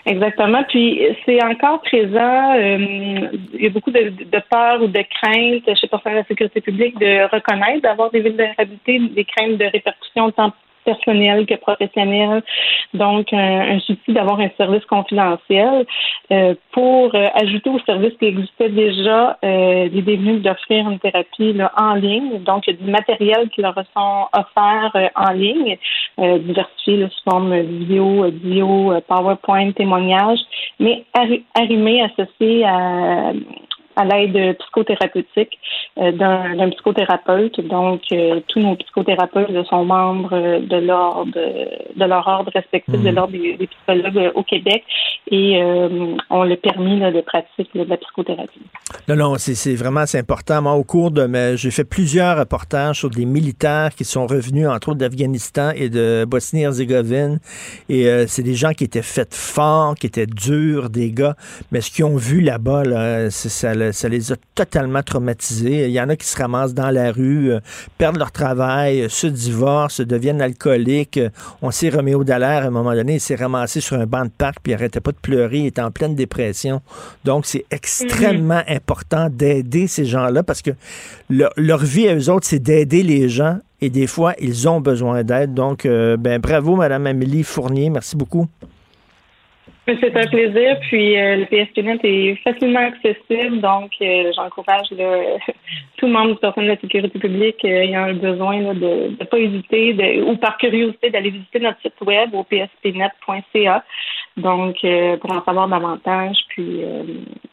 [0.06, 0.62] Exactement.
[0.68, 2.54] Puis c'est encore présent.
[2.56, 6.24] Euh, il y a beaucoup de, de peur ou de crainte chez le de la
[6.24, 10.32] sécurité publique de reconnaître, d'avoir des vulnérabilités, des craintes de répercussions
[10.84, 12.42] personnel que professionnel.
[12.94, 15.86] Donc, un, souci d'avoir un service confidentiel.
[16.32, 21.52] Euh, pour euh, ajouter au service qui existait déjà, euh, l'idée venue d'offrir une thérapie
[21.52, 22.42] là, en ligne.
[22.44, 25.76] Donc, il y a du matériel qui leur sont offerts euh, en ligne,
[26.18, 30.38] diversifié là, sous forme vidéo, audio, PowerPoint, témoignage,
[30.78, 31.04] mais
[31.54, 33.32] arrimé, associé à
[33.96, 35.58] à l'aide psychothérapeutique
[35.98, 37.60] euh, d'un psychothérapeute.
[37.66, 43.14] Donc, euh, tous nos psychothérapeutes sont membres de l'ordre de leur ordre respectif, de mhm.
[43.14, 44.84] l'ordre des, psychologues au Québec,
[45.30, 48.60] et euh, on le permis de pratique de la psychothérapie.
[49.08, 50.62] Non, non, c'est vraiment important.
[50.62, 54.90] Moi, au cours de j'ai fait plusieurs reportages sur des militaires qui sont revenus, entre
[54.90, 57.38] autres d'Afghanistan et de Bosnie-Herzégovine,
[57.88, 61.36] et c'est des gens qui étaient faits forts, qui étaient durs, des gars,
[61.70, 65.86] mais ce qu'ils ont vu là-bas, là, ça ça les a totalement traumatisés.
[65.86, 67.60] Il y en a qui se ramassent dans la rue, euh,
[67.98, 71.20] perdent leur travail, se divorcent, deviennent alcooliques.
[71.62, 74.30] On sait Roméo Dallaire, à un moment donné, il s'est ramassé sur un banc de
[74.30, 76.80] parc, puis il arrêtait pas de pleurer, il était en pleine dépression.
[77.24, 78.76] Donc, c'est extrêmement mhm.
[78.76, 80.70] important d'aider ces gens-là parce que
[81.28, 85.24] leur, vie à eux autres, c'est d'aider les gens et des fois, ils ont besoin
[85.24, 85.54] d'aide.
[85.54, 87.90] Donc, euh, ben, bravo, Madame Amélie Fournier.
[87.90, 88.46] Merci beaucoup.
[89.86, 90.78] C'est un plaisir.
[90.82, 94.88] Puis euh, le PSPNet est facilement accessible, donc euh, j'encourage
[95.96, 99.24] tout le monde du personnel de la sécurité publique euh, ayant le besoin de ne
[99.24, 103.84] pas hésiter de, ou par curiosité d'aller visiter notre site web au pspnet.ca.
[104.36, 104.76] Donc
[105.20, 106.82] pour en savoir davantage, puis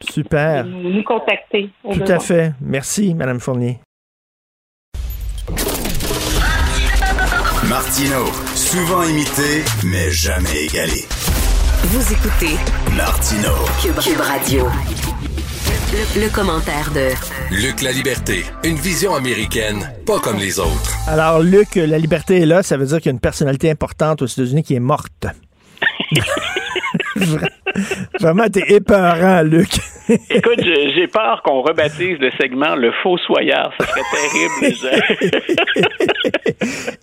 [0.00, 1.68] super nous, contacter.
[1.82, 2.52] Tout à fait.
[2.60, 3.78] Merci, Madame Fournier.
[7.68, 8.24] Martino,
[8.54, 11.17] souvent imité, mais jamais égalé.
[11.84, 12.56] Vous écoutez
[12.96, 13.50] Martino
[13.80, 14.66] Cube, Radio.
[16.16, 17.10] Le, commentaire de
[17.54, 20.98] Luc La Liberté, une vision américaine, pas comme les autres.
[21.06, 24.22] Alors, Luc, la liberté est là, ça veut dire qu'il y a une personnalité importante
[24.22, 25.26] aux États-Unis qui est morte.
[28.20, 29.80] Vraiment, t'es épeurant, Luc.
[30.30, 33.72] Écoute, j'ai peur qu'on rebaptise le segment le faux soyeur.
[33.78, 34.00] Ça serait
[34.62, 34.76] terrible,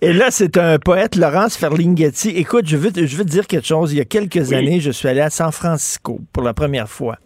[0.00, 2.30] Et là, c'est un poète, Laurence Ferlinghetti.
[2.30, 3.92] Écoute, je veux, je veux te dire quelque chose.
[3.92, 7.16] Il y a quelques années, je suis allé à San Francisco pour la première fois.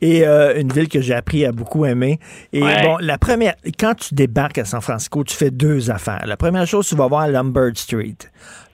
[0.00, 2.18] Et euh, une ville que j'ai appris à beaucoup aimer.
[2.52, 6.24] Et bon, la première, quand tu débarques à San Francisco, tu fais deux affaires.
[6.26, 8.16] La première chose, tu vas voir Lombard Street.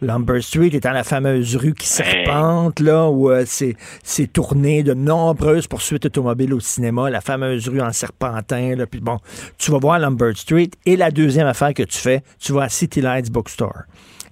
[0.01, 4.95] Lombard Street étant la fameuse rue qui serpente, là, où euh, c'est, c'est tourné de
[4.95, 9.19] nombreuses poursuites automobiles au cinéma, la fameuse rue en serpentin, là, puis bon,
[9.59, 10.71] tu vas voir Lombard Street.
[10.87, 13.83] Et la deuxième affaire que tu fais, tu vas à City Lights Bookstore.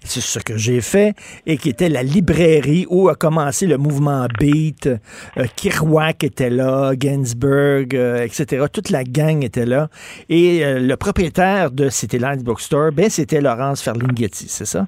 [0.06, 1.14] C'est ce que j'ai fait
[1.46, 4.86] et qui était la librairie où a commencé le mouvement Beat.
[4.86, 8.66] Euh, Kerouac était là, Ginsberg, euh, etc.
[8.72, 9.88] Toute la gang était là.
[10.28, 14.86] Et euh, le propriétaire de City Lights Bookstore, ben, c'était Laurence Ferlinghetti, c'est ça?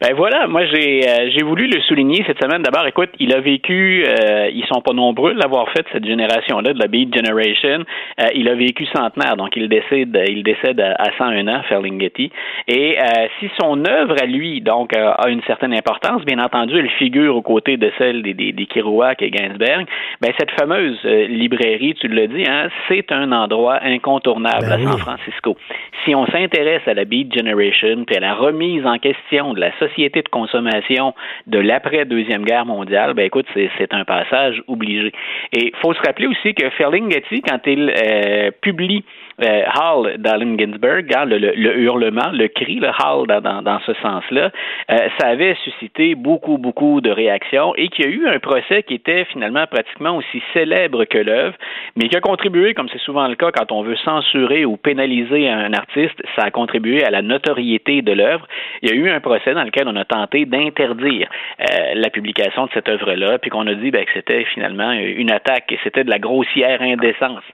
[0.00, 2.62] Ben voilà, moi j'ai euh, j'ai voulu le souligner cette semaine.
[2.62, 6.78] D'abord, écoute, il a vécu, euh, ils sont pas nombreux l'avoir fait cette génération-là de
[6.78, 7.84] la Beat Generation.
[8.18, 12.32] Euh, il a vécu centenaire, donc il décède, il décède à 101 ans, Ferlinghetti.
[12.66, 16.88] Et euh, si son œuvre à lui donc a une certaine importance, bien entendu, elle
[16.92, 19.86] figure aux côtés de celle des des, des Kerouac et Gainsberg.
[20.22, 24.98] Ben cette fameuse librairie, tu l'as dit, hein, c'est un endroit incontournable Ben à San
[24.98, 25.58] Francisco.
[26.06, 29.72] Si on s'intéresse à la Beat Generation puis à la remise en question de la
[29.72, 31.14] société de consommation
[31.46, 35.12] de l'après-deuxième guerre mondiale, ben écoute, c'est, un passage obligé.
[35.52, 39.04] Et faut se rappeler aussi que Ferlinghetti, quand il euh, publie
[39.42, 43.62] euh, Hall d'Allen Ginsberg, hein, le, le, le, hurlement, le cri, le Hall dans, dans,
[43.62, 44.50] dans ce sens-là,
[44.90, 48.82] euh, ça avait suscité beaucoup, beaucoup de réactions et qu'il y a eu un procès
[48.82, 51.56] qui était finalement pratiquement aussi célèbre que l'œuvre,
[51.96, 55.48] mais qui a contribué, comme c'est souvent le cas quand on veut censurer ou pénaliser
[55.48, 58.46] un artiste, ça a contribué à la notoriété de l'œuvre.
[58.82, 61.28] Il y a eu un procès dans lequel on a tenté d'interdire
[61.60, 65.30] euh, la publication de cette œuvre-là, puis qu'on a dit ben, que c'était finalement une
[65.30, 67.44] attaque et c'était de la grossière indécence.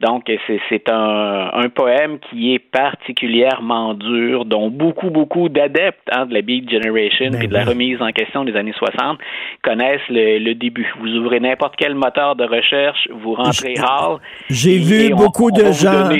[0.00, 6.34] Donc, c'est, un, un, poème qui est particulièrement dur, dont beaucoup, beaucoup d'adeptes hein, de
[6.34, 9.18] la Beat Generation Ben et de la remise en question des années 60
[9.62, 10.92] connaissent le, le début.
[11.00, 14.18] Vous ouvrez n'importe quel moteur de recherche, vous rentrez Hall.
[14.50, 16.10] J'ai vu et beaucoup on de gens.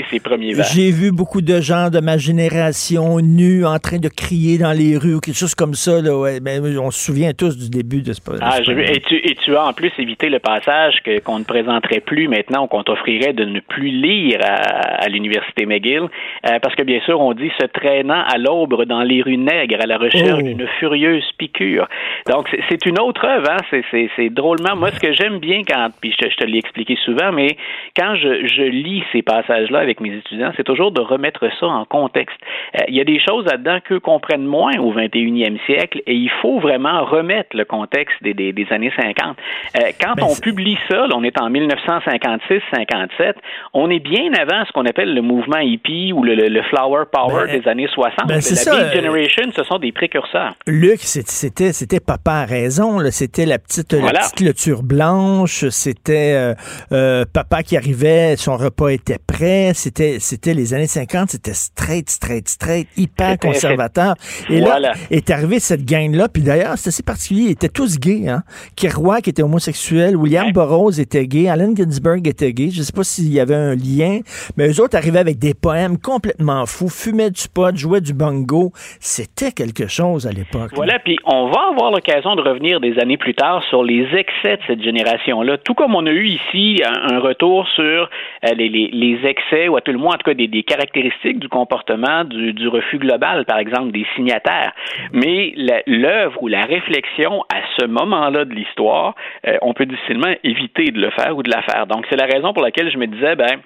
[0.73, 4.97] J'ai vu beaucoup de gens de ma génération nus en train de crier dans les
[4.97, 6.01] rues ou quelque chose comme ça.
[6.01, 6.39] Là, ouais.
[6.39, 9.55] Ben, on se souvient tous du début de ce de Ah, et, tu, et tu
[9.55, 13.45] as en plus évité le passage qu'on ne présenterait plus maintenant ou qu'on t'offrirait de
[13.45, 17.65] ne plus lire à, à l'université McGill, euh, parce que bien sûr, on dit se
[17.65, 20.41] traînant à l'aube dans les rues nègres à la recherche Oh.
[20.41, 21.87] d'une furieuse piqûre.
[22.27, 23.57] Donc, c'est, une autre œuvre, hein?
[23.69, 24.75] c'est, c'est, c'est drôlement.
[24.75, 27.57] Moi, ce que j'aime bien quand, puis je te, je te l'ai expliqué souvent, mais
[27.97, 31.85] quand je, je lis ces passages-là avec mes étudiants, c'est toujours de remettre ça en
[31.85, 32.37] contexte.
[32.75, 36.29] Euh, Il y a des choses là-dedans qu'eux comprennent moins au 21e siècle et il
[36.41, 39.37] faut vraiment remettre le contexte des, des, des années 50.
[39.77, 43.33] Euh, quand on publie ça, là, on est en 1956-57,
[43.73, 47.03] on est bien avant ce qu'on appelle le mouvement hippie ou le, le- le flower
[47.11, 48.27] power Ben, des années 60.
[48.27, 50.53] ben, la ça, euh, Generation, ce sont des précurseurs.
[50.67, 52.99] Luc, c'était, c'était papa a raison.
[52.99, 53.11] là.
[53.11, 54.19] C'était la petite, la Voilà.
[54.19, 55.65] petite clôture blanche.
[55.69, 56.53] C'était euh,
[56.91, 59.71] euh, papa qui arrivait, son repas était prêt.
[59.73, 61.29] C'était, c'était les années 50.
[61.29, 64.15] C'était straight, straight, straight, hyper conservateur.
[64.49, 64.79] Et Voilà.
[64.79, 66.27] là, est arrivé cette gang-là.
[66.29, 67.43] Puis d'ailleurs, c'est assez particulier.
[67.47, 68.27] Ils étaient tous gays.
[68.27, 68.43] Hein?
[68.75, 70.15] Kerouac était homosexuel.
[70.17, 71.47] William Burroughs était gay.
[71.47, 72.69] Allen Ginsberg était gay.
[72.71, 74.19] Je sais pas s'il y avait un lien.
[74.57, 78.71] Mais eux autres arrivaient avec des poèmes complètement fous, fumaient du pot, jouaient du bongo.
[78.99, 80.71] C'était quelque chose à l'époque.
[80.73, 84.57] Voilà, puis on va avoir l'occasion de revenir des années plus tard sur les excès
[84.57, 89.19] de cette génération-là, tout comme on a eu ici un, retour sur euh, les, les-
[89.25, 92.67] excès, ou à tout le moins, en tout cas, des, des caractéristiques du comportement du,
[92.67, 94.73] refus global, par exemple, des signataires.
[95.13, 95.53] Mais
[95.87, 99.15] l'œuvre ou la réflexion à ce moment-là de l'histoire,
[99.47, 101.87] euh, on peut difficilement éviter de le faire ou de la faire.
[101.87, 103.63] Donc, c'est la raison pour laquelle je me disais, ben,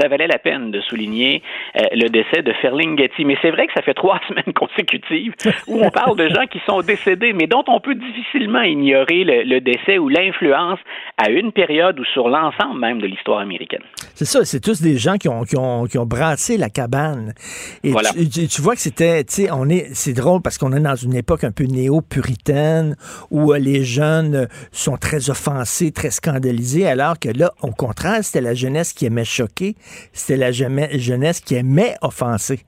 [0.00, 1.42] ça valait la peine de souligner
[1.76, 3.24] euh, le décès de Ferlinghetti.
[3.24, 5.34] Mais c'est vrai que ça fait trois semaines consécutives
[5.66, 9.42] où on parle de gens qui sont décédés, mais dont on peut difficilement ignorer le,
[9.42, 10.78] le décès ou l'influence
[11.18, 13.82] à une période ou sur l'ensemble même de l'histoire américaine.
[14.14, 17.34] C'est ça, c'est tous des gens qui ont, qui ont, qui ont brassé la cabane.
[17.82, 18.10] Et Voilà.
[18.10, 21.14] tu, vois que c'était, tu sais, on est, c'est drôle parce qu'on est dans une
[21.14, 22.96] époque un peu néo-puritaine
[23.30, 28.22] où euh, les jeunes euh, sont très offensés, très scandalisés, alors que là, au contraire,
[28.22, 29.73] c'était la jeunesse qui aimait choquer,
[30.12, 32.60] c'était la jeunesse qui aimait offenser.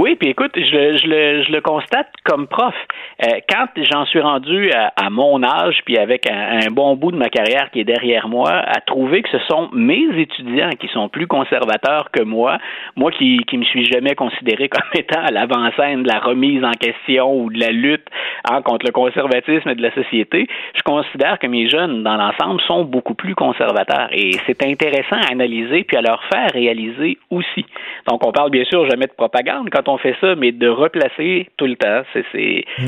[0.00, 2.74] Oui, puis écoute, je, je, le, je le constate comme prof.
[3.22, 7.12] Euh, quand j'en suis rendu à, à mon âge, puis avec un, un bon bout
[7.12, 10.88] de ma carrière qui est derrière moi, à trouver que ce sont mes étudiants qui
[10.88, 12.56] sont plus conservateurs que moi,
[12.96, 16.72] moi qui qui me suis jamais considéré comme étant à l'avant-scène de la remise en
[16.72, 18.06] question ou de la lutte
[18.50, 20.46] hein, contre le conservatisme de la société,
[20.76, 24.08] je considère que mes jeunes, dans l'ensemble, sont beaucoup plus conservateurs.
[24.12, 27.66] Et c'est intéressant à analyser puis à leur faire réaliser aussi.
[28.08, 31.48] Donc, on parle bien sûr jamais de propagande quand on fait ça, mais de replacer
[31.56, 32.24] tout le temps, c'est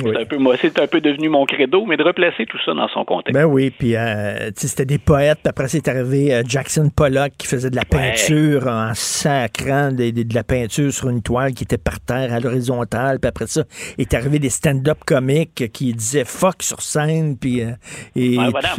[0.04, 0.16] Oui.
[0.20, 2.88] un peu moi, c'est un peu devenu mon credo, mais de replacer tout ça dans
[2.88, 3.34] son contexte.
[3.34, 7.46] Ben oui, puis euh, c'était des poètes, puis après c'est arrivé euh, Jackson Pollock qui
[7.46, 11.64] faisait de la peinture en sacrant des- des- de, la peinture sur une toile qui
[11.64, 13.62] était par terre à l'horizontale, puis après ça
[13.98, 17.70] est arrivé des stand-up comiques qui disaient fuck sur scène, puis euh,
[18.16, 18.70] et, Ouais, voilà.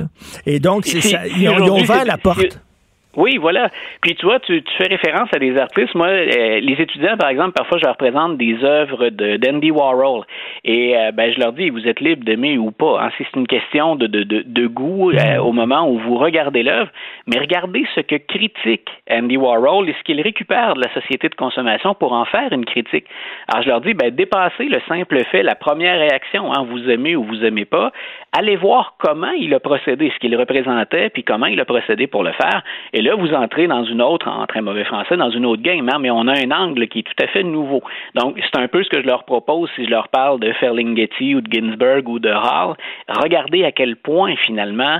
[0.45, 2.60] et donc c'est ça, ils, ont, ils ont aujourd'hui, ouvert la porte.
[3.15, 3.69] Oui, voilà.
[4.02, 5.94] Puis tu vois, tu, tu fais référence à des artistes.
[5.94, 10.26] Moi, euh, les étudiants, par exemple, parfois je leur présente des œuvres de d'Andy Warhol.
[10.64, 13.02] Et euh, ben, je leur dis, vous êtes libre d'aimer ou pas.
[13.02, 13.11] Hein.
[13.18, 16.64] Si c'est une question de, de, de, de goût euh, au moment où vous regardez
[16.64, 16.90] l'œuvre,
[17.27, 21.35] mais regardez ce que critique Andy Warhol et ce qu'il récupère de la société de
[21.35, 23.06] consommation pour en faire une critique.
[23.48, 27.15] Alors je leur dis, ben, dépassez le simple fait, la première réaction, hein, vous aimez
[27.15, 27.91] ou vous aimez pas,
[28.38, 32.23] allez voir comment il a procédé, ce qu'il représentait, puis comment il a procédé pour
[32.23, 32.64] le faire.
[32.93, 35.88] Et là, vous entrez dans une autre, en très mauvais français, dans une autre game,
[35.93, 37.81] hein, mais on a un angle qui est tout à fait nouveau.
[38.15, 41.35] Donc, c'est un peu ce que je leur propose si je leur parle de Ferlinghetti
[41.35, 42.76] ou de Ginsberg ou de Hall.
[43.07, 44.99] Regardez à quel point, finalement,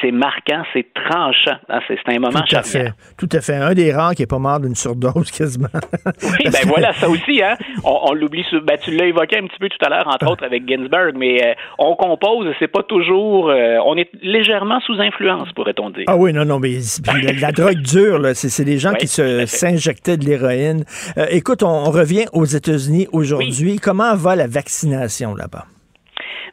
[0.00, 1.58] c'est marquant, c'est tranchant.
[1.68, 2.92] hein, c'est un moment Tout à charnière.
[2.94, 3.56] fait, tout à fait.
[3.56, 5.68] Un des rares qui est pas mort d'une surdose quasiment.
[6.22, 7.54] Oui, ben voilà, ça aussi, hein.
[7.84, 8.44] On, on l'oublie.
[8.64, 11.42] Ben, tu l'as évoqué un petit peu tout à l'heure, entre autres avec Ginsberg, mais
[11.44, 13.50] euh, on compose, c'est pas toujours.
[13.50, 16.04] euh, on est légèrement sous influence, pourrait-on dire.
[16.06, 16.78] Ah oui, non, non, mais
[17.22, 19.06] la, la drogue dure, là, c'est c'est des gens Oui, qui
[19.46, 20.84] s'injectaient de l'héroïne.
[21.16, 23.76] Euh, écoute, on, on revient aux États-Unis aujourd'hui.
[23.78, 25.64] Comment va la vaccination là-bas?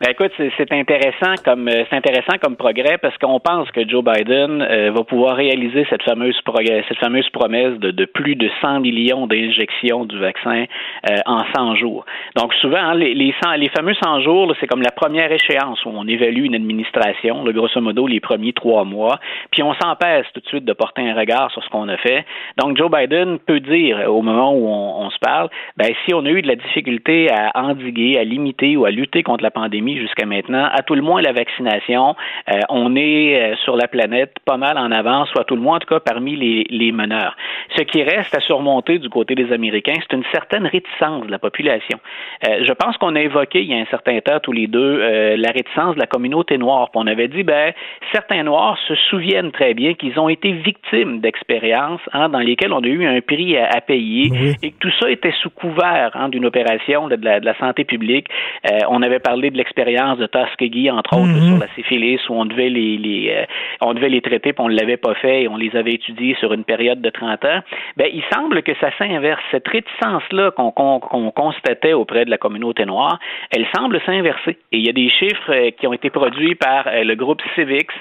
[0.02, 4.04] Ben, écoute, c'est- intéressant comme euh, c'est intéressant comme progrès parce qu'on pense que Joe
[4.04, 8.50] Biden euh, va pouvoir réaliser cette fameuse progrès, cette fameuse promesse de, de plus de
[8.62, 10.66] 100 millions d'injections du vaccin
[11.10, 12.06] euh, en 100 jours.
[12.36, 15.86] Donc souvent hein, les les, 100 les fameux 100 jours, c'est comme la première échéance
[15.86, 19.20] où on évalue une administration, là, grosso modo les premiers trois mois,
[19.52, 22.26] puis on s'empêche tout de suite de porter un regard sur ce qu'on a fait.
[22.58, 26.14] Donc Joe Biden peut dire euh, au moment où on, on se parle, ben si
[26.14, 29.52] on a eu de la difficulté à endiguer, à limiter ou à lutter contre la
[29.52, 32.16] pandémie jusqu'à maintenant, à tout le moins la vaccination,
[32.50, 35.62] euh, on est euh, sur la planète pas mal en avance, ou à tout le
[35.62, 37.36] moins en tout cas parmi les, les meneurs.
[37.76, 41.40] Ce qui reste à surmonter du côté des Américains, c'est une certaine réticence de la
[41.40, 42.00] population.
[42.48, 45.00] Euh, je pense qu'on a évoqué il y a un certain temps tous les deux
[45.02, 46.90] euh, la réticence de la communauté noire.
[46.92, 47.74] Puis on avait dit ben
[48.12, 52.84] certains noirs se souviennent très bien qu'ils ont été victimes d'expériences hein, dans lesquelles on
[52.84, 54.32] a eu un prix à, à payer
[54.62, 57.58] et que tout ça était sous couvert hein, d'une opération de, de la, de la
[57.58, 58.28] santé publique.
[58.70, 61.50] Euh, on avait parlé de l'expérience de Tuskegee, entre autres, Mhm.
[61.50, 63.46] sur la syphilis, où on devait les, les euh,
[63.82, 66.36] on devait les traiter, puis on ne l'avait pas fait, et on les avait étudiés
[66.40, 67.60] sur une période de 30 ans.
[67.98, 69.42] Ben, il semble que ça s'inverse.
[69.52, 73.20] Cette réticence-là qu'on qu'on- qu'on constatait auprès de la communauté noire,
[73.52, 74.58] elle semble s'inverser.
[74.72, 77.42] Et il y a des chiffres euh, qui ont été produits par euh, le groupe
[77.56, 77.92] Civics.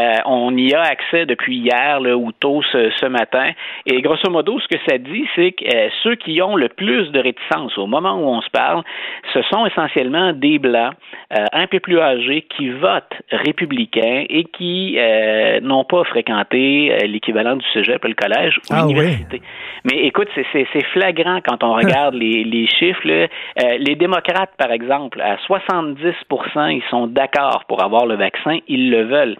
[0.00, 3.50] Euh, on y a accès depuis hier là, ou tôt ce, ce matin.
[3.86, 5.64] Et grosso modo, ce que ça dit, c'est que
[6.02, 8.82] ceux qui ont le plus de réticence au moment où on se parle,
[9.32, 10.94] ce sont essentiellement des blancs
[11.36, 17.06] euh, un peu plus âgés qui votent républicains et qui euh, n'ont pas fréquenté euh,
[17.06, 18.94] l'équivalent du cégep, le collège ou Ah oui.
[18.94, 19.42] l'université.
[19.84, 20.46] Mais écoute, c'est-
[20.92, 23.06] flagrant quand on regarde les, les chiffres.
[23.06, 23.26] là.
[23.78, 26.14] Les démocrates, par exemple, à 70
[26.70, 29.36] ils sont d'accord pour avoir le vaccin, ils le veulent.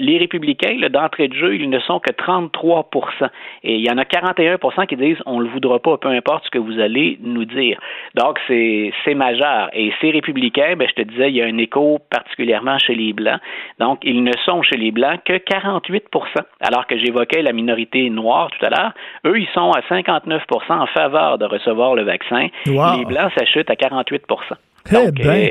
[0.00, 2.90] Les républicains, d'entrée de jeu, ils ne sont que 33
[3.64, 6.50] Et il y en a 41% qui disent on le voudra pas, peu importe ce
[6.50, 7.80] que vous allez nous dire.
[8.14, 9.70] Donc, c'est majeur.
[9.72, 13.40] Et ces républicains, ben, je te il y a un écho particulièrement chez les Blancs.
[13.78, 16.04] Donc, ils ne sont chez les Blancs que 48
[16.60, 18.92] alors que j'évoquais la minorité noire tout à l'heure.
[19.26, 22.48] Eux, ils sont à 59 en faveur de recevoir le vaccin.
[22.66, 22.98] Wow.
[22.98, 24.22] Les Blancs, ça chute à 48
[24.90, 25.28] Eh Donc, ben.
[25.28, 25.50] euh,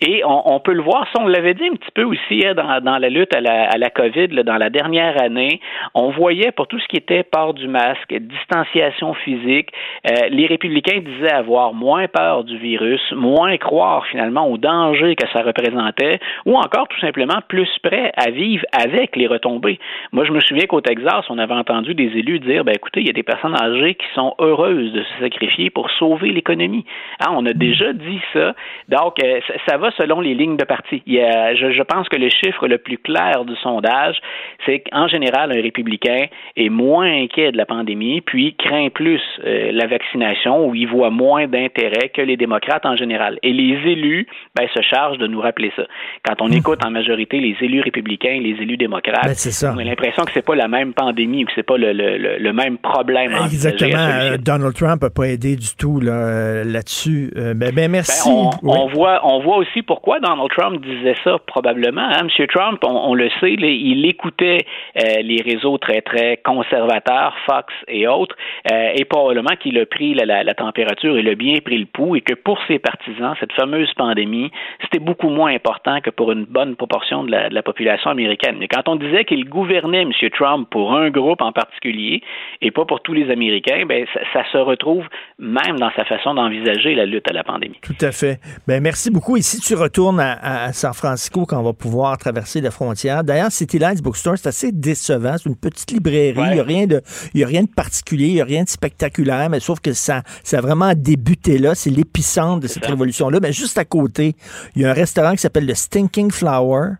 [0.00, 2.54] et on, on peut le voir, ça, on l'avait dit un petit peu aussi hein,
[2.54, 5.60] dans, dans la lutte à la, à la COVID, là, dans la dernière année,
[5.94, 9.70] on voyait pour tout ce qui était port du masque, distanciation physique,
[10.06, 15.28] euh, les républicains disaient avoir moins peur du virus, moins croire finalement au danger que
[15.32, 19.78] ça représentait, ou encore tout simplement plus prêts à vivre avec les retombées.
[20.12, 23.06] Moi, je me souviens qu'au Texas, on avait entendu des élus dire, ben écoutez, il
[23.06, 26.84] y a des personnes âgées qui sont heureuses de se sacrifier pour sauver l'économie.
[27.20, 28.54] Hein, on a déjà dit ça.
[28.88, 31.02] Donc, euh, ça, ça va selon les lignes de parti.
[31.06, 34.16] Il y a, je, je pense que le chiffre le plus clair du sondage,
[34.64, 36.26] c'est qu'en général, un républicain
[36.56, 41.10] est moins inquiet de la pandémie, puis craint plus euh, la vaccination, ou il voit
[41.10, 43.38] moins d'intérêt que les démocrates en général.
[43.42, 45.82] Et les élus ben, se chargent de nous rappeler ça.
[46.26, 49.72] Quand on écoute en majorité les élus républicains et les élus démocrates, Ben, ça.
[49.74, 52.16] on a l'impression que c'est pas la même pandémie ou que c'est pas le, le,
[52.18, 53.32] le, le même problème.
[53.44, 53.98] Exactement.
[53.98, 57.30] Euh, Donald Trump n'a pas aidé du tout là, euh, là-dessus.
[57.36, 58.28] Euh, ben, ben, merci.
[58.28, 58.74] On, Oui.
[58.78, 62.08] on voit, on voit aussi pourquoi Donald Trump disait ça, probablement.
[62.12, 62.26] Hein?
[62.38, 62.46] M.
[62.48, 64.66] Trump, on, le sait, il écoutait
[64.96, 68.36] euh, les réseaux très, très conservateurs, Fox et autres,
[68.70, 72.20] euh, et probablement qu'il a pris la, température, il a bien pris le pouls, et
[72.20, 74.50] que pour ses partisans, cette fameuse pandémie,
[74.82, 78.56] c'était beaucoup moins important que pour une bonne proportion de la, population américaine.
[78.58, 80.12] Mais quand on disait qu'il gouvernait, M.
[80.32, 82.22] Trump, pour un groupe en particulier,
[82.62, 85.04] et pas pour tous les Américains, ben, ça, ça se retrouve
[85.38, 87.78] même dans sa façon d'envisager la lutte à la pandémie.
[87.82, 88.38] Tout à fait.
[88.66, 89.36] Ben, merci beaucoup.
[89.36, 93.50] Et si tu retournes à, San Francisco quand on va pouvoir traverser la frontière, d'ailleurs,
[93.50, 95.36] City Lights Bookstore, c'est assez décevant.
[95.38, 96.38] C'est une petite librairie.
[96.38, 97.02] Il n'y a, rien de,
[97.34, 100.22] y a rien de particulier, il n'y a rien de spectaculaire, mais sauf que ça,
[100.44, 101.74] ça a vraiment débuté là.
[101.74, 103.38] C'est l'épicentre de cette révolution-là.
[103.40, 104.36] Mais juste à côté,
[104.74, 106.92] il y a un restaurant qui s'appelle le Stinking Flower.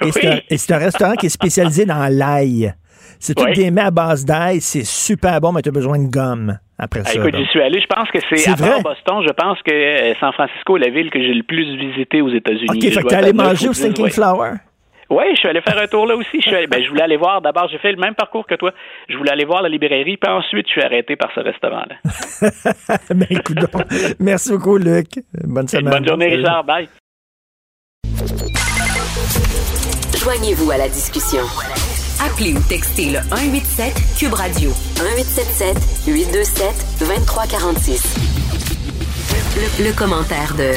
[0.00, 2.74] Et c'est un, un, restaurant qui est spécialisé dans l'ail.
[3.18, 4.60] C'est tout des mets à base d'ail.
[4.60, 7.20] C'est super bon, mais tu as besoin de gomme après ah, ça.
[7.20, 7.80] Écoute, j'y suis allé.
[7.80, 9.22] Je pense que c'est à Boston.
[9.26, 12.30] Je pense que euh, San Francisco est la ville que j'ai le plus visité aux
[12.30, 12.66] États-Unis.
[12.68, 14.52] OK, fait que t'es allé manger au Stinking Flower?
[15.10, 16.40] Oui, je suis allé faire un tour là aussi.
[16.40, 18.72] Je, ben, je voulais aller voir, d'abord, j'ai fait le même parcours que toi.
[19.08, 21.96] Je voulais aller voir la librairie, puis ensuite, je suis arrêté par ce restaurant-là.
[23.10, 23.58] ben, écoute
[24.18, 25.06] Merci beaucoup, Luc.
[25.44, 25.90] Bonne semaine.
[25.90, 26.64] Bonne journée, Richard.
[26.64, 26.88] Bye.
[30.18, 31.42] Joignez-vous à la discussion.
[32.20, 34.70] Appelez ou textez le 187 Cube Radio
[35.00, 35.76] 1877
[36.06, 38.02] 827 2346.
[39.56, 40.72] Le, le commentaire de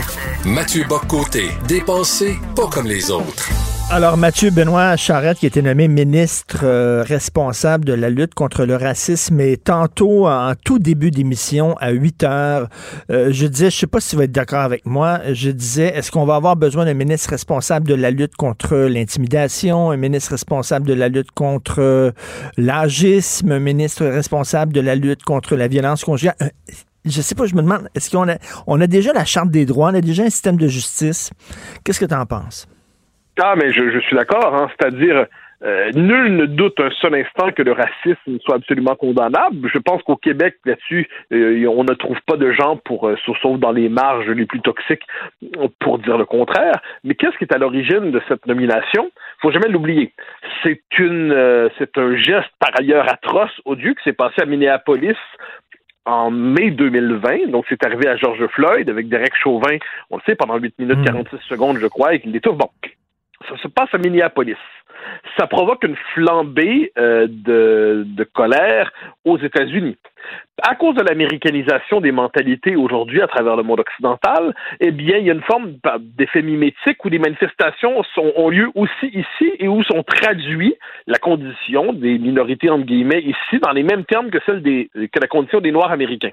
[0.48, 3.50] Mathieu Boccoté, dépensé pas comme les autres.
[3.90, 8.66] Alors, Mathieu Benoît Charette, qui a été nommé ministre euh, responsable de la lutte contre
[8.66, 12.68] le racisme, et tantôt, en tout début d'émission, à 8 heures,
[13.10, 16.12] euh, je disais, je sais pas si vas être d'accord avec moi, je disais, est-ce
[16.12, 20.86] qu'on va avoir besoin d'un ministre responsable de la lutte contre l'intimidation, un ministre responsable
[20.86, 22.14] de la lutte contre
[22.58, 26.36] l'agisme, un ministre responsable de la lutte contre la violence conjugale?
[26.42, 26.50] Euh,
[27.06, 28.36] je sais pas, je me demande, est-ce qu'on a,
[28.68, 31.30] on a déjà la Charte des droits, on a déjà un système de justice?
[31.86, 32.68] Qu'est-ce que tu en penses?
[33.40, 35.28] Ah, mais je, je suis d'accord, hein, c'est-à-dire
[35.64, 39.70] euh, nul ne doute un seul instant que le racisme soit absolument condamnable.
[39.74, 43.60] Je pense qu'au Québec, là-dessus, euh, on ne trouve pas de gens pour, euh, sauf
[43.60, 45.06] dans les marges les plus toxiques,
[45.80, 46.76] pour dire le contraire.
[47.04, 49.10] Mais qu'est-ce qui est à l'origine de cette nomination?
[49.42, 50.14] Faut jamais l'oublier.
[50.62, 55.18] C'est une, euh, c'est un geste par ailleurs atroce, odieux, qui s'est passé à Minneapolis
[56.06, 57.50] en mai 2020.
[57.50, 59.78] Donc, c'est arrivé à George Floyd avec Derek Chauvin,
[60.12, 61.40] on le sait, pendant 8 minutes 46 hmm.
[61.50, 62.58] secondes, je crois, et qu'il étouffe.
[62.58, 62.70] Bon,
[63.50, 64.58] ça se passe à Minneapolis.
[65.38, 68.92] Ça provoque une flambée euh, de, de, colère
[69.26, 69.96] aux États-Unis.
[70.64, 75.26] À cause de l'américanisation des mentalités aujourd'hui à travers le monde occidental, eh bien, il
[75.28, 75.76] y a une forme
[76.18, 80.76] d'effet mimétique où des manifestations ont lieu aussi ici et où sont traduits
[81.06, 85.20] la condition des minorités, entre guillemets, ici, dans les mêmes termes que celle des, que
[85.20, 86.32] la condition des Noirs américains.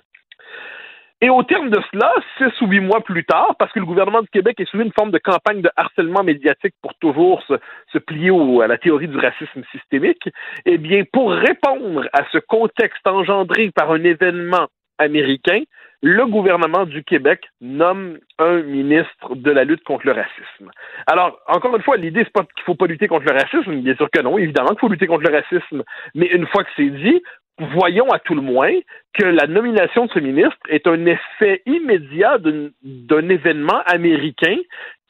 [1.25, 4.21] Et au terme de cela, six ou huit mois plus tard, parce que le gouvernement
[4.21, 8.31] du Québec est sous une forme de campagne de harcèlement médiatique pour toujours se, plier
[8.63, 10.29] à la théorie du racisme systémique,
[10.67, 14.67] eh bien, pour répondre à ce contexte engendré par un événement
[14.99, 15.63] américain,
[16.03, 20.71] le gouvernement du Québec nomme un ministre de la lutte contre le racisme.
[21.07, 23.95] Alors, encore une fois, l'idée, c'est pas qu'il faut pas lutter contre le racisme, bien
[23.95, 25.85] sûr que non, évidemment qu'il faut lutter contre le racisme,
[26.15, 27.23] mais une fois que c'est dit,
[27.59, 28.73] voyons à tout le moins
[29.13, 34.57] que la nomination de ce ministre est un effet immédiat d'un événement américain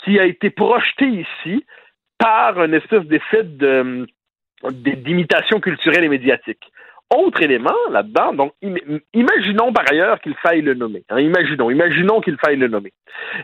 [0.04, 1.64] qui a été projeté ici
[2.18, 3.44] par un espèce d'effet
[4.72, 6.70] d'imitation culturelle et médiatique.
[7.16, 8.54] Autre élément là-dedans, donc
[9.12, 11.04] imaginons par ailleurs qu'il faille le nommer.
[11.10, 12.92] Hein, imaginons, imaginons qu'il faille le nommer.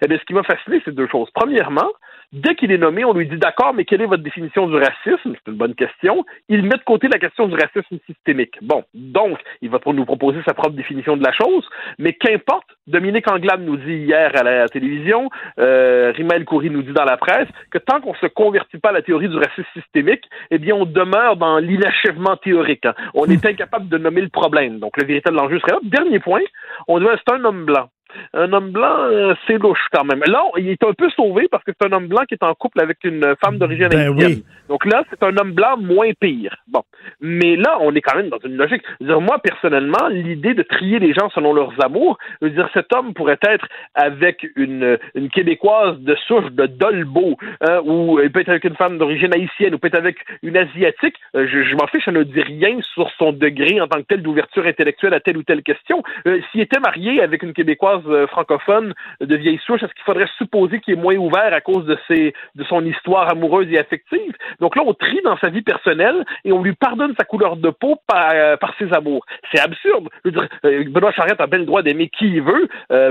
[0.03, 1.29] Eh bien, ce qui m'a fasciné, c'est deux choses.
[1.33, 1.91] Premièrement,
[2.33, 5.35] Dès qu'il est nommé, on lui dit d'accord, mais quelle est votre définition du racisme?
[5.35, 6.25] C'est une bonne question.
[6.49, 8.55] Il met de côté la question du racisme systémique.
[8.63, 11.69] Bon, donc, il va nous proposer sa propre définition de la chose,
[11.99, 15.29] mais qu'importe, Dominique Anglade nous dit hier à la télévision,
[15.59, 18.91] euh, Rimael Coury nous dit dans la presse, que tant qu'on ne se convertit pas
[18.91, 20.23] à la théorie du racisme systémique,
[20.53, 22.87] eh bien, on demeure dans l'inachèvement théorique.
[22.87, 22.95] Hein.
[23.15, 24.79] On est incapable de nommer le problème.
[24.79, 25.81] Donc, le véritable enjeu serait là.
[25.83, 26.43] Dernier point,
[26.89, 27.89] on dit, c'est un homme blanc
[28.35, 30.23] un homme blanc, euh, c'est louche quand même.
[30.27, 32.55] Là, il est un peu sauvé parce que c'est un homme blanc qui est en
[32.55, 34.43] couple avec une femme d'origine ben indienne.
[34.69, 36.57] Donc là, c'est un homme blanc moins pire.
[36.69, 36.83] Bon.
[37.21, 38.83] Mais là, on est quand même dans une logique.
[39.01, 42.93] dire, moi, personnellement, l'idée de trier les gens selon leurs amours, je veux dire, cet
[42.93, 48.41] homme pourrait être avec une, une Québécoise de souche de Dolbeau, hein, ou il peut
[48.41, 51.17] être avec une femme d'origine haïtienne, ou peut être avec une Asiatique.
[51.35, 54.23] Euh, je, m'en fiche, ça ne dit rien sur son degré en tant que tel
[54.23, 56.03] d'ouverture intellectuelle à telle ou telle question.
[56.27, 60.29] Euh, s'il était marié avec une Québécoise euh, francophone de vieille souche, est-ce qu'il faudrait
[60.39, 64.33] supposer qu'il est moins ouvert à cause de ses de son histoire amoureuse et affective?
[64.61, 67.71] Donc là, on trie dans sa vie personnelle et on lui pardonne sa couleur de
[67.71, 69.25] peau par, euh, ses amours.
[69.53, 70.09] C'est absurde.
[70.27, 72.69] Euh, Benoît Charette a bien le droit d'aimer qui il veut,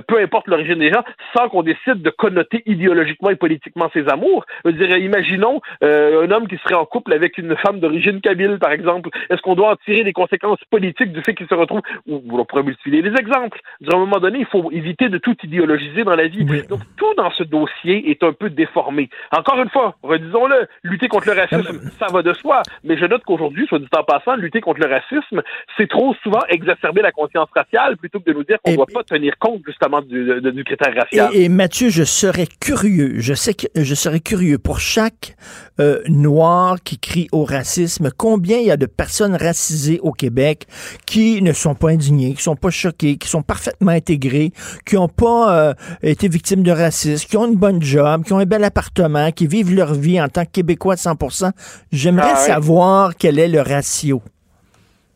[0.08, 1.04] peu importe l'origine des gens,
[1.36, 4.46] sans qu'on décide de connoter idéologiquement et politiquement ses amours.
[4.64, 9.10] Je imaginons un homme qui serait en couple avec une femme d'origine kabyle, par exemple.
[9.30, 12.46] Est-ce qu'on doit en tirer des conséquences politiques du fait qu'il se retrouve, ou on
[12.46, 13.60] pourrait multiplier les exemples.
[13.92, 16.44] À un moment donné, il faut éviter de tout idéologiser dans la vie.
[16.46, 19.10] Donc, tout dans ce dossier est un peu déformé.
[19.32, 22.62] Encore une fois, redisons-le, lutter contre le racisme, ça va de soi.
[22.84, 25.42] Mais je note qu'aujourd'hui, soit dit en passant, lutter contre le racisme,
[25.78, 28.86] c'est trop souvent exacerber la conscience raciale plutôt que de nous dire qu'on ne doit
[28.94, 31.30] pas tenir compte justement du, du critère racial.
[31.34, 35.36] Et, Mathieu, je serais curieux, je sais que je serais curieux pour chaque
[35.80, 40.66] euh, noir qui crie au racisme, combien il y a de personnes racisées au Québec
[41.06, 44.52] qui ne sont pas indignées, qui sont pas choquées, qui sont parfaitement intégrées,
[44.86, 48.40] qui n'ont pas euh, été victimes de racisme, qui ont une bonne job, qui ont
[48.40, 51.52] un bel appartement, qui vivent leur vie en tant que Québécois de 100%
[51.92, 54.22] J'aimerais ah savoir quel est le ratio.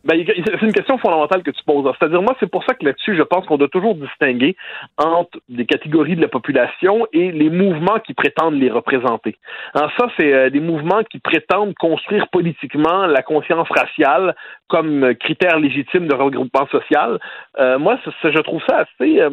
[0.04, 1.90] Ben, c'est une question fondamentale que tu poses.
[1.98, 4.58] C'est-à-dire, moi, c'est pour ça que là-dessus, je pense qu'on doit toujours distinguer
[4.98, 9.38] entre des catégories de la population et les mouvements qui prétendent les représenter.
[9.74, 14.36] Alors ça, c'est euh, des mouvements qui prétendent construire politiquement la conscience raciale
[14.68, 17.18] comme critère légitime de regroupement social.
[17.60, 19.22] Euh, moi, je trouve ça assez...
[19.22, 19.30] Euh,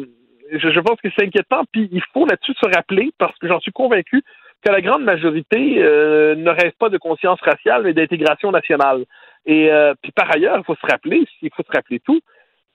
[0.53, 3.71] je, pense que c'est inquiétant, puis il faut là-dessus se rappeler, parce que j'en suis
[3.71, 4.21] convaincu,
[4.65, 9.05] que la grande majorité ne rêve pas de conscience raciale, mais d'intégration nationale.
[9.45, 12.21] Et euh, puis par ailleurs, il faut se rappeler, il faut se rappeler tout,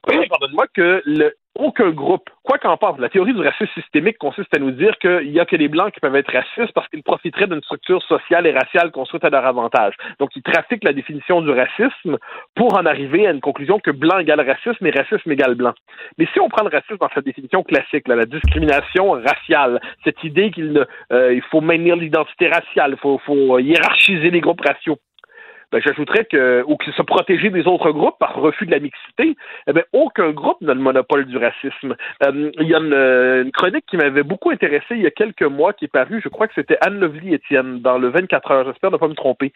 [0.06, 4.58] pardonne-moi, que le, aucun groupe, quoi qu'en pense, la théorie du racisme systémique consiste à
[4.58, 7.46] nous dire qu'il n'y a que les Blancs qui peuvent être racistes parce qu'ils profiteraient
[7.46, 9.94] d'une structure sociale et raciale construite à leur avantage.
[10.18, 12.18] Donc, ils trafiquent la définition du racisme
[12.54, 15.74] pour en arriver à une conclusion que blanc égale racisme et racisme égale blanc.
[16.18, 20.50] Mais si on prend le racisme dans sa définition classique, la discrimination raciale, cette idée
[20.50, 24.98] qu'il euh, il faut maintenir l'identité raciale, il faut, faut hiérarchiser les groupes raciaux,
[25.72, 29.36] ben, j'ajouterais que, ou qu'ils se protéger des autres groupes par refus de la mixité,
[29.66, 31.96] eh bien, aucun groupe n'a le monopole du racisme.
[32.24, 35.72] Euh, il y a une, chronique qui m'avait beaucoup intéressé il y a quelques mois
[35.72, 38.90] qui est parue, je crois que c'était Anne Lovely Étienne dans le 24 heures, j'espère
[38.90, 39.52] ne pas me tromper.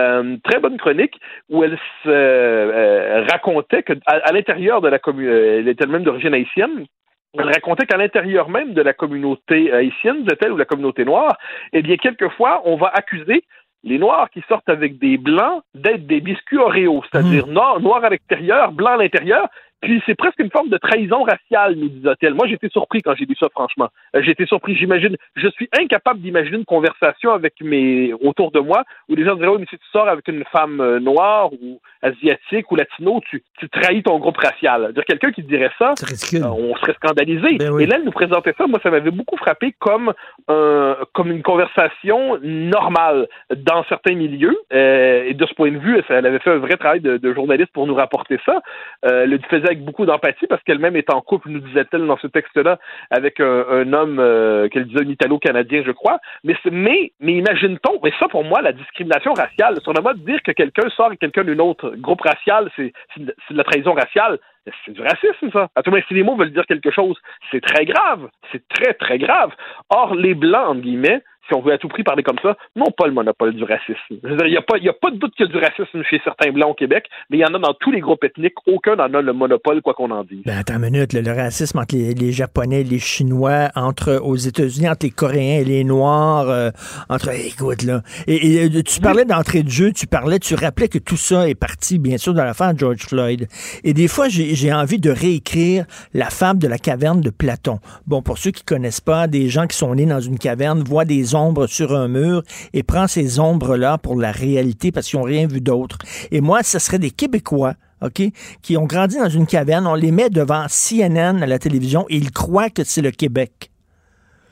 [0.00, 1.18] Euh, très bonne chronique
[1.48, 6.34] où elle se euh, racontait que à, l'intérieur de la commune, elle était elle-même d'origine
[6.34, 6.86] haïtienne,
[7.34, 11.36] elle racontait qu'à l'intérieur même de la communauté haïtienne, disait-elle, ou la communauté noire,
[11.72, 13.44] eh bien, quelquefois, on va accuser
[13.84, 17.52] les Noirs qui sortent avec des Blancs d'être des biscuits Oreo, c'est-à-dire mmh.
[17.52, 19.48] noir, noir à l'extérieur, blanc à l'intérieur,
[19.80, 22.34] puis c'est presque une forme de trahison raciale, nous disait-elle.
[22.34, 23.88] Moi, j'étais surpris quand j'ai lu ça, franchement.
[24.16, 24.74] Euh, j'étais surpris.
[24.76, 29.36] J'imagine, je suis incapable d'imaginer une conversation avec mes autour de moi où les gens
[29.36, 33.20] diraient oui, mais si tu sors avec une femme euh, noire ou asiatique ou latino,
[33.30, 34.92] tu, tu trahis ton groupe racial.
[34.94, 35.94] Dire quelqu'un qui dirait ça,
[36.34, 37.58] euh, on serait scandalisé.
[37.58, 38.66] Ben Et là, elle nous présentait ça.
[38.66, 40.12] Moi, ça m'avait beaucoup frappé comme
[40.48, 44.56] un, comme une conversation normale dans certains milieux.
[44.72, 47.72] et de ce point de vue, elle avait fait un vrai travail de, de journaliste
[47.72, 48.60] pour nous rapporter ça.
[49.04, 52.78] faisait avec beaucoup d'empathie parce qu'elle-même est en couple, nous disait-elle dans ce texte-là,
[53.10, 56.18] avec un, homme euh, qu'elle disait un Italo-Canadien, je crois.
[56.44, 60.30] Mais, mais, mais imagine-t-on, mais ça pour moi, la discrimination raciale, sur le mode de
[60.30, 64.38] dire que quelqu'un sort avec quelqu'un d'un autre groupe racial, c'est de la trahison raciale.
[64.84, 65.68] C'est du racisme, ça.
[65.74, 67.16] À tout moment, si les mots veulent dire quelque chose,
[67.50, 68.28] c'est très grave.
[68.52, 69.50] C'est très, très grave.
[69.88, 72.92] Or, les Blancs, entre guillemets, si on veut à tout prix parler comme ça, n'ont
[72.96, 73.96] pas le monopole du racisme.
[74.10, 76.52] Il n'y a, pas, a pas de doute qu'il y a du racisme chez certains
[76.52, 78.54] Blancs au Québec, mais il y en a dans tous les groupes ethniques.
[78.66, 80.42] Aucun n'en a le monopole, quoi qu'on en dise.
[80.44, 81.12] Ben, attends une minute.
[81.12, 85.64] le racisme entre les, Japonais et les Chinois, entre aux États-Unis, entre les Coréens et
[85.64, 86.70] les Noirs, euh,
[87.08, 87.30] entre...
[87.30, 88.02] Écoute, là.
[88.26, 91.54] Et, euh, tu parlais d'entrée de jeu, tu parlais, tu rappelais que tout ça est
[91.54, 93.48] parti, bien sûr, dans l'affaire George Floyd.
[93.84, 97.78] Et des fois, j'ai envie de réécrire la fable de la caverne de Platon.
[98.06, 101.04] Bon, pour ceux qui connaissent pas, des gens qui sont nés dans une caverne voient
[101.04, 102.42] des ombres sur un mur
[102.72, 105.98] et prend ces ombres-là pour la réalité parce qu'ils n'ont rien vu d'autre.
[106.30, 108.22] Et moi, ce serait des Québécois OK,
[108.62, 112.16] qui ont grandi dans une caverne, on les met devant CNN à la télévision et
[112.16, 113.70] ils croient que c'est le Québec.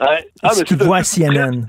[0.00, 0.28] Ouais.
[0.42, 1.66] Ah, ce qu'ils voient CNN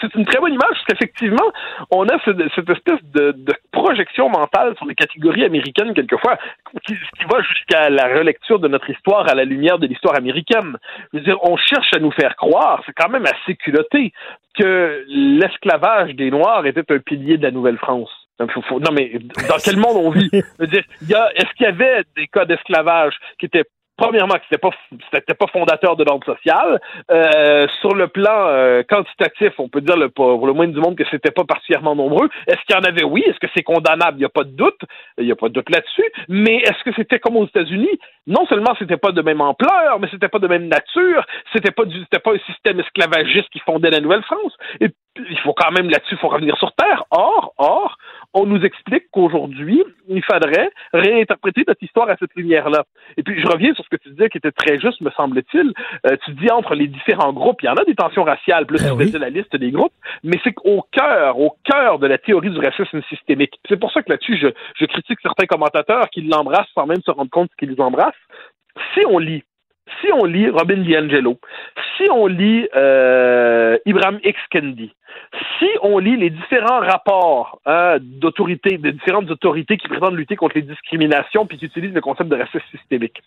[0.00, 1.50] c'est une très bonne image parce qu'effectivement,
[1.90, 3.34] on a cette, espèce de,
[3.72, 6.38] projection mentale sur les catégories américaines quelquefois,
[6.86, 10.76] qui, qui va jusqu'à la relecture de notre histoire à la lumière de l'histoire américaine.
[11.12, 14.12] Je veux dire, on cherche à nous faire croire, c'est quand même assez culotté,
[14.58, 18.10] que l'esclavage des Noirs était un pilier de la Nouvelle-France.
[18.40, 19.12] Non, mais
[19.48, 20.28] dans quel monde on vit?
[20.32, 23.64] Est-ce qu'il y avait des cas d'esclavage qui étaient
[23.96, 24.70] premièrement, que c'était pas
[25.12, 26.80] c'était pas fondateur de l'ordre social.
[27.10, 30.96] Euh, sur le plan euh, quantitatif, on peut dire le, pour le moins du monde
[30.96, 32.28] que c'était pas particulièrement nombreux.
[32.46, 33.04] Est-ce qu'il y en avait?
[33.04, 33.24] Oui.
[33.26, 34.16] Est-ce que c'est condamnable?
[34.16, 34.80] Il n'y a pas de doute.
[35.18, 36.10] Il n'y a pas de doute là-dessus.
[36.28, 37.98] Mais est-ce que c'était comme aux États-Unis?
[38.26, 41.84] non seulement c'était pas de même ampleur, mais c'était pas de même nature, c'était pas
[41.84, 44.56] du, c'était pas un système esclavagiste qui fondait la Nouvelle-France.
[44.80, 47.04] Et il faut quand même là-dessus, il faut revenir sur Terre.
[47.10, 47.98] Or, or,
[48.34, 52.84] on nous explique qu'aujourd'hui, il faudrait réinterpréter notre histoire à cette lumière-là.
[53.16, 55.72] Et puis, je reviens sur ce que tu disais qui était très juste, me semble-t-il.
[56.06, 58.78] Euh, tu dis entre les différents groupes, il y en a des tensions raciales, plus
[58.78, 59.92] tu faisais la liste des groupes,
[60.24, 63.58] mais c'est qu'au cœur, au cœur de la théorie du racisme systémique.
[63.68, 67.12] C'est pour ça que là-dessus, je, je critique certains commentateurs qui l'embrassent sans même se
[67.12, 68.14] rendre compte qu'ils embrassent.
[68.94, 69.44] Si on lit
[70.00, 71.38] si on lit Robin DiAngelo,
[71.96, 74.38] si on lit euh, Ibrahim X.
[74.50, 74.92] Kendi,
[75.58, 80.56] si on lit les différents rapports hein, d'autorité, des différentes autorités qui prétendent lutter contre
[80.56, 83.22] les discriminations puis qui utilisent le concept de racisme systémique,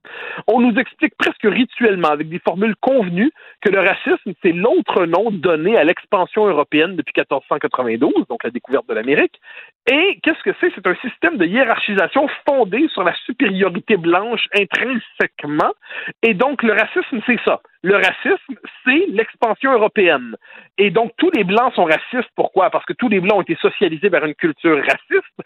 [0.47, 3.31] on nous explique presque rituellement, avec des formules convenues,
[3.61, 8.87] que le racisme, c'est l'autre nom donné à l'expansion européenne depuis 1492, donc la découverte
[8.87, 9.39] de l'Amérique.
[9.89, 10.71] Et qu'est-ce que c'est?
[10.75, 15.71] C'est un système de hiérarchisation fondé sur la supériorité blanche intrinsèquement.
[16.23, 17.61] Et donc, le racisme, c'est ça.
[17.83, 20.35] Le racisme, c'est l'expansion européenne.
[20.77, 22.29] Et donc, tous les Blancs sont racistes.
[22.35, 22.69] Pourquoi?
[22.69, 25.41] Parce que tous les Blancs ont été socialisés vers une culture raciste.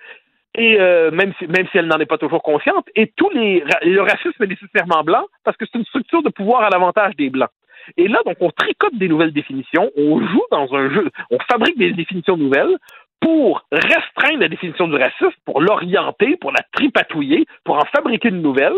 [0.55, 3.63] Et euh, même si même si elle n'en est pas toujours consciente, et tous les
[3.84, 7.30] le racisme est nécessairement blanc parce que c'est une structure de pouvoir à l'avantage des
[7.30, 7.51] blancs.
[7.95, 11.77] Et là, donc, on tricote des nouvelles définitions, on joue dans un jeu, on fabrique
[11.77, 12.76] des définitions nouvelles
[13.22, 18.41] pour restreindre la définition du racisme, pour l'orienter, pour la tripatouiller, pour en fabriquer une
[18.41, 18.73] nouvelle.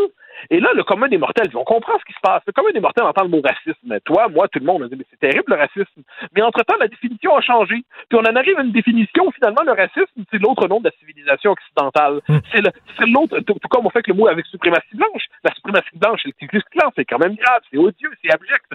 [0.50, 2.42] Et là, le commun des mortels, on comprend ce qui se passe.
[2.46, 4.00] Le commun des mortels entend le mot racisme.
[4.04, 6.04] Toi, moi, tout le monde, on dit, mais c'est terrible le racisme.
[6.36, 7.86] Mais entre-temps, la définition a changé.
[8.10, 10.86] Puis on en arrive à une définition où finalement, le racisme, c'est l'autre nom de
[10.86, 12.20] la civilisation occidentale.
[12.28, 12.40] Hmm.
[12.52, 15.24] C'est l'autre, tout, tout, comme on fait que le mot avec suprématie blanche.
[15.44, 16.62] La suprématie blanche, c'est le Klux
[16.96, 18.66] c'est quand même grave, c'est odieux, c'est abject.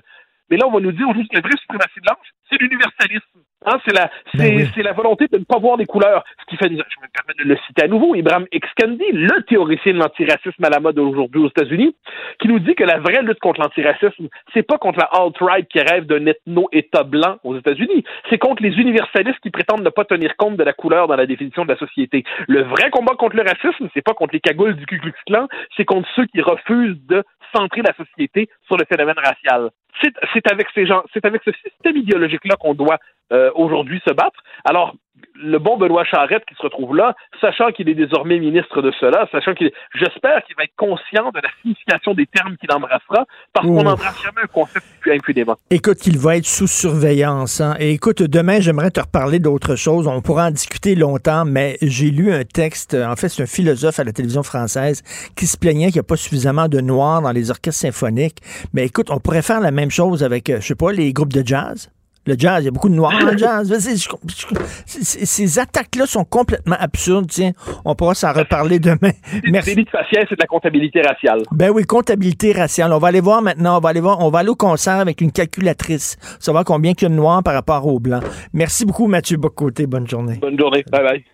[0.50, 3.40] Mais là, on va nous dire aujourd'hui que la vraie suprématie blanche, c'est l'universalisme.
[3.66, 6.22] Hein, c'est la, c'est, c'est la volonté de ne pas voir les couleurs.
[6.40, 8.68] Ce qui fait, je me permets de le citer à nouveau, Ibrahim X.
[8.76, 11.96] Kendi, le théoricien de l'antiracisme à la mode aujourd'hui aux États-Unis,
[12.38, 15.80] qui nous dit que la vraie lutte contre l'antiracisme, c'est pas contre la alt-right qui
[15.80, 18.04] rêve d'un ethno-État blanc aux États-Unis.
[18.30, 21.26] C'est contre les universalistes qui prétendent ne pas tenir compte de la couleur dans la
[21.26, 22.22] définition de la société.
[22.46, 25.48] Le vrai combat contre le racisme, c'est pas contre les cagoules du Ku Klux Klan,
[25.76, 29.70] c'est contre ceux qui refusent de centrer la société sur le phénomène racial.
[30.00, 31.96] C'est, c'est avec ces gens, c'est avec ce système
[32.44, 32.98] idéologique-là qu'on doit
[33.32, 34.40] euh, aujourd'hui se battre.
[34.64, 34.94] Alors,
[35.40, 39.28] le bon Benoît Charette qui se retrouve là, sachant qu'il est désormais ministre de cela,
[39.30, 43.66] sachant qu'il, j'espère qu'il va être conscient de la signification des termes qu'il embrassera, parce
[43.66, 45.56] qu'on n'embrasse jamais un concept plus impunément.
[45.70, 47.60] Écoute, qu'il va être sous surveillance.
[47.60, 47.76] Hein.
[47.78, 50.08] Et écoute, demain, j'aimerais te reparler d'autre chose.
[50.08, 54.00] On pourra en discuter longtemps, mais j'ai lu un texte, en fait, c'est un philosophe
[54.00, 55.02] à la télévision française
[55.36, 58.38] qui se plaignait qu'il n'y a pas suffisamment de noirs dans les orchestres symphoniques.
[58.72, 61.32] Mais écoute, on pourrait faire la même chose avec, euh, je sais pas, les groupes
[61.32, 61.90] de jazz.
[62.28, 63.72] Le jazz, il y a beaucoup de noirs dans le jazz.
[64.84, 67.26] Ces attaques-là sont complètement absurdes.
[67.30, 67.52] Tiens,
[67.86, 69.12] on pourra s'en reparler demain.
[69.50, 69.76] Merci.
[69.76, 71.40] de faciès, c'est de la comptabilité raciale.
[71.52, 72.92] Ben oui, comptabilité raciale.
[72.92, 73.78] On va aller voir maintenant.
[73.78, 74.20] On va aller voir.
[74.20, 76.18] On va aller au concert avec une calculatrice.
[76.38, 78.22] Savoir combien il y a de noirs par rapport aux blancs.
[78.52, 79.86] Merci beaucoup, Mathieu Bocoté.
[79.86, 80.36] Bonne journée.
[80.36, 80.84] Bonne journée.
[80.92, 81.24] Bye bye.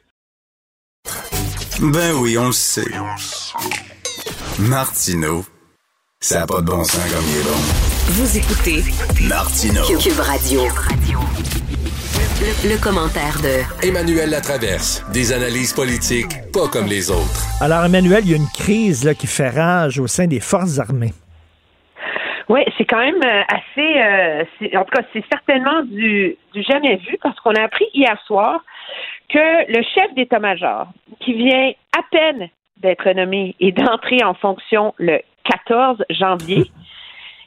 [1.92, 2.84] Ben oui, on le sait.
[4.60, 5.44] Martineau,
[6.20, 7.93] ça n'a pas de bon sens comme il est bon.
[8.06, 8.82] Vous écoutez
[9.26, 9.80] Martino.
[9.98, 10.60] Cube Radio.
[12.38, 15.02] Le, le commentaire de Emmanuel Latraverse.
[15.10, 17.40] Des analyses politiques pas comme les autres.
[17.62, 20.78] Alors, Emmanuel, il y a une crise là, qui fait rage au sein des forces
[20.78, 21.14] armées.
[22.50, 23.96] Oui, c'est quand même euh, assez.
[23.96, 28.20] Euh, en tout cas, c'est certainement du, du jamais vu parce qu'on a appris hier
[28.26, 28.60] soir
[29.30, 30.88] que le chef d'état-major,
[31.20, 32.50] qui vient à peine
[32.82, 36.70] d'être nommé et d'entrer en fonction le 14 janvier,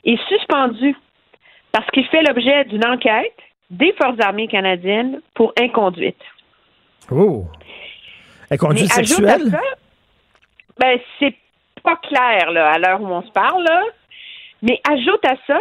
[0.07, 0.95] est suspendu
[1.71, 3.38] parce qu'il fait l'objet d'une enquête
[3.69, 6.21] des Forces armées canadiennes pour inconduite.
[7.11, 7.45] Oh!
[8.49, 9.53] Inconduite sexuelle?
[9.53, 9.61] à ça,
[10.79, 11.35] ben, c'est
[11.84, 13.84] pas clair là, à l'heure où on se parle, là.
[14.61, 15.59] mais ajoute à ça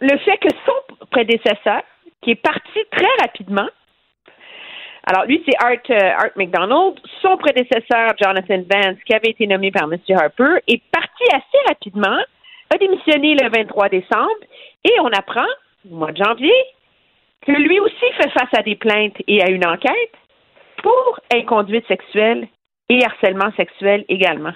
[0.00, 1.82] le fait que son prédécesseur,
[2.22, 3.68] qui est parti très rapidement,
[5.06, 9.70] alors lui c'est Art, euh, Art McDonald, son prédécesseur Jonathan Vance, qui avait été nommé
[9.70, 9.98] par M.
[10.10, 12.18] Harper, est parti assez rapidement,
[12.74, 14.40] a démissionné le 23 décembre,
[14.84, 15.46] et on apprend
[15.90, 16.52] au mois de janvier
[17.46, 20.14] que lui aussi fait face à des plaintes et à une enquête
[20.82, 22.48] pour inconduite sexuelle
[22.88, 24.52] et harcèlement sexuel également.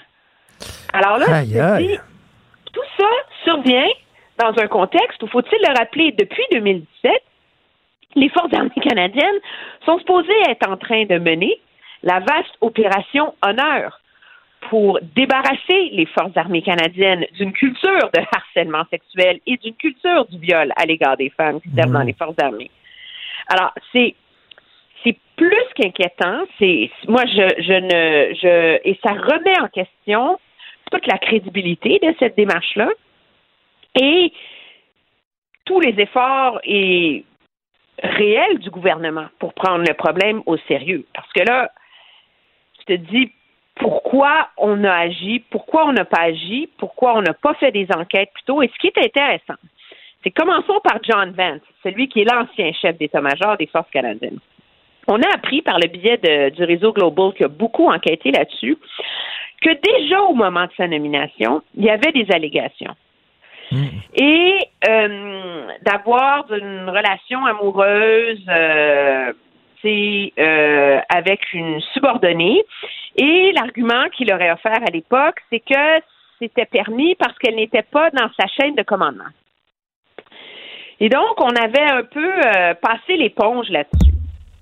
[0.93, 1.87] Alors là, Aïe, je me aïe.
[1.87, 1.99] dis,
[2.73, 3.09] tout ça
[3.45, 3.89] survient
[4.39, 7.13] dans un contexte où, faut-il le rappeler, depuis 2017,
[8.15, 9.41] les forces armées canadiennes
[9.85, 11.61] sont supposées être en train de mener
[12.03, 14.01] la vaste opération Honneur
[14.69, 20.39] pour débarrasser les forces armées canadiennes d'une culture de harcèlement sexuel et d'une culture du
[20.39, 22.71] viol à l'égard des femmes qui servent dans les forces armées.
[23.49, 24.15] Alors, c'est
[25.05, 26.45] c'est plus qu'inquiétant.
[26.59, 30.39] C'est moi, je, je ne, je et ça remet en question
[30.91, 32.89] toute la crédibilité de cette démarche-là
[34.01, 34.33] et
[35.65, 37.25] tous les efforts et
[38.03, 41.05] réels du gouvernement pour prendre le problème au sérieux.
[41.15, 41.71] Parce que là,
[42.81, 43.33] je te dis
[43.79, 47.87] pourquoi on a agi, pourquoi on n'a pas agi, pourquoi on n'a pas fait des
[47.95, 48.63] enquêtes plus tôt.
[48.63, 49.59] Et ce qui est intéressant,
[50.23, 54.39] c'est commençons par John Vance, celui qui est l'ancien chef d'état-major des forces canadiennes.
[55.07, 58.77] On a appris par le biais de- du réseau Global qui a beaucoup enquêté là-dessus
[59.63, 62.95] que déjà au moment de sa nomination, il y avait des allégations.
[64.15, 69.33] Et euh, d'avoir une relation amoureuse euh,
[69.83, 72.63] c'est, euh, avec une subordonnée.
[73.17, 76.03] Et l'argument qu'il aurait offert à l'époque, c'est que
[76.39, 79.25] c'était permis parce qu'elle n'était pas dans sa chaîne de commandement.
[81.01, 84.13] Et donc, on avait un peu euh, passé l'éponge là-dessus.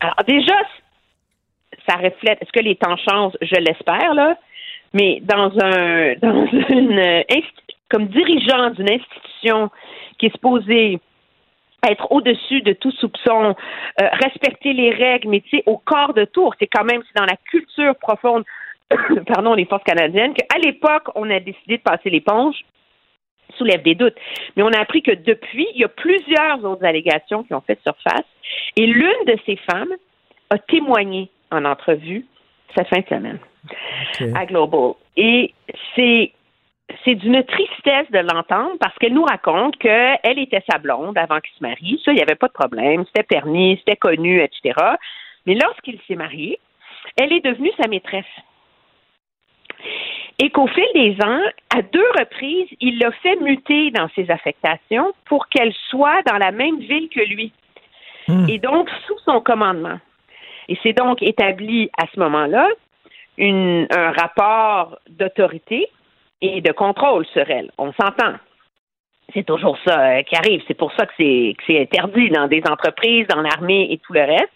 [0.01, 0.55] Alors déjà,
[1.88, 2.43] ça reflète.
[2.43, 3.36] Est-ce que les temps changent?
[3.40, 4.36] Je l'espère, là.
[4.93, 9.70] Mais dans un insti- comme dirigeant d'une institution
[10.18, 10.98] qui est supposée
[11.88, 13.54] être au-dessus de tout soupçon,
[14.00, 17.18] euh, respecter les règles, mais tu sais, au corps de tour, c'est quand même c'est
[17.18, 18.44] dans la culture profonde,
[19.26, 22.56] pardon, des forces canadiennes, qu'à l'époque, on a décidé de passer l'éponge
[23.56, 24.16] soulève des doutes.
[24.56, 27.78] Mais on a appris que depuis, il y a plusieurs autres allégations qui ont fait
[27.82, 28.26] surface.
[28.76, 29.92] Et l'une de ces femmes
[30.50, 32.26] a témoigné en entrevue
[32.74, 33.38] cette fin de semaine
[34.34, 34.92] à Global.
[35.16, 35.54] Et
[35.94, 36.32] c'est
[37.04, 41.54] c'est d'une tristesse de l'entendre parce qu'elle nous raconte qu'elle était sa blonde avant qu'il
[41.56, 42.00] se marie.
[42.04, 43.04] Ça, il n'y avait pas de problème.
[43.06, 44.74] C'était permis, c'était connu, etc.
[45.46, 46.58] Mais lorsqu'il s'est marié,
[47.16, 48.24] elle est devenue sa maîtresse.
[50.38, 51.40] Et qu'au fil des ans,
[51.74, 56.52] à deux reprises, il l'a fait muter dans ses affectations pour qu'elle soit dans la
[56.52, 57.52] même ville que lui.
[58.48, 59.98] Et donc, sous son commandement.
[60.68, 62.68] Et c'est donc établi à ce moment-là
[63.38, 65.88] une- un rapport d'autorité
[66.40, 67.70] et de contrôle sur elle.
[67.78, 68.34] On s'entend.
[69.34, 70.62] C'est toujours ça euh, qui arrive.
[70.68, 74.12] C'est pour ça que c'est que c'est interdit dans des entreprises, dans l'armée et tout
[74.12, 74.52] le reste.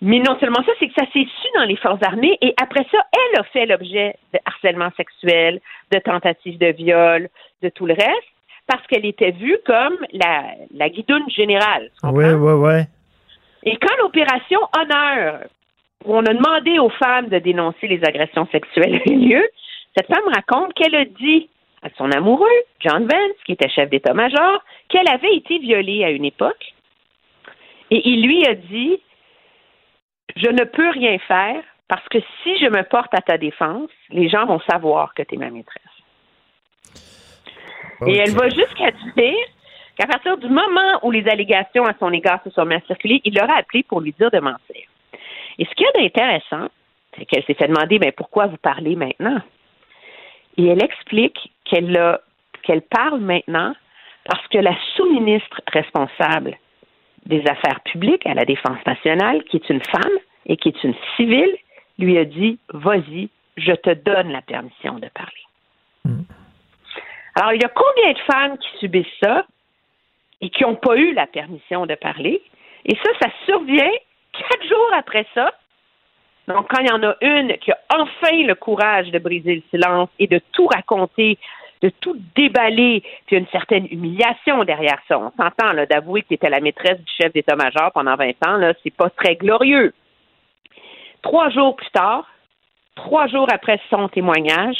[0.00, 2.86] Mais non seulement ça, c'est que ça s'est su dans les forces armées et après
[2.90, 5.60] ça, elle a fait l'objet de harcèlement sexuel,
[5.92, 7.28] de tentatives de viol,
[7.62, 8.28] de tout le reste,
[8.68, 11.90] parce qu'elle était vue comme la, la guidoune générale.
[12.04, 12.80] Oui, oui, oui.
[13.64, 15.40] et quand l'opération Honneur,
[16.04, 19.48] où on a demandé aux femmes de dénoncer les agressions sexuelles a eu lieu,
[19.98, 21.48] cette femme raconte qu'elle a dit
[21.82, 22.46] à son amoureux,
[22.80, 26.74] John Vance, qui était chef d'état-major, qu'elle avait été violée à une époque.
[27.90, 29.00] Et il lui a dit
[30.36, 34.28] Je ne peux rien faire parce que si je me porte à ta défense, les
[34.28, 35.82] gens vont savoir que tu es ma maîtresse.
[38.06, 39.46] Et elle va jusqu'à dire
[39.96, 43.20] qu'à partir du moment où les allégations à son égard se sont mises à circuler,
[43.24, 44.86] il l'aura appelé pour lui dire de mentir.
[45.58, 46.68] Et ce qu'il y a d'intéressant,
[47.16, 49.40] c'est qu'elle s'est fait demander ben, pourquoi vous parlez maintenant?
[50.58, 53.74] Et elle explique qu'elle parle maintenant
[54.24, 56.58] parce que la sous-ministre responsable
[57.26, 60.94] des Affaires publiques à la Défense nationale, qui est une femme et qui est une
[61.16, 61.56] civile,
[61.98, 66.18] lui a dit Vas-y, je te donne la permission de parler.
[67.34, 69.46] Alors, il y a combien de femmes qui subissent ça
[70.40, 72.42] et qui n'ont pas eu la permission de parler?
[72.84, 73.90] Et ça, ça survient
[74.32, 75.52] quatre jours après ça.
[76.48, 79.62] Donc, quand il y en a une qui a enfin le courage de briser le
[79.70, 81.38] silence et de tout raconter,
[81.82, 85.18] de tout déballer, puis une certaine humiliation derrière ça.
[85.18, 88.56] On s'entend là, d'avouer que tu étais la maîtresse du chef d'état-major pendant 20 ans,
[88.56, 89.92] là, c'est pas très glorieux.
[91.22, 92.26] Trois jours plus tard,
[92.96, 94.76] trois jours après son témoignage,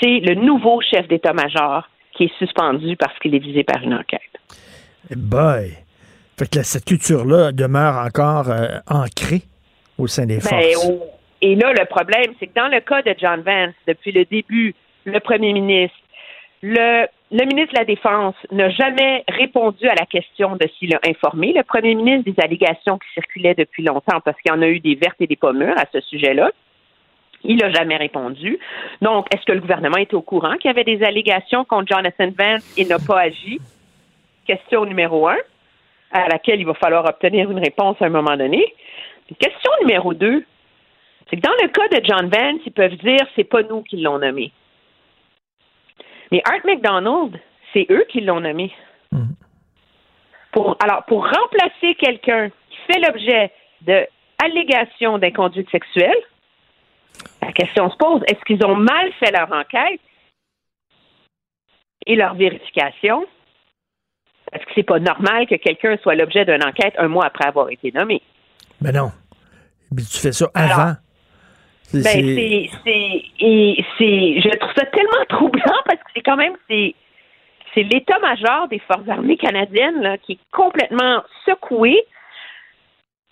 [0.00, 4.20] c'est le nouveau chef d'état-major qui est suspendu parce qu'il est visé par une enquête.
[5.10, 5.72] Eh boy.
[6.38, 9.42] Fait que là, cette culture-là demeure encore euh, ancrée
[9.98, 10.90] au sein des Ben, forces.
[11.40, 14.74] et là, le problème, c'est que dans le cas de John Vance, depuis le début,
[15.04, 15.96] le premier ministre,
[16.62, 21.00] le, le ministre de la Défense n'a jamais répondu à la question de s'il a
[21.06, 24.66] informé le premier ministre des allégations qui circulaient depuis longtemps, parce qu'il y en a
[24.68, 26.50] eu des vertes et des pas mûres à ce sujet-là.
[27.46, 28.58] Il n'a jamais répondu.
[29.02, 32.30] Donc, est-ce que le gouvernement était au courant qu'il y avait des allégations contre Jonathan
[32.38, 33.60] Vance et n'a pas agi?
[34.46, 35.36] Question numéro un,
[36.12, 38.64] à laquelle il va falloir obtenir une réponse à un moment donné.
[39.38, 40.44] Question numéro deux,
[41.28, 43.96] c'est que dans le cas de John Vance, ils peuvent dire c'est pas nous qui
[43.96, 44.52] l'ont nommé.
[46.30, 47.40] Mais Art McDonald,
[47.72, 48.72] c'est eux qui l'ont nommé.
[50.52, 56.22] Pour, alors, pour remplacer quelqu'un qui fait l'objet d'allégations d'inconduite sexuelle,
[57.42, 60.00] la question se pose, est-ce qu'ils ont mal fait leur enquête
[62.06, 63.26] et leur vérification?
[64.52, 67.70] Est-ce que c'est pas normal que quelqu'un soit l'objet d'une enquête un mois après avoir
[67.70, 68.22] été nommé?
[68.80, 69.12] Mais non.
[69.96, 70.94] Tu fais ça avant.
[71.92, 72.70] Ben, c'est-
[74.40, 76.94] je trouve ça tellement troublant parce que c'est quand même, c'est,
[77.74, 82.02] c'est l'état-major des forces armées canadiennes là, qui est complètement secoué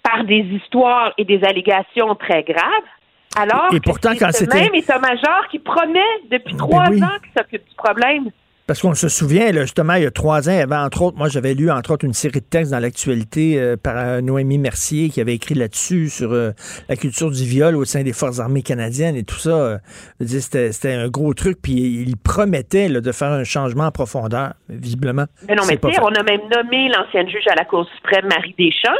[0.02, 2.88] par des histoires et des allégations très graves.
[3.36, 6.00] Alors Et que pourtant, c'est ce même état-major qui promet
[6.30, 7.02] depuis trois oui.
[7.02, 8.30] ans qu'il s'occupe du problème.
[8.66, 11.02] Parce qu'on se souvient, là, justement, il y a trois ans, il y avait entre
[11.02, 14.20] autres, moi j'avais lu entre autres une série de textes dans l'actualité euh, par euh,
[14.20, 16.52] Noémie Mercier qui avait écrit là-dessus sur euh,
[16.88, 19.78] la culture du viol au sein des forces armées canadiennes et tout ça.
[20.20, 24.52] c'était, un gros truc, puis il promettait là, de faire un changement en profondeur.
[24.68, 27.86] Visiblement, Mais non, mais tu sais, on a même nommé l'ancienne juge à la Cour
[27.96, 28.90] suprême, Marie Deschamps,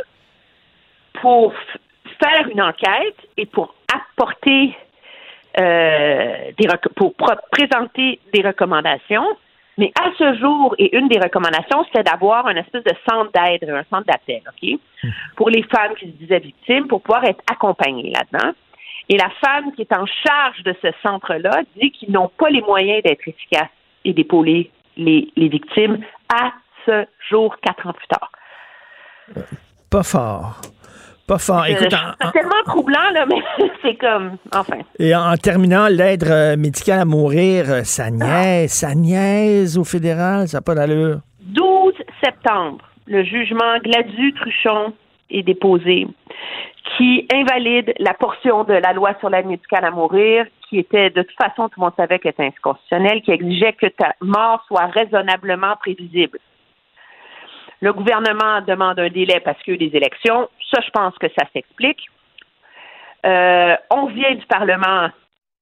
[1.21, 1.55] pour
[2.23, 4.75] faire une enquête et pour apporter
[5.59, 6.67] euh, des
[6.97, 7.15] pour
[7.51, 9.37] présenter des recommandations.
[9.79, 13.69] Mais à ce jour, et une des recommandations, c'était d'avoir un espèce de centre d'aide,
[13.69, 14.79] un centre d'appel, OK?
[15.37, 18.53] Pour les femmes qui se disaient victimes, pour pouvoir être accompagnées là-dedans.
[19.09, 22.61] Et la femme qui est en charge de ce centre-là dit qu'ils n'ont pas les
[22.61, 23.69] moyens d'être efficaces
[24.05, 26.53] et d'épauler les, les victimes à
[26.87, 28.31] ce jour, quatre ans plus tard.
[29.91, 30.61] Pas fort.
[31.33, 31.65] Pas fort.
[31.67, 33.43] Écoute, en- tellement troublant, là, mais
[33.83, 34.77] c'est comme, enfin.
[34.99, 40.47] Et en terminant, l'aide euh, médicale à mourir, euh, ça niaise, ça niaise au fédéral,
[40.47, 41.21] ça n'a pas d'allure.
[41.41, 44.93] 12 septembre, le jugement Gladu-Truchon
[45.31, 46.07] est déposé
[46.99, 51.23] qui invalide la portion de la loi sur l'aide médicale à mourir qui était, de
[51.23, 54.87] toute façon, tout le monde savait qu'elle était inconstitutionnelle, qui exigeait que ta mort soit
[54.87, 56.39] raisonnablement prévisible.
[57.83, 60.49] Le gouvernement demande un délai parce que des élections.
[60.71, 62.07] Ça, je pense que ça s'explique.
[63.27, 65.09] Euh, on vient du Parlement,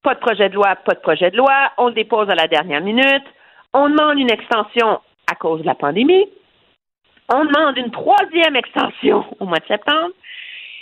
[0.03, 1.73] pas de projet de loi, pas de projet de loi.
[1.79, 3.25] On le dépose à la dernière minute.
[3.73, 5.01] On demande une extension
[5.33, 6.29] à cause de la pandémie.
[7.33, 10.11] On demande une troisième extension au mois de septembre.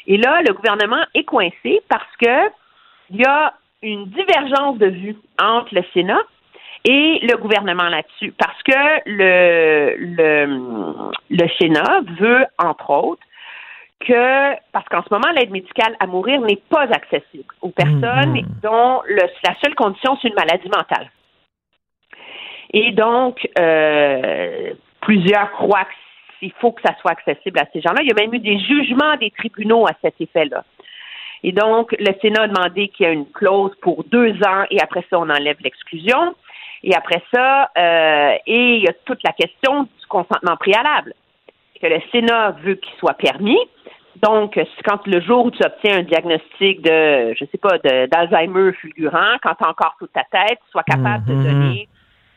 [0.08, 2.50] Et là, le gouvernement est coincé parce que
[3.10, 6.20] il y a une divergence de vue entre le Sénat
[6.84, 8.32] et le gouvernement là-dessus.
[8.32, 13.22] Parce que le, le, le Sénat veut, entre autres,
[14.00, 19.02] que, parce qu'en ce moment, l'aide médicale à mourir n'est pas accessible aux personnes dont
[19.08, 21.10] le, la seule condition, c'est une maladie mentale.
[22.72, 25.88] Et donc, euh, plusieurs croient
[26.38, 28.02] qu'il faut que ça soit accessible à ces gens-là.
[28.02, 30.64] Il y a même eu des jugements des tribunaux à cet effet-là.
[31.42, 34.80] Et donc, le Sénat a demandé qu'il y ait une clause pour deux ans et
[34.80, 36.34] après ça, on enlève l'exclusion.
[36.82, 41.14] Et après ça, euh, et il y a toute la question du consentement préalable.
[41.80, 43.58] Que le Sénat veut qu'il soit permis.
[44.22, 49.36] Donc, quand le jour où tu obtiens un diagnostic de, je sais pas, d'Alzheimer fulgurant,
[49.42, 51.88] quand tu as encore toute ta tête, tu sois capable de donner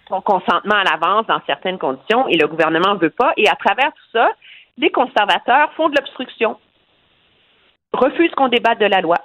[0.07, 3.33] ton consentement à l'avance dans certaines conditions et le gouvernement ne veut pas.
[3.37, 4.29] Et à travers tout ça,
[4.77, 6.57] les conservateurs font de l'obstruction,
[7.93, 9.17] refusent qu'on débatte de la loi.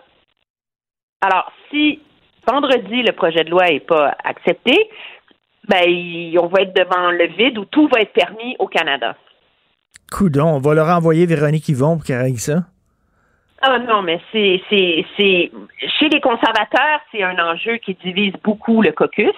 [1.20, 2.00] Alors, si
[2.46, 4.90] vendredi le projet de loi n'est pas accepté,
[5.68, 5.84] ben,
[6.40, 9.16] on va être devant le vide où tout va être permis au Canada.
[10.12, 12.64] Coudon, on va leur envoyer Véronique Yvon pour qu'elle règle ça?
[13.62, 15.50] Ah non, mais c'est, c'est, c'est,
[15.98, 19.34] chez les conservateurs, c'est un enjeu qui divise beaucoup le caucus.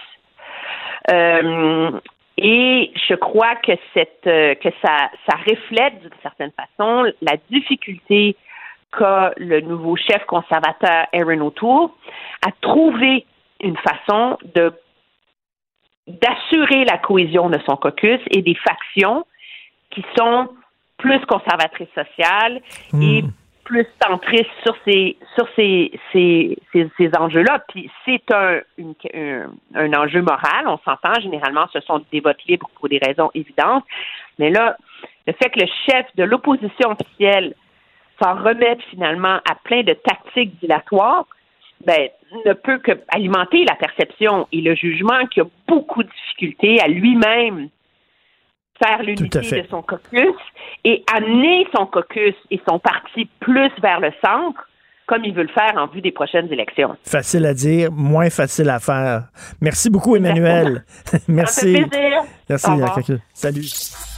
[1.10, 1.90] Euh,
[2.36, 8.36] et je crois que cette, euh, que ça, ça reflète d'une certaine façon la difficulté
[8.96, 11.90] qu'a le nouveau chef conservateur Aaron O'Toole
[12.46, 13.26] à trouver
[13.60, 14.72] une façon de
[16.06, 19.26] d'assurer la cohésion de son caucus et des factions
[19.90, 20.48] qui sont
[20.96, 22.60] plus conservatrices sociales
[23.02, 23.22] et
[23.64, 27.62] plus centristes sur ces sur ces ces, ces, ces enjeux-là.
[27.68, 31.20] Puis c'est un, une- un un enjeu moral, on s'entend.
[31.20, 33.84] Généralement, ce sont des votes libres pour des raisons évidentes.
[34.38, 34.76] Mais là,
[35.26, 37.54] le fait que le chef de l'opposition officielle
[38.20, 41.26] s'en remette finalement à plein de tactiques dilatoires,
[41.86, 42.08] ben,
[42.44, 46.88] ne peut que alimenter la perception et le jugement qui a beaucoup de difficultés à
[46.88, 47.68] lui-même
[48.82, 50.34] faire l'unité de son caucus
[50.84, 54.68] et amener son caucus et son parti plus vers le centre,
[55.06, 56.96] comme il veut le faire en vue des prochaines élections.
[57.04, 59.24] Facile à dire, moins facile à faire.
[59.60, 60.84] Merci beaucoup, Emmanuel.
[61.28, 61.60] Merci.
[61.60, 62.22] Ça me fait plaisir.
[62.48, 62.70] Merci.
[62.78, 63.20] Jacques.
[63.32, 64.17] Salut.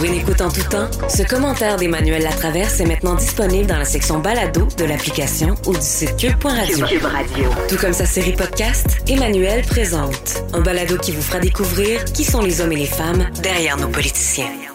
[0.00, 3.84] Pour une écoute en tout temps, ce commentaire d'Emmanuel Latraverse est maintenant disponible dans la
[3.84, 6.86] section balado de l'application ou du site cube.radio.
[6.86, 7.50] Cube Radio.
[7.68, 12.40] Tout comme sa série podcast, Emmanuel présente un balado qui vous fera découvrir qui sont
[12.40, 14.69] les hommes et les femmes derrière nos politiciens.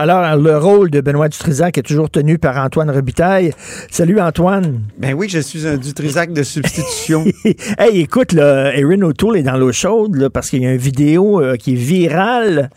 [0.00, 3.52] Alors, le rôle de Benoît Dutrisac est toujours tenu par Antoine Robitaille.
[3.90, 4.82] Salut Antoine.
[4.96, 7.24] Ben oui, je suis un Dutrisac de substitution.
[7.78, 10.78] hey, écoute, là, Erin O'Toole est dans l'eau chaude là, parce qu'il y a une
[10.78, 12.70] vidéo euh, qui est virale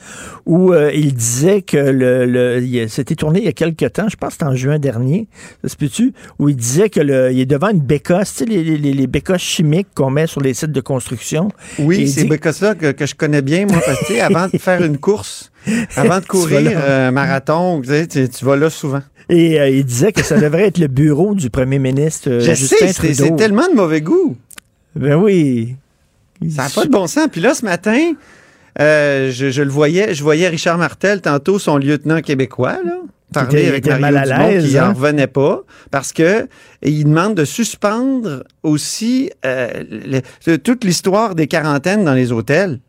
[0.47, 4.15] où euh, il disait que le, le c'était tourné il y a quelques temps, je
[4.15, 5.27] pense que c'était en juin dernier,
[5.61, 8.45] ça se peut-tu, où il disait que le, il est devant une bécosse, tu sais,
[8.45, 11.49] les, les, les bécosses chimiques qu'on met sur les sites de construction.
[11.77, 14.97] Oui, ces bécosses-là que, que, je connais bien, moi, parce que avant de faire une
[14.97, 15.50] course,
[15.95, 19.01] avant de courir un marathon, tu, sais, tu, vas là souvent.
[19.29, 22.53] Et euh, il disait que ça devrait être le bureau du premier ministre euh, Je
[22.53, 24.35] Justin sais, c'est tellement de mauvais goût.
[24.95, 25.75] Ben oui.
[26.49, 27.27] Ça n'a pas de bon sens.
[27.31, 28.13] Puis là, ce matin,
[28.79, 32.97] euh, je, je, le voyais, je voyais Richard Martel, tantôt son lieutenant québécois, là,
[33.33, 34.93] parler avec Mario mal à Dumont, qui n'en hein?
[34.93, 36.47] revenait pas, parce que
[36.81, 39.83] il demande de suspendre aussi euh,
[40.45, 42.79] le, toute l'histoire des quarantaines dans les hôtels.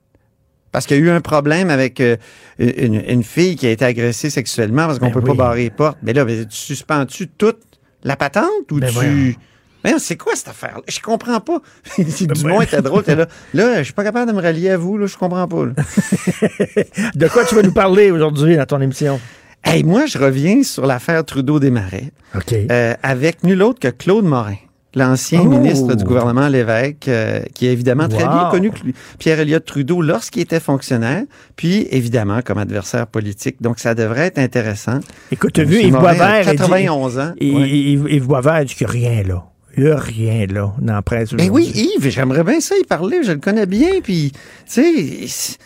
[0.73, 2.17] Parce qu'il y a eu un problème avec euh,
[2.59, 5.71] une, une, fille qui a été agressée sexuellement parce qu'on ben peut pas barrer les
[5.71, 5.99] portes.
[6.03, 7.61] Mais là, ben, tu suspends-tu toute
[8.03, 9.37] la patente ou ben tu...
[9.85, 10.83] Mais c'est quoi cette affaire-là?
[10.89, 11.61] Je comprends pas.
[12.09, 13.27] si Dumont était drôle, t'es là.
[13.53, 15.65] Là, je suis pas capable de me rallier à vous, là, je comprends pas.
[17.15, 19.21] de quoi tu vas nous parler aujourd'hui dans ton émission?
[19.65, 22.13] Hey, moi, je reviens sur l'affaire Trudeau-Desmarais.
[22.35, 22.53] OK.
[22.53, 24.57] Euh, avec nul autre que Claude Morin
[24.95, 25.49] l'ancien Oh!
[25.49, 29.65] ministre du gouvernement Lévesque, euh, qui est évidemment très bien connu que lui- Pierre Elliott
[29.65, 31.23] Trudeau lorsqu'il était fonctionnaire,
[31.57, 33.57] puis évidemment comme adversaire politique.
[33.61, 35.01] Donc ça devrait être intéressant.
[35.31, 36.43] Écoute, t'as vu, Yves Boisvert.
[36.45, 37.33] il dit- 91 ans.
[37.41, 37.69] il- Ouais.
[37.71, 39.45] Yves, Yves Boisvert dit qu'il n'y a rien là.
[39.77, 41.33] Il n'y a rien là dans la presse.
[41.33, 44.33] Ben oui, Yves, j'aimerais bien ça y parler, je le connais bien, puis,
[44.71, 45.57] tu sais,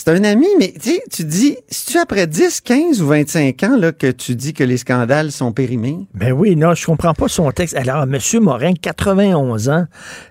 [0.00, 3.62] c'est- un ami, mais tu sais, tu dis, si tu après 10, 15 ou 25
[3.64, 7.12] ans, là, que tu dis que les scandales sont périmés, Ben oui, non, je comprends
[7.14, 7.76] pas son texte.
[7.76, 8.18] Alors, M.
[8.40, 9.84] Morin, 91 ans,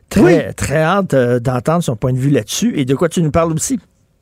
[0.10, 2.73] très, très hâte euh, d'entendre son point de vue là-dessus.
[2.80, 3.80] Et de quoi tu nous parles aussi?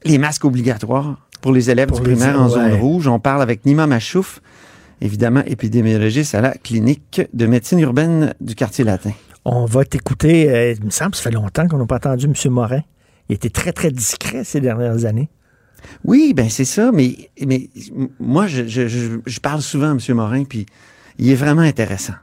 [0.08, 3.08] les masques obligatoires pour les élèves Pour du les- primaire en zone rouge.
[3.08, 4.40] On parle avec Nima Machouf,
[5.02, 9.12] évidemment épidémiologiste à la clinique de médecine urbaine du quartier latin.
[9.46, 10.48] On va t'écouter.
[10.50, 12.34] euh, il me semble que ça fait longtemps qu'on n'a pas entendu M.
[12.52, 12.82] Morin.
[13.30, 15.30] Il était très, très discret ces dernières années.
[16.04, 17.70] Oui, ben c'est ça, mais, mais
[18.20, 20.00] moi, je, je- je- je parle souvent à M.
[20.16, 20.66] Morin, puis
[21.20, 22.14] il est vraiment intéressant.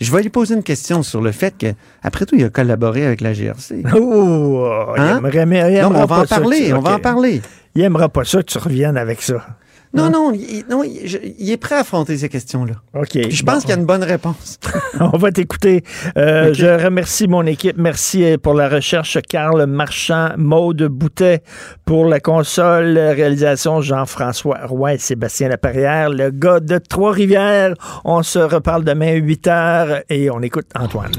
[0.00, 1.68] Je vais lui poser une question sur le fait que,
[2.02, 3.82] après tout, il a collaboré avec la GRC.
[3.94, 5.18] Oh, il Hein?
[5.18, 7.42] aimerait- il Non, mais aimera on va en parler, on va en parler.
[7.76, 9.46] Il aimera pas ça que tu reviennes avec ça.
[9.94, 12.74] Non, non, il, non, il, je- il est prêt à affronter ces questions-là.
[12.94, 13.10] OK.
[13.12, 14.58] Puis je pense qu'il y a une bonne réponse.
[15.00, 15.84] On va t'écouter.
[16.18, 16.52] Euh.
[16.52, 17.76] Je remercie mon équipe.
[17.78, 21.42] Merci euh, pour la recherche, Carl Marchand, Maude Boutet
[21.84, 27.74] pour la console, réalisation Jean-François Roy et Sébastien Laperrière, le gars de Trois-Rivières.
[28.04, 31.12] On se reparle demain à 8 h et on écoute Antoine.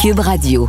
[0.00, 0.68] Cube Radio.